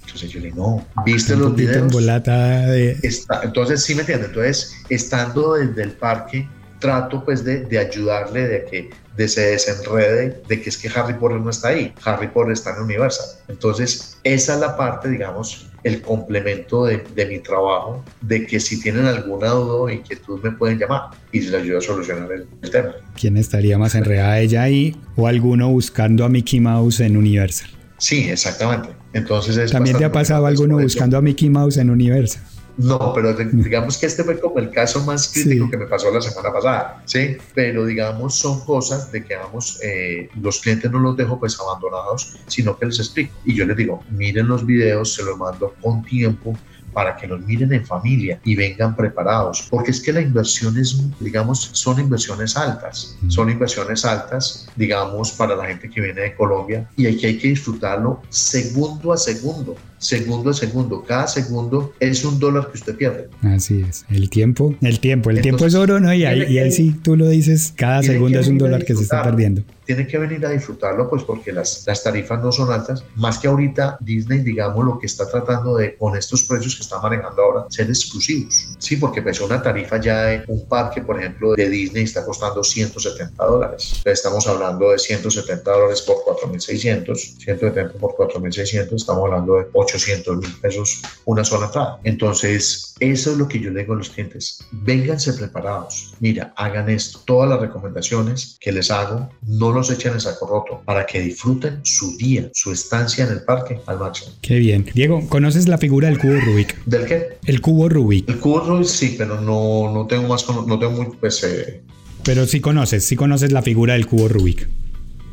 Entonces 0.00 0.30
yo 0.30 0.40
le 0.40 0.46
digo, 0.46 0.84
no, 0.96 1.04
¿viste 1.04 1.36
los 1.36 1.54
videos? 1.54 1.90
De... 1.92 2.98
Está, 3.02 3.40
entonces, 3.44 3.82
sí 3.82 3.94
me 3.94 4.00
entiende. 4.00 4.26
Entonces, 4.26 4.74
estando 4.88 5.54
desde 5.54 5.82
el 5.84 5.92
parque, 5.92 6.48
trato 6.80 7.24
pues 7.24 7.44
de, 7.44 7.64
de 7.64 7.78
ayudarle, 7.78 8.46
de 8.46 8.64
que 8.64 8.90
de 9.16 9.28
se 9.28 9.40
desenrede 9.42 10.42
de 10.48 10.62
que 10.62 10.68
es 10.68 10.78
que 10.78 10.88
Harry 10.88 11.14
Potter 11.14 11.40
no 11.40 11.50
está 11.50 11.68
ahí, 11.68 11.94
Harry 12.04 12.28
Potter 12.28 12.52
está 12.52 12.74
en 12.74 12.82
Universal. 12.82 13.26
Entonces, 13.48 14.18
esa 14.24 14.54
es 14.54 14.60
la 14.60 14.76
parte, 14.76 15.08
digamos, 15.08 15.70
el 15.84 16.00
complemento 16.00 16.84
de, 16.84 17.02
de 17.14 17.26
mi 17.26 17.38
trabajo, 17.40 18.04
de 18.20 18.46
que 18.46 18.60
si 18.60 18.80
tienen 18.80 19.06
alguna 19.06 19.48
duda 19.48 19.74
o 19.74 19.90
inquietud 19.90 20.40
me 20.42 20.52
pueden 20.52 20.78
llamar 20.78 21.10
y 21.32 21.40
les 21.40 21.54
ayudo 21.54 21.78
a 21.78 21.80
solucionar 21.80 22.30
el, 22.32 22.46
el 22.62 22.70
tema. 22.70 22.92
¿Quién 23.16 23.36
estaría 23.36 23.78
más 23.78 23.94
enredada, 23.94 24.38
ella 24.40 24.62
ahí 24.62 24.96
o 25.16 25.26
alguno 25.26 25.68
buscando 25.70 26.24
a 26.24 26.28
Mickey 26.28 26.60
Mouse 26.60 27.00
en 27.00 27.16
Universal? 27.16 27.70
Sí, 27.98 28.28
exactamente. 28.28 28.90
Entonces 29.12 29.56
es 29.56 29.70
¿También 29.70 29.96
te 29.96 30.04
ha 30.04 30.12
pasado 30.12 30.46
alguno 30.46 30.78
buscando 30.78 31.16
a 31.16 31.22
Mickey 31.22 31.48
Mouse 31.50 31.76
en 31.76 31.90
Universal? 31.90 32.42
No, 32.76 33.12
pero 33.12 33.34
digamos 33.34 33.98
que 33.98 34.06
este 34.06 34.24
fue 34.24 34.40
como 34.40 34.58
el 34.58 34.70
caso 34.70 35.04
más 35.04 35.28
crítico 35.28 35.70
que 35.70 35.76
me 35.76 35.86
pasó 35.86 36.10
la 36.10 36.20
semana 36.20 36.52
pasada, 36.52 37.02
¿sí? 37.04 37.36
Pero 37.54 37.84
digamos 37.84 38.34
son 38.34 38.60
cosas 38.64 39.12
de 39.12 39.24
que 39.24 39.36
vamos, 39.36 39.78
eh, 39.82 40.28
los 40.40 40.60
clientes 40.60 40.90
no 40.90 40.98
los 40.98 41.16
dejo 41.16 41.38
pues 41.38 41.58
abandonados, 41.60 42.36
sino 42.46 42.78
que 42.78 42.86
les 42.86 42.98
explico. 42.98 43.34
Y 43.44 43.54
yo 43.54 43.66
les 43.66 43.76
digo, 43.76 44.02
miren 44.10 44.48
los 44.48 44.64
videos, 44.64 45.14
se 45.14 45.22
los 45.22 45.36
mando 45.36 45.74
con 45.82 46.02
tiempo, 46.02 46.56
para 46.92 47.16
que 47.16 47.26
los 47.26 47.40
miren 47.40 47.72
en 47.72 47.84
familia 47.84 48.40
y 48.44 48.54
vengan 48.54 48.94
preparados, 48.94 49.66
porque 49.70 49.90
es 49.90 50.00
que 50.00 50.12
la 50.12 50.20
inversión 50.20 50.78
es, 50.78 50.96
digamos, 51.20 51.70
son 51.72 52.00
inversiones 52.00 52.56
altas, 52.56 53.16
son 53.28 53.50
inversiones 53.50 54.04
altas, 54.04 54.68
digamos, 54.76 55.32
para 55.32 55.56
la 55.56 55.66
gente 55.66 55.88
que 55.88 56.00
viene 56.00 56.20
de 56.20 56.34
Colombia 56.34 56.88
y 56.96 57.06
aquí 57.06 57.26
hay 57.26 57.38
que 57.38 57.48
disfrutarlo 57.48 58.22
segundo 58.28 59.12
a 59.12 59.16
segundo, 59.16 59.76
segundo 60.02 60.50
a 60.50 60.54
segundo, 60.54 61.02
cada 61.02 61.26
segundo 61.26 61.92
es 62.00 62.24
un 62.24 62.38
dólar 62.38 62.68
que 62.70 62.78
usted 62.78 62.96
pierde. 62.96 63.28
Así 63.42 63.84
es, 63.88 64.04
el 64.10 64.28
tiempo, 64.28 64.74
el 64.82 65.00
tiempo, 65.00 65.30
el 65.30 65.40
tiempo 65.40 65.64
es 65.64 65.74
oro, 65.74 66.00
¿no? 66.00 66.12
Y 66.12 66.24
ahí, 66.24 66.42
y 66.52 66.58
ahí 66.58 66.72
sí, 66.72 66.94
tú 67.02 67.16
lo 67.16 67.28
dices, 67.28 67.72
cada 67.74 68.02
segundo 68.02 68.40
es 68.40 68.48
un 68.48 68.58
dólar 68.58 68.84
que 68.84 68.94
se 68.94 69.02
está 69.02 69.22
perdiendo 69.22 69.62
tienen 69.84 70.06
que 70.06 70.18
venir 70.18 70.44
a 70.46 70.50
disfrutarlo, 70.50 71.08
pues 71.08 71.24
porque 71.24 71.52
las, 71.52 71.84
las 71.86 72.02
tarifas 72.02 72.42
no 72.42 72.52
son 72.52 72.70
altas. 72.72 73.04
Más 73.16 73.38
que 73.38 73.48
ahorita 73.48 73.98
Disney, 74.00 74.40
digamos, 74.40 74.84
lo 74.84 74.98
que 74.98 75.06
está 75.06 75.28
tratando 75.28 75.76
de, 75.76 75.96
con 75.96 76.16
estos 76.16 76.44
precios 76.44 76.76
que 76.76 76.82
está 76.82 77.00
manejando 77.00 77.42
ahora, 77.42 77.66
ser 77.68 77.88
exclusivos. 77.88 78.76
Sí, 78.78 78.96
porque 78.96 79.22
pues 79.22 79.40
una 79.40 79.62
tarifa 79.62 80.00
ya 80.00 80.22
de 80.24 80.44
un 80.48 80.66
parque, 80.66 81.02
por 81.02 81.18
ejemplo, 81.18 81.54
de 81.54 81.68
Disney 81.68 82.04
está 82.04 82.24
costando 82.24 82.62
170 82.62 83.44
dólares. 83.44 84.00
Estamos 84.04 84.46
hablando 84.46 84.90
de 84.90 84.98
170 84.98 85.70
dólares 85.70 86.02
por 86.02 86.16
4.600, 86.24 87.38
170 87.38 87.98
por 87.98 88.14
4.600, 88.16 88.94
estamos 88.94 89.24
hablando 89.24 89.56
de 89.56 89.66
800 89.72 90.36
mil 90.38 90.52
pesos 90.60 91.02
una 91.24 91.44
sola 91.44 91.66
entrada. 91.66 92.00
Entonces, 92.04 92.94
eso 93.00 93.32
es 93.32 93.36
lo 93.36 93.48
que 93.48 93.60
yo 93.60 93.70
le 93.70 93.80
digo 93.80 93.94
a 93.94 93.96
los 93.96 94.10
clientes. 94.10 94.64
Vénganse 94.70 95.32
preparados. 95.34 96.14
Mira, 96.20 96.52
hagan 96.56 96.88
esto. 96.88 97.20
Todas 97.24 97.48
las 97.48 97.60
recomendaciones 97.60 98.56
que 98.60 98.72
les 98.72 98.90
hago, 98.90 99.28
no 99.42 99.71
los 99.74 99.90
echen 99.90 100.12
en 100.14 100.20
saco 100.20 100.46
roto 100.46 100.82
para 100.84 101.06
que 101.06 101.20
disfruten 101.20 101.80
su 101.82 102.16
día, 102.16 102.50
su 102.52 102.72
estancia 102.72 103.24
en 103.24 103.32
el 103.32 103.42
parque 103.42 103.80
al 103.86 103.98
máximo. 103.98 104.32
Qué 104.40 104.58
bien. 104.58 104.86
Diego, 104.94 105.26
¿conoces 105.28 105.68
la 105.68 105.78
figura 105.78 106.08
del 106.08 106.18
cubo 106.18 106.34
Rubik? 106.40 106.84
¿Del 106.84 107.06
qué? 107.06 107.38
El 107.46 107.60
cubo 107.60 107.88
Rubik. 107.88 108.28
El 108.28 108.38
cubo 108.38 108.60
Rubik 108.60 108.86
sí, 108.86 109.14
pero 109.16 109.40
no, 109.40 109.92
no 109.92 110.06
tengo 110.06 110.28
más, 110.28 110.46
no 110.48 110.78
tengo 110.78 110.92
muy, 110.92 111.06
pues... 111.20 111.42
Eh... 111.44 111.82
Pero 112.24 112.46
sí 112.46 112.60
conoces, 112.60 113.04
sí 113.04 113.16
conoces 113.16 113.52
la 113.52 113.62
figura 113.62 113.94
del 113.94 114.06
cubo 114.06 114.28
Rubik. 114.28 114.68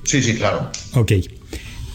Sí, 0.03 0.21
sí, 0.23 0.35
claro. 0.35 0.71
Ok. 0.95 1.11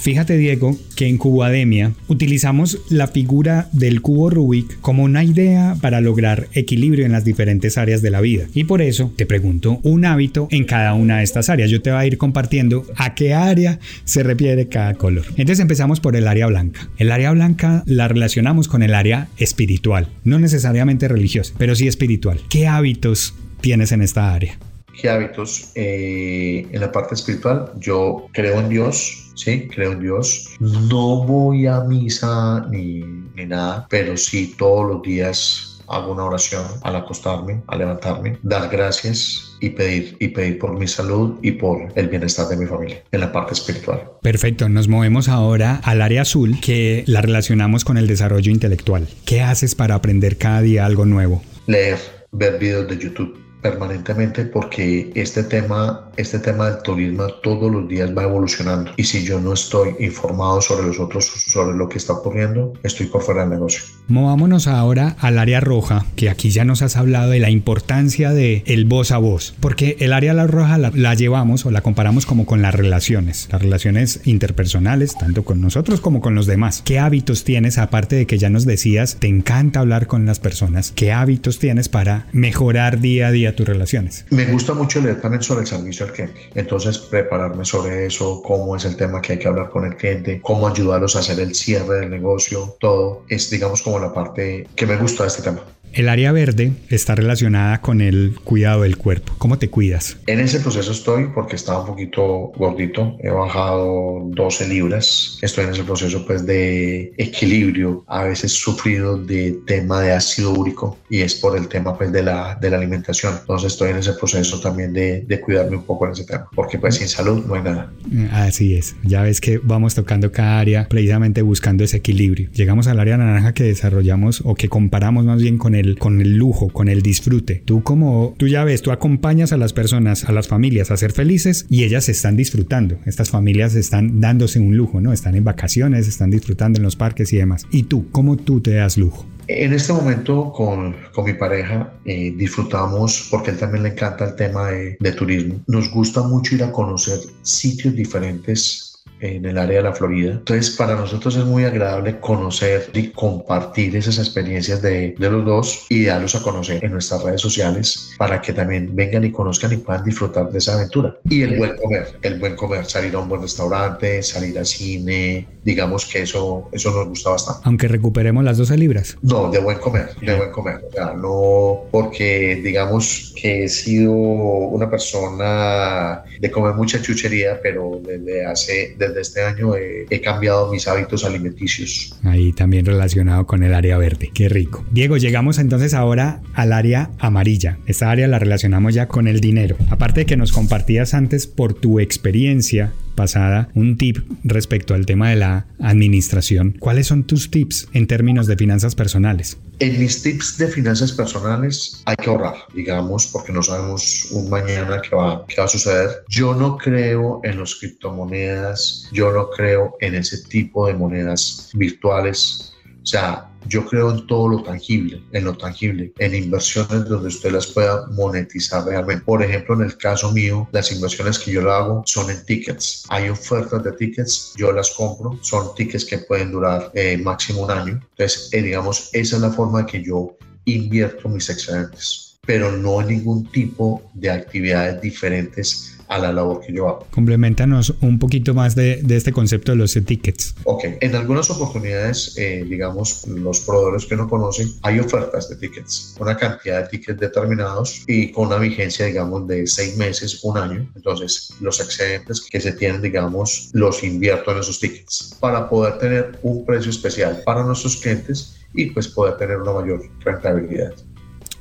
Fíjate 0.05 0.37
Diego 0.37 0.77
que 0.97 1.07
en 1.07 1.17
Cubademia 1.17 1.95
utilizamos 2.09 2.79
la 2.91 3.07
figura 3.07 3.71
del 3.73 4.03
cubo 4.03 4.29
Rubik 4.29 4.79
como 4.83 5.03
una 5.03 5.25
idea 5.25 5.79
para 5.81 6.03
lograr 6.03 6.47
equilibrio 6.53 7.07
en 7.07 7.13
las 7.13 7.25
diferentes 7.25 7.79
áreas 7.79 8.03
de 8.03 8.11
la 8.11 8.21
vida. 8.21 8.45
Y 8.53 8.65
por 8.65 8.83
eso 8.83 9.15
te 9.17 9.25
pregunto 9.25 9.81
un 9.83 10.05
hábito 10.05 10.47
en 10.51 10.65
cada 10.65 10.93
una 10.93 11.17
de 11.17 11.25
estas 11.25 11.49
áreas. 11.49 11.71
Yo 11.71 11.81
te 11.81 11.91
voy 11.91 12.01
a 12.01 12.07
ir 12.07 12.19
compartiendo 12.19 12.85
a 12.99 13.15
qué 13.15 13.33
área 13.33 13.79
se 14.05 14.23
refiere 14.23 14.69
cada 14.69 14.93
color. 14.93 15.25
Entonces 15.37 15.61
empezamos 15.61 16.01
por 16.01 16.17
el 16.17 16.29
área 16.29 16.49
blanca. 16.49 16.87
El 16.99 17.11
área 17.11 17.31
blanca 17.31 17.83
la 17.87 18.07
relacionamos 18.07 18.69
con 18.69 18.83
el 18.83 18.93
área 18.93 19.29
espiritual, 19.39 20.09
no 20.23 20.39
necesariamente 20.39 21.09
religiosa, 21.09 21.55
pero 21.57 21.75
sí 21.75 21.89
espiritual. 21.89 22.41
¿Qué 22.51 22.67
hábitos 22.67 23.33
tienes 23.63 23.91
en 23.91 24.03
esta 24.03 24.35
área? 24.35 24.59
¿Qué 25.01 25.09
hábitos? 25.09 25.73
Eh, 25.75 26.67
en 26.71 26.81
la 26.81 26.93
parte 26.93 27.15
espiritual, 27.15 27.73
yo 27.81 28.27
creo 28.33 28.61
en 28.61 28.69
Dios, 28.69 29.24
sí, 29.35 29.69
creo 29.69 29.93
en 29.93 30.01
Dios. 30.01 30.57
No 30.61 31.25
voy 31.25 31.67
a 31.67 31.81
misa 31.81 32.67
ni, 32.71 33.01
ni 33.35 33.47
nada, 33.47 33.87
pero 33.91 34.17
sí 34.17 34.55
todos 34.57 34.87
los 34.87 35.03
días 35.03 35.71
hago 35.89 36.13
una 36.13 36.25
oración 36.25 36.65
al 36.83 36.97
acostarme, 36.97 37.63
al 37.67 37.79
levantarme, 37.79 38.39
dar 38.43 38.69
gracias 38.71 39.57
y 39.61 39.71
pedir 39.71 40.17
y 40.19 40.29
pedir 40.29 40.59
por 40.59 40.79
mi 40.79 40.89
salud 40.89 41.39
y 41.43 41.53
por 41.53 41.89
el 41.95 42.09
bienestar 42.09 42.49
de 42.49 42.57
mi 42.57 42.67
familia 42.67 43.03
en 43.13 43.21
la 43.21 43.33
parte 43.33 43.55
espiritual. 43.55 44.03
Perfecto, 44.23 44.69
nos 44.69 44.89
movemos 44.89 45.29
ahora 45.29 45.81
al 45.83 46.03
área 46.03 46.23
azul 46.23 46.59
que 46.61 47.05
la 47.07 47.21
relacionamos 47.21 47.85
con 47.85 47.99
el 47.99 48.07
desarrollo 48.07 48.51
intelectual. 48.51 49.09
¿Qué 49.25 49.43
haces 49.43 49.75
para 49.75 49.95
aprender 49.95 50.39
cada 50.39 50.63
día 50.63 50.87
algo 50.87 51.05
nuevo? 51.05 51.43
Leer, 51.67 51.99
ver 52.33 52.59
videos 52.59 52.89
de 52.89 52.99
YouTube 52.99 53.44
permanentemente 53.65 54.45
porque 54.45 55.11
este 55.15 55.43
tema, 55.43 56.11
este 56.19 56.39
tema 56.39 56.69
del 56.69 56.83
turismo 56.83 57.29
todos 57.43 57.73
los 57.73 57.89
días 57.89 58.11
va 58.15 58.25
evolucionando 58.25 58.91
y 58.99 59.05
si 59.05 59.25
yo 59.25 59.41
no 59.41 59.55
estoy 59.55 59.97
informado 60.01 60.61
sobre 60.61 60.87
los 60.89 61.01
otros, 61.01 61.25
sobre 61.25 61.75
lo 61.75 61.89
que 61.89 61.97
está 61.97 62.13
ocurriendo, 62.13 62.75
estoy 62.83 63.07
por 63.07 63.23
fuera 63.23 63.41
del 63.41 63.53
negocio. 63.53 63.83
Movámonos 64.07 64.67
ahora 64.67 65.17
al 65.19 65.39
área 65.39 65.61
roja, 65.61 66.05
que 66.15 66.29
aquí 66.29 66.51
ya 66.51 66.67
nos 66.67 66.83
has 66.83 66.99
hablado 66.99 67.31
de 67.31 67.41
la 67.41 67.49
importancia 67.49 68.35
de 68.35 68.63
el 68.67 68.85
voz 68.85 69.13
a 69.13 69.17
voz, 69.17 69.55
porque 69.61 69.97
el 69.99 70.13
área 70.13 70.35
roja 70.47 70.77
la, 70.77 70.93
la 70.95 71.15
llevamos 71.15 71.65
o 71.65 71.71
la 71.71 71.81
comparamos 71.81 72.27
como 72.27 72.45
con 72.45 72.61
las 72.61 72.75
relaciones, 72.75 73.49
las 73.51 73.63
relaciones 73.63 74.21
interpersonales, 74.25 75.17
tanto 75.17 75.43
con 75.43 75.63
nosotros 75.63 76.03
como 76.03 76.21
con 76.21 76.35
los 76.35 76.45
demás. 76.45 76.83
¿Qué 76.85 76.99
hábitos 76.99 77.45
tienes, 77.45 77.79
aparte 77.79 78.15
de 78.15 78.27
que 78.27 78.37
ya 78.37 78.51
nos 78.51 78.67
decías, 78.67 79.17
te 79.19 79.29
encanta 79.29 79.81
hablar 79.81 80.07
con 80.07 80.27
las 80.27 80.39
personas? 80.39 80.93
¿Qué 80.95 81.13
hábitos 81.13 81.59
tienes 81.59 81.89
para 81.89 82.27
mejorar 82.33 83.01
día 83.01 83.29
a 83.29 83.33
día 83.33 83.54
tus 83.55 83.67
relaciones? 83.67 84.25
Me 84.31 84.45
gusta 84.47 84.75
mucho 84.75 85.01
leer 85.01 85.21
también 85.21 85.43
sobre 85.43 85.63
el 85.63 85.67
servicio 85.67 86.07
al 86.07 86.13
cliente. 86.13 86.41
Entonces, 86.55 86.99
prepararme 86.99 87.65
sobre 87.65 88.07
eso, 88.07 88.43
cómo 88.45 88.77
es 88.77 88.85
el 88.85 88.97
tema 88.97 89.21
que 89.21 89.35
hay 89.35 89.39
que 89.39 89.49
hablar 89.49 89.71
con 89.71 89.85
el 89.85 89.97
cliente, 89.97 90.41
cómo 90.43 90.69
ayudarlos 90.69 91.17
a 91.17 91.21
hacer 91.21 91.41
el 91.41 91.55
cierre 91.55 92.01
del 92.01 92.11
negocio, 92.11 92.77
todo 92.81 93.25
es, 93.29 93.51
digamos, 93.51 93.83
como 93.83 93.99
la 93.99 94.13
parte 94.13 94.67
que 94.77 94.87
me 94.87 94.97
gusta 94.97 95.25
de 95.25 95.29
este 95.29 95.43
tema. 95.43 95.63
El 95.95 96.09
área 96.09 96.33
verde 96.33 96.73
está 96.89 97.15
relacionada 97.15 97.81
con 97.81 98.01
el 98.01 98.35
cuidado 98.43 98.83
del 98.83 98.97
cuerpo. 98.97 99.33
¿Cómo 99.39 99.59
te 99.59 99.71
cuidas? 99.71 100.17
En 100.27 100.41
ese 100.41 100.59
proceso 100.59 100.91
estoy 100.91 101.29
porque 101.33 101.55
estaba 101.55 101.83
un 101.83 101.87
poquito 101.87 102.51
gordito. 102.57 103.17
He 103.23 103.31
bajado 103.31 104.23
12 104.27 104.69
libras. 104.69 105.39
Estoy 105.41 105.67
en 105.67 105.71
ese 105.71 105.85
proceso 105.85 106.27
pues 106.27 106.45
de 106.45 107.13
equilibrio. 107.17 108.03
A 108.09 108.25
veces 108.25 108.51
sufrido 108.51 109.17
de 109.17 109.57
tema 109.67 110.01
de 110.01 110.11
ácido 110.11 110.53
úrico 110.53 110.99
y 111.09 111.21
es 111.21 111.37
por 111.37 111.57
el 111.57 111.69
tema 111.69 111.97
pues 111.97 112.11
de 112.11 112.25
la, 112.25 112.59
de 112.61 112.71
la 112.71 112.79
alimentación. 112.79 113.35
Entonces 113.39 113.73
estoy 113.75 113.91
en 113.91 113.99
ese 113.99 114.15
proceso 114.15 114.59
también 114.61 114.93
de, 114.93 115.21
de 115.21 115.41
cuidarme 115.41 115.77
un 115.77 115.85
poco 115.85 116.07
en 116.07 116.13
ese 116.13 116.25
tema 116.25 116.49
porque 116.57 116.77
pues 116.77 116.97
sin 116.97 117.07
salud 117.07 117.45
no 117.47 117.55
hay 117.55 117.63
nada. 117.63 117.93
Así 118.33 118.75
es. 118.75 118.97
Ya 119.05 119.23
ves 119.23 119.41
que 119.41 119.59
vamos 119.63 119.95
tocando 119.95 120.33
cada 120.33 120.59
área 120.59 120.89
precisamente 120.89 121.41
buscando 121.43 121.85
ese 121.85 121.99
equilibrio. 121.99 122.51
Llegamos 122.51 122.89
al 122.89 122.99
área 122.99 123.17
naranja 123.17 123.55
que 123.55 123.63
desarrollamos 123.63 124.43
o 124.45 124.57
que 124.57 124.69
comparamos 124.69 125.25
más 125.25 125.41
bien 125.41 125.57
con 125.57 125.77
el, 125.77 125.84
con 125.99 126.21
el 126.21 126.37
lujo, 126.37 126.69
con 126.69 126.89
el 126.89 127.03
disfrute. 127.03 127.63
Tú 127.65 127.83
como, 127.83 128.35
tú 128.39 128.49
ya 128.49 128.65
ves, 128.65 128.83
tú 128.83 128.91
acompañas 128.91 129.53
a 129.53 129.57
las 129.57 129.73
personas, 129.73 130.25
a 130.25 130.33
las 130.33 130.49
familias 130.49 130.91
a 130.91 130.97
ser 130.97 131.13
felices 131.13 131.67
y 131.69 131.85
ellas 131.85 132.09
están 132.09 132.37
disfrutando. 132.37 132.99
Estas 133.07 133.31
familias 133.31 133.75
están 133.75 134.21
dándose 134.21 134.59
un 134.59 134.77
lujo, 134.77 135.01
¿no? 135.01 135.13
Están 135.13 135.35
en 135.35 135.45
vacaciones, 135.45 136.09
están 136.09 136.31
disfrutando 136.31 136.79
en 136.79 136.83
los 136.83 136.97
parques 136.97 137.33
y 137.33 137.37
demás. 137.37 137.67
¿Y 137.71 137.85
tú, 137.85 138.07
cómo 138.11 138.37
tú 138.37 138.61
te 138.61 138.75
das 138.75 138.97
lujo? 138.97 139.27
En 139.47 139.75
este 139.75 139.93
momento 139.93 140.53
con, 140.53 140.97
con 141.13 141.25
mi 141.27 141.35
pareja 141.35 141.93
eh, 142.07 142.33
disfrutamos, 142.35 143.29
porque 143.31 143.51
él 143.51 143.59
también 143.59 143.83
le 143.83 143.91
encanta 143.91 144.25
el 144.25 144.37
tema 144.37 144.71
de, 144.71 144.97
de 144.99 145.13
turismo, 145.13 145.63
nos 145.67 145.91
gusta 145.91 146.23
mucho 146.23 146.55
ir 146.55 146.65
a 146.65 146.73
conocer 146.73 147.19
sitios 147.43 147.95
diferentes 147.95 148.94
en 149.25 149.47
el 149.47 149.57
área 149.57 149.79
de 149.79 149.83
la 149.83 149.93
Florida. 149.93 150.33
Entonces, 150.33 150.71
para 150.71 150.95
nosotros 150.95 151.37
es 151.37 151.45
muy 151.45 151.65
agradable 151.65 152.21
conocer 152.21 152.91
y 152.93 153.09
compartir 153.09 153.97
esas 153.97 154.19
experiencias 154.19 154.83
de, 154.83 155.15
de, 155.19 155.31
los 155.31 155.45
dos 155.45 155.87
y 155.89 156.05
darlos 156.05 156.35
a 156.35 156.43
conocer 156.43 156.85
en 156.85 156.93
nuestras 156.93 157.23
redes 157.23 157.41
sociales 157.41 158.11
para 158.19 158.41
que 158.41 158.53
también 158.53 158.95
vengan 158.95 159.25
y 159.25 159.31
conozcan 159.31 159.73
y 159.73 159.79
puedan 159.79 160.05
disfrutar 160.05 160.51
de 160.51 160.59
esa 160.59 160.75
aventura. 160.75 161.17
Y 161.29 161.43
el 161.43 161.57
buen 161.57 161.77
comer, 161.77 162.19
el 162.23 162.39
buen 162.39 162.55
comer, 162.55 162.85
salir 162.85 163.15
a 163.15 163.21
un 163.21 163.29
buen 163.29 163.41
restaurante, 163.41 164.23
salir 164.23 164.59
al 164.59 164.67
cine, 164.67 165.49
digamos 165.65 166.05
que 166.05 166.23
eso, 166.23 166.69
eso 166.73 166.91
nos 166.91 167.09
gusta 167.09 167.31
bastante. 167.31 167.63
Aunque 167.65 167.89
recuperemos 167.89 168.45
las 168.45 168.59
12 168.59 168.77
libras. 168.77 169.17
No, 169.23 169.51
de 169.51 169.59
buen 169.59 169.79
comer, 169.79 170.15
de 170.21 170.35
buen 170.35 170.51
comer. 170.51 170.85
O 170.89 170.93
sea, 170.93 171.15
no 171.15 171.85
porque 171.91 172.61
digamos 172.63 173.33
que 173.41 173.65
he 173.65 173.69
sido 173.69 174.13
una 174.13 174.91
persona 174.91 176.25
de 176.39 176.51
comer 176.51 176.75
mucha 176.75 177.01
chuchería, 177.01 177.61
pero 177.63 178.01
desde 178.05 178.45
hace, 178.45 178.95
desde 178.99 179.14
este 179.21 179.43
año 179.43 179.75
he, 179.77 180.07
he, 180.11 180.21
cambiado 180.21 180.71
mis 180.71 180.89
hábitos 180.89 181.25
alimenticios. 181.25 182.15
Ahí 182.23 182.53
también 182.53 182.87
relacionado 182.87 183.47
con 183.47 183.63
el 183.63 183.75
área 183.75 183.99
verde. 183.99 184.31
Qué 184.33 184.49
rico. 184.49 184.85
Diego, 184.91 185.17
llegamos 185.17 185.59
entonces 185.59 185.95
ahora 185.95 186.41
al 186.55 186.73
área 186.73 187.11
amarilla. 187.19 187.79
Esta 187.87 188.11
área 188.11 188.29
la 188.29 188.39
relacionamos 188.39 188.95
ya 188.95 189.09
con 189.09 189.29
el 189.29 189.41
dinero. 189.41 189.77
Aparte 189.91 190.21
de 190.21 190.27
que 190.27 190.37
nos 190.37 190.53
compartías 190.53 191.15
antes 191.15 191.47
por 191.47 191.75
tu 191.75 192.01
experiencia 192.01 192.93
pasada 193.15 193.69
un 193.75 193.97
tip 193.97 194.19
respecto 194.45 194.95
al 194.95 195.07
tema 195.07 195.31
de 195.31 195.37
la 195.37 195.67
administración. 195.81 196.77
¿Cuáles 196.79 197.07
son 197.07 197.25
tus 197.25 197.51
tips 197.51 197.89
en 197.93 198.07
términos 198.07 198.47
de 198.47 198.57
finanzas 198.57 198.95
personales? 198.95 199.59
En 199.81 199.99
mis 199.99 200.23
tips 200.23 200.59
de 200.59 200.69
finanzas 200.69 201.13
personales 201.13 202.03
hay 202.05 202.17
que 202.17 202.31
ahorrar, 202.31 202.55
digamos, 202.75 203.27
porque 203.27 203.53
no 203.53 203.63
sabemos 203.63 204.29
un 204.31 204.49
mañana 204.49 205.03
qué 205.03 205.17
va, 205.17 205.45
qué 205.49 205.57
va 205.59 205.65
a 205.65 205.69
suceder. 205.69 206.11
Yo 206.29 206.55
no 206.55 206.77
creo 206.77 207.41
en 207.43 207.59
los 207.59 207.77
criptomonedas, 207.77 209.09
yo 209.13 209.33
no 209.33 209.51
creo 209.51 209.97
en 210.01 210.15
ese 210.15 210.39
tipo 210.45 210.87
de 210.87 210.95
monedas 210.95 211.71
virtuales. 211.75 212.74
O 213.05 213.07
sea, 213.07 213.51
yo 213.69 213.85
creo 213.85 214.11
en 214.11 214.27
todo 214.27 214.49
lo 214.49 214.63
tangible, 214.63 215.23
en 215.33 215.45
lo 215.45 215.55
tangible, 215.55 216.13
en 216.19 216.35
inversiones 216.35 217.05
donde 217.05 217.29
usted 217.29 217.53
las 217.53 217.67
pueda 217.67 218.07
monetizar 218.13 218.87
realmente. 218.87 219.23
Por 219.27 219.43
ejemplo, 219.43 219.75
en 219.75 219.83
el 219.83 219.97
caso 219.99 220.33
mío, 220.33 220.67
las 220.73 220.91
inversiones 220.91 221.39
que 221.39 221.53
yo 221.53 221.71
hago 221.71 222.03
son 222.07 222.31
en 222.31 222.43
tickets. 222.47 223.05
Hay 223.11 223.29
ofertas 223.29 223.85
de 223.85 223.93
tickets, 223.93 224.55
yo 224.57 224.73
las 224.73 224.91
compro, 224.93 225.39
son 225.43 225.75
tickets 225.75 226.07
que 226.07 226.19
pueden 226.19 226.53
durar 226.53 226.91
eh, 226.95 227.19
máximo 227.19 227.65
un 227.65 227.71
año. 227.71 227.93
Entonces, 227.93 228.49
eh, 228.53 228.63
digamos, 228.63 229.11
esa 229.13 229.37
es 229.37 229.43
la 229.43 229.51
forma 229.51 229.85
que 229.85 230.03
yo 230.03 230.35
invierto 230.65 231.29
mis 231.29 231.51
excedentes, 231.51 232.39
pero 232.47 232.73
no 232.73 233.03
en 233.03 233.09
ningún 233.09 233.51
tipo 233.51 234.03
de 234.15 234.31
actividades 234.31 235.03
diferentes 235.03 235.94
a 236.09 236.19
la 236.19 236.33
labor 236.33 236.61
que 236.61 236.73
yo 236.73 236.89
hago. 236.89 237.07
Complementanos 237.11 237.95
un 238.01 238.19
poquito 238.19 238.55
más 238.55 238.75
de, 238.75 239.01
de 239.03 239.17
este 239.17 239.33
concepto 239.33 239.73
de 239.73 239.79
los 239.79 239.95
tickets. 239.95 240.55
Ok, 240.65 240.85
en 241.01 241.15
algunas 241.15 241.51
oportunidades, 241.51 242.35
eh, 242.37 242.65
digamos, 242.69 243.27
los 243.27 243.61
proveedores 243.61 244.07
que 244.07 244.17
no 244.17 244.29
conocen, 244.29 244.69
hay 244.83 244.99
ofertas 244.99 245.49
de 245.49 245.57
tickets, 245.57 246.17
una 246.19 246.37
cantidad 246.37 246.83
de 246.83 246.89
tickets 246.89 247.21
determinados 247.21 248.03
y 248.07 248.33
con 248.33 248.49
una 248.49 248.59
vigencia, 248.59 249.07
digamos, 249.07 249.47
de 249.47 249.67
seis 249.67 249.97
meses, 249.97 250.41
un 250.43 250.59
año. 250.59 250.91
Entonces, 250.95 251.55
los 251.61 251.81
excedentes 251.81 252.41
que 252.41 252.61
se 252.61 252.73
tienen, 252.73 253.03
digamos, 253.03 253.71
los 253.73 254.03
invierto 254.03 254.53
en 254.53 254.59
esos 254.59 254.81
tickets 254.81 255.37
para 255.41 255.69
poder 255.69 255.99
tener 255.99 256.39
un 256.43 256.65
precio 256.65 256.91
especial 256.91 257.43
para 257.45 257.65
nuestros 257.65 257.97
clientes 257.97 258.57
y 258.75 258.87
pues 258.87 259.09
poder 259.09 259.37
tener 259.37 259.59
una 259.59 259.73
mayor 259.73 260.03
rentabilidad. 260.21 260.93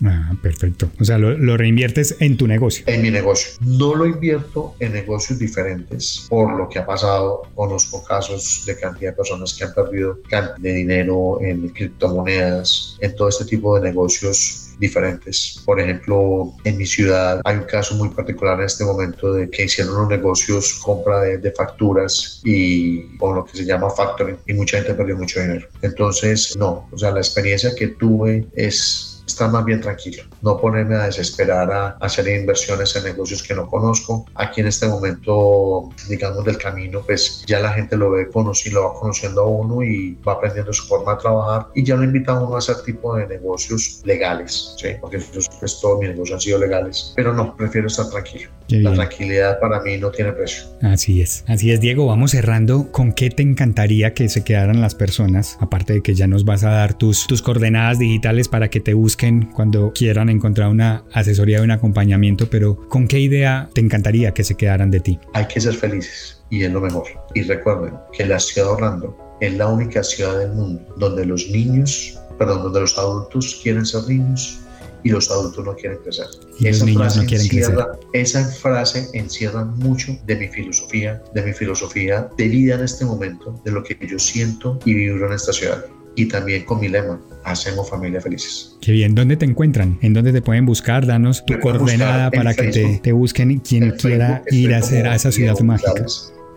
Ah, 0.05 0.33
perfecto. 0.41 0.89
O 0.99 1.05
sea, 1.05 1.17
lo, 1.17 1.57
reinviertes 1.57 2.17
en 2.19 2.35
tu 2.35 2.47
negocio. 2.47 2.83
En 2.87 3.01
mi 3.01 3.09
negocio. 3.09 3.53
No 3.61 3.95
lo 3.95 4.05
invierto 4.05 4.75
en 4.79 4.93
negocios 4.93 5.39
diferentes 5.39 6.25
por 6.29 6.53
lo 6.57 6.67
que 6.67 6.79
ha 6.79 6.85
pasado. 6.85 7.43
Conozco 7.55 8.03
casos 8.03 8.63
de 8.65 8.77
cantidad 8.77 9.11
de 9.11 9.17
personas 9.17 9.53
que 9.53 9.63
han 9.63 9.73
perdido 9.73 10.19
cantidad 10.29 10.57
de 10.57 10.73
dinero 10.73 11.39
en 11.41 11.69
criptomonedas, 11.69 12.97
en 12.99 13.15
todo 13.15 13.29
este 13.29 13.45
tipo 13.45 13.75
de 13.79 13.89
negocios 13.89 14.73
diferentes. 14.79 15.61
Por 15.65 15.79
ejemplo, 15.79 16.53
en 16.63 16.77
mi 16.77 16.85
ciudad 16.85 17.39
hay 17.45 17.57
un 17.57 17.63
caso 17.63 17.95
muy 17.95 18.09
particular 18.09 18.59
en 18.59 18.65
este 18.65 18.83
momento 18.83 19.33
de 19.33 19.49
que 19.49 19.65
hicieron 19.65 19.95
unos 19.95 20.09
negocios 20.09 20.73
compra 20.83 21.21
de, 21.21 21.37
de 21.37 21.51
facturas 21.51 22.41
y 22.43 23.15
con 23.17 23.35
lo 23.35 23.45
que 23.45 23.57
se 23.57 23.65
llama 23.65 23.89
factoring 23.89 24.37
y 24.47 24.53
mucha 24.53 24.77
gente 24.77 24.93
perdió 24.95 25.15
mucho 25.17 25.39
dinero. 25.39 25.67
Entonces, 25.81 26.55
no, 26.57 26.89
o 26.91 26.97
sea, 26.97 27.11
la 27.11 27.19
experiencia 27.19 27.73
que 27.75 27.87
tuve 27.89 28.45
es 28.55 29.12
estar 29.25 29.49
más 29.51 29.65
bien 29.65 29.81
tranquilo, 29.81 30.23
no 30.41 30.59
ponerme 30.59 30.95
a 30.95 31.05
desesperar 31.05 31.71
a 31.71 31.89
hacer 32.01 32.27
inversiones 32.27 32.95
en 32.95 33.03
negocios 33.03 33.43
que 33.43 33.53
no 33.53 33.67
conozco. 33.67 34.25
Aquí 34.35 34.61
en 34.61 34.67
este 34.67 34.87
momento, 34.87 35.89
digamos, 36.09 36.43
del 36.45 36.57
camino, 36.57 37.01
pues 37.05 37.43
ya 37.47 37.59
la 37.59 37.73
gente 37.73 37.97
lo 37.97 38.11
ve 38.11 38.29
conocido, 38.29 38.81
lo 38.81 38.89
va 38.89 38.99
conociendo 38.99 39.41
a 39.41 39.47
uno 39.47 39.83
y 39.83 40.17
va 40.27 40.33
aprendiendo 40.33 40.73
su 40.73 40.85
forma 40.87 41.15
de 41.15 41.21
trabajar 41.21 41.67
y 41.75 41.83
ya 41.83 41.95
lo 41.95 42.03
invita 42.03 42.33
a 42.33 42.43
uno 42.43 42.55
a 42.55 42.59
hacer 42.59 42.77
tipo 42.85 43.15
de 43.15 43.27
negocios 43.27 44.01
legales, 44.03 44.75
¿sí? 44.77 44.89
Porque 44.99 45.19
pues 45.59 45.79
todos 45.79 45.99
mis 45.99 46.09
negocios 46.09 46.35
han 46.35 46.41
sido 46.41 46.59
legales, 46.59 47.13
pero 47.15 47.33
no, 47.33 47.55
prefiero 47.55 47.87
estar 47.87 48.09
tranquilo. 48.09 48.49
La 48.69 48.93
tranquilidad 48.93 49.59
para 49.59 49.81
mí 49.81 49.97
no 49.97 50.09
tiene 50.09 50.31
precio. 50.31 50.63
Así 50.81 51.21
es, 51.21 51.43
así 51.47 51.71
es, 51.71 51.79
Diego. 51.79 52.07
Vamos 52.07 52.31
cerrando. 52.31 52.91
¿Con 52.91 53.11
qué 53.11 53.29
te 53.29 53.43
encantaría 53.43 54.13
que 54.13 54.29
se 54.29 54.43
quedaran 54.43 54.81
las 54.81 54.95
personas? 54.95 55.57
Aparte 55.59 55.93
de 55.93 56.01
que 56.01 56.15
ya 56.15 56.27
nos 56.27 56.43
vas 56.43 56.63
a 56.63 56.71
dar 56.71 56.97
tus, 56.97 57.27
tus 57.27 57.41
coordenadas 57.41 57.99
digitales 57.99 58.47
para 58.47 58.69
que 58.69 58.79
te 58.79 58.93
busquen 58.93 59.13
cuando 59.53 59.93
quieran 59.93 60.29
encontrar 60.29 60.69
una 60.69 61.03
asesoría 61.13 61.61
o 61.61 61.63
un 61.63 61.71
acompañamiento, 61.71 62.49
pero 62.49 62.77
¿con 62.89 63.07
qué 63.07 63.19
idea 63.19 63.69
te 63.73 63.79
encantaría 63.79 64.33
que 64.33 64.43
se 64.43 64.55
quedaran 64.55 64.91
de 64.91 64.99
ti? 64.99 65.19
Hay 65.33 65.47
que 65.47 65.61
ser 65.61 65.73
felices 65.73 66.43
y 66.49 66.63
es 66.63 66.71
lo 66.71 66.81
mejor. 66.81 67.05
Y 67.33 67.43
recuerden 67.43 67.93
que 68.11 68.25
la 68.25 68.39
ciudad 68.39 68.67
de 68.67 68.73
Orlando 68.73 69.17
es 69.39 69.53
la 69.55 69.67
única 69.67 70.03
ciudad 70.03 70.39
del 70.39 70.51
mundo 70.51 70.81
donde 70.97 71.25
los 71.25 71.47
niños, 71.49 72.19
perdón, 72.37 72.63
donde 72.63 72.81
los 72.81 72.97
adultos 72.97 73.59
quieren 73.63 73.85
ser 73.85 74.03
niños 74.07 74.59
y 75.03 75.09
los 75.09 75.31
adultos 75.31 75.63
no 75.65 75.73
quieren 75.75 75.99
crecer. 75.99 76.27
Y 76.59 76.67
esa, 76.67 76.85
los 76.85 76.95
frase 76.95 77.19
no 77.19 77.25
quieren 77.25 77.45
encierra, 77.45 77.87
esa 78.11 78.45
frase 78.45 79.09
encierra 79.13 79.63
mucho 79.65 80.17
de 80.25 80.35
mi 80.35 80.47
filosofía, 80.47 81.21
de 81.33 81.43
mi 81.43 81.53
filosofía 81.53 82.29
de 82.37 82.47
vida 82.47 82.75
en 82.75 82.83
este 82.83 83.05
momento, 83.05 83.59
de 83.63 83.71
lo 83.71 83.83
que 83.83 83.97
yo 84.05 84.19
siento 84.19 84.79
y 84.85 84.93
vivo 84.93 85.25
en 85.25 85.33
esta 85.33 85.53
ciudad. 85.53 85.85
Y 86.15 86.27
también 86.27 86.65
con 86.65 86.79
mi 86.79 86.89
lema, 86.89 87.19
hacemos 87.43 87.89
familia 87.89 88.21
felices. 88.21 88.77
Qué 88.81 88.91
bien, 88.91 89.15
¿dónde 89.15 89.37
te 89.37 89.45
encuentran? 89.45 89.97
¿En 90.01 90.13
dónde 90.13 90.31
te 90.31 90.41
pueden 90.41 90.65
buscar? 90.65 91.05
Danos 91.05 91.45
tu 91.45 91.59
coordenada 91.59 92.31
para 92.31 92.53
que 92.53 92.67
te, 92.67 92.99
te, 93.01 93.11
busquen 93.11 93.59
quien 93.59 93.91
quiera 93.91 94.43
ir 94.51 94.73
a 94.73 94.77
hacer 94.77 95.07
a 95.07 95.15
esa 95.15 95.31
ciudad 95.31 95.59
mágica. 95.59 96.05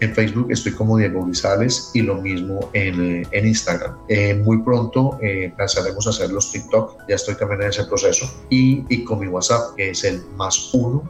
En 0.00 0.14
Facebook 0.14 0.48
estoy 0.50 0.72
como 0.72 0.98
Diego 0.98 1.24
Grisales 1.24 1.90
y 1.94 2.02
lo 2.02 2.20
mismo 2.20 2.68
en, 2.74 3.20
eh, 3.22 3.26
en 3.30 3.46
Instagram. 3.46 3.96
Eh, 4.08 4.34
muy 4.34 4.58
pronto 4.58 5.18
eh, 5.22 5.52
pasaremos 5.56 6.06
a 6.06 6.10
hacer 6.10 6.30
los 6.30 6.52
TikTok, 6.52 6.98
ya 7.08 7.14
estoy 7.14 7.34
también 7.36 7.62
en 7.62 7.68
ese 7.70 7.84
proceso. 7.84 8.30
Y, 8.50 8.84
y 8.90 9.04
con 9.04 9.20
mi 9.20 9.28
WhatsApp, 9.28 9.74
que 9.74 9.90
es 9.90 10.04
el 10.04 10.22
más 10.36 10.74
uno, 10.74 11.02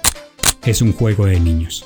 es 0.66 0.82
un 0.82 0.94
juego 0.94 1.26
de 1.26 1.40
niños. 1.40 1.86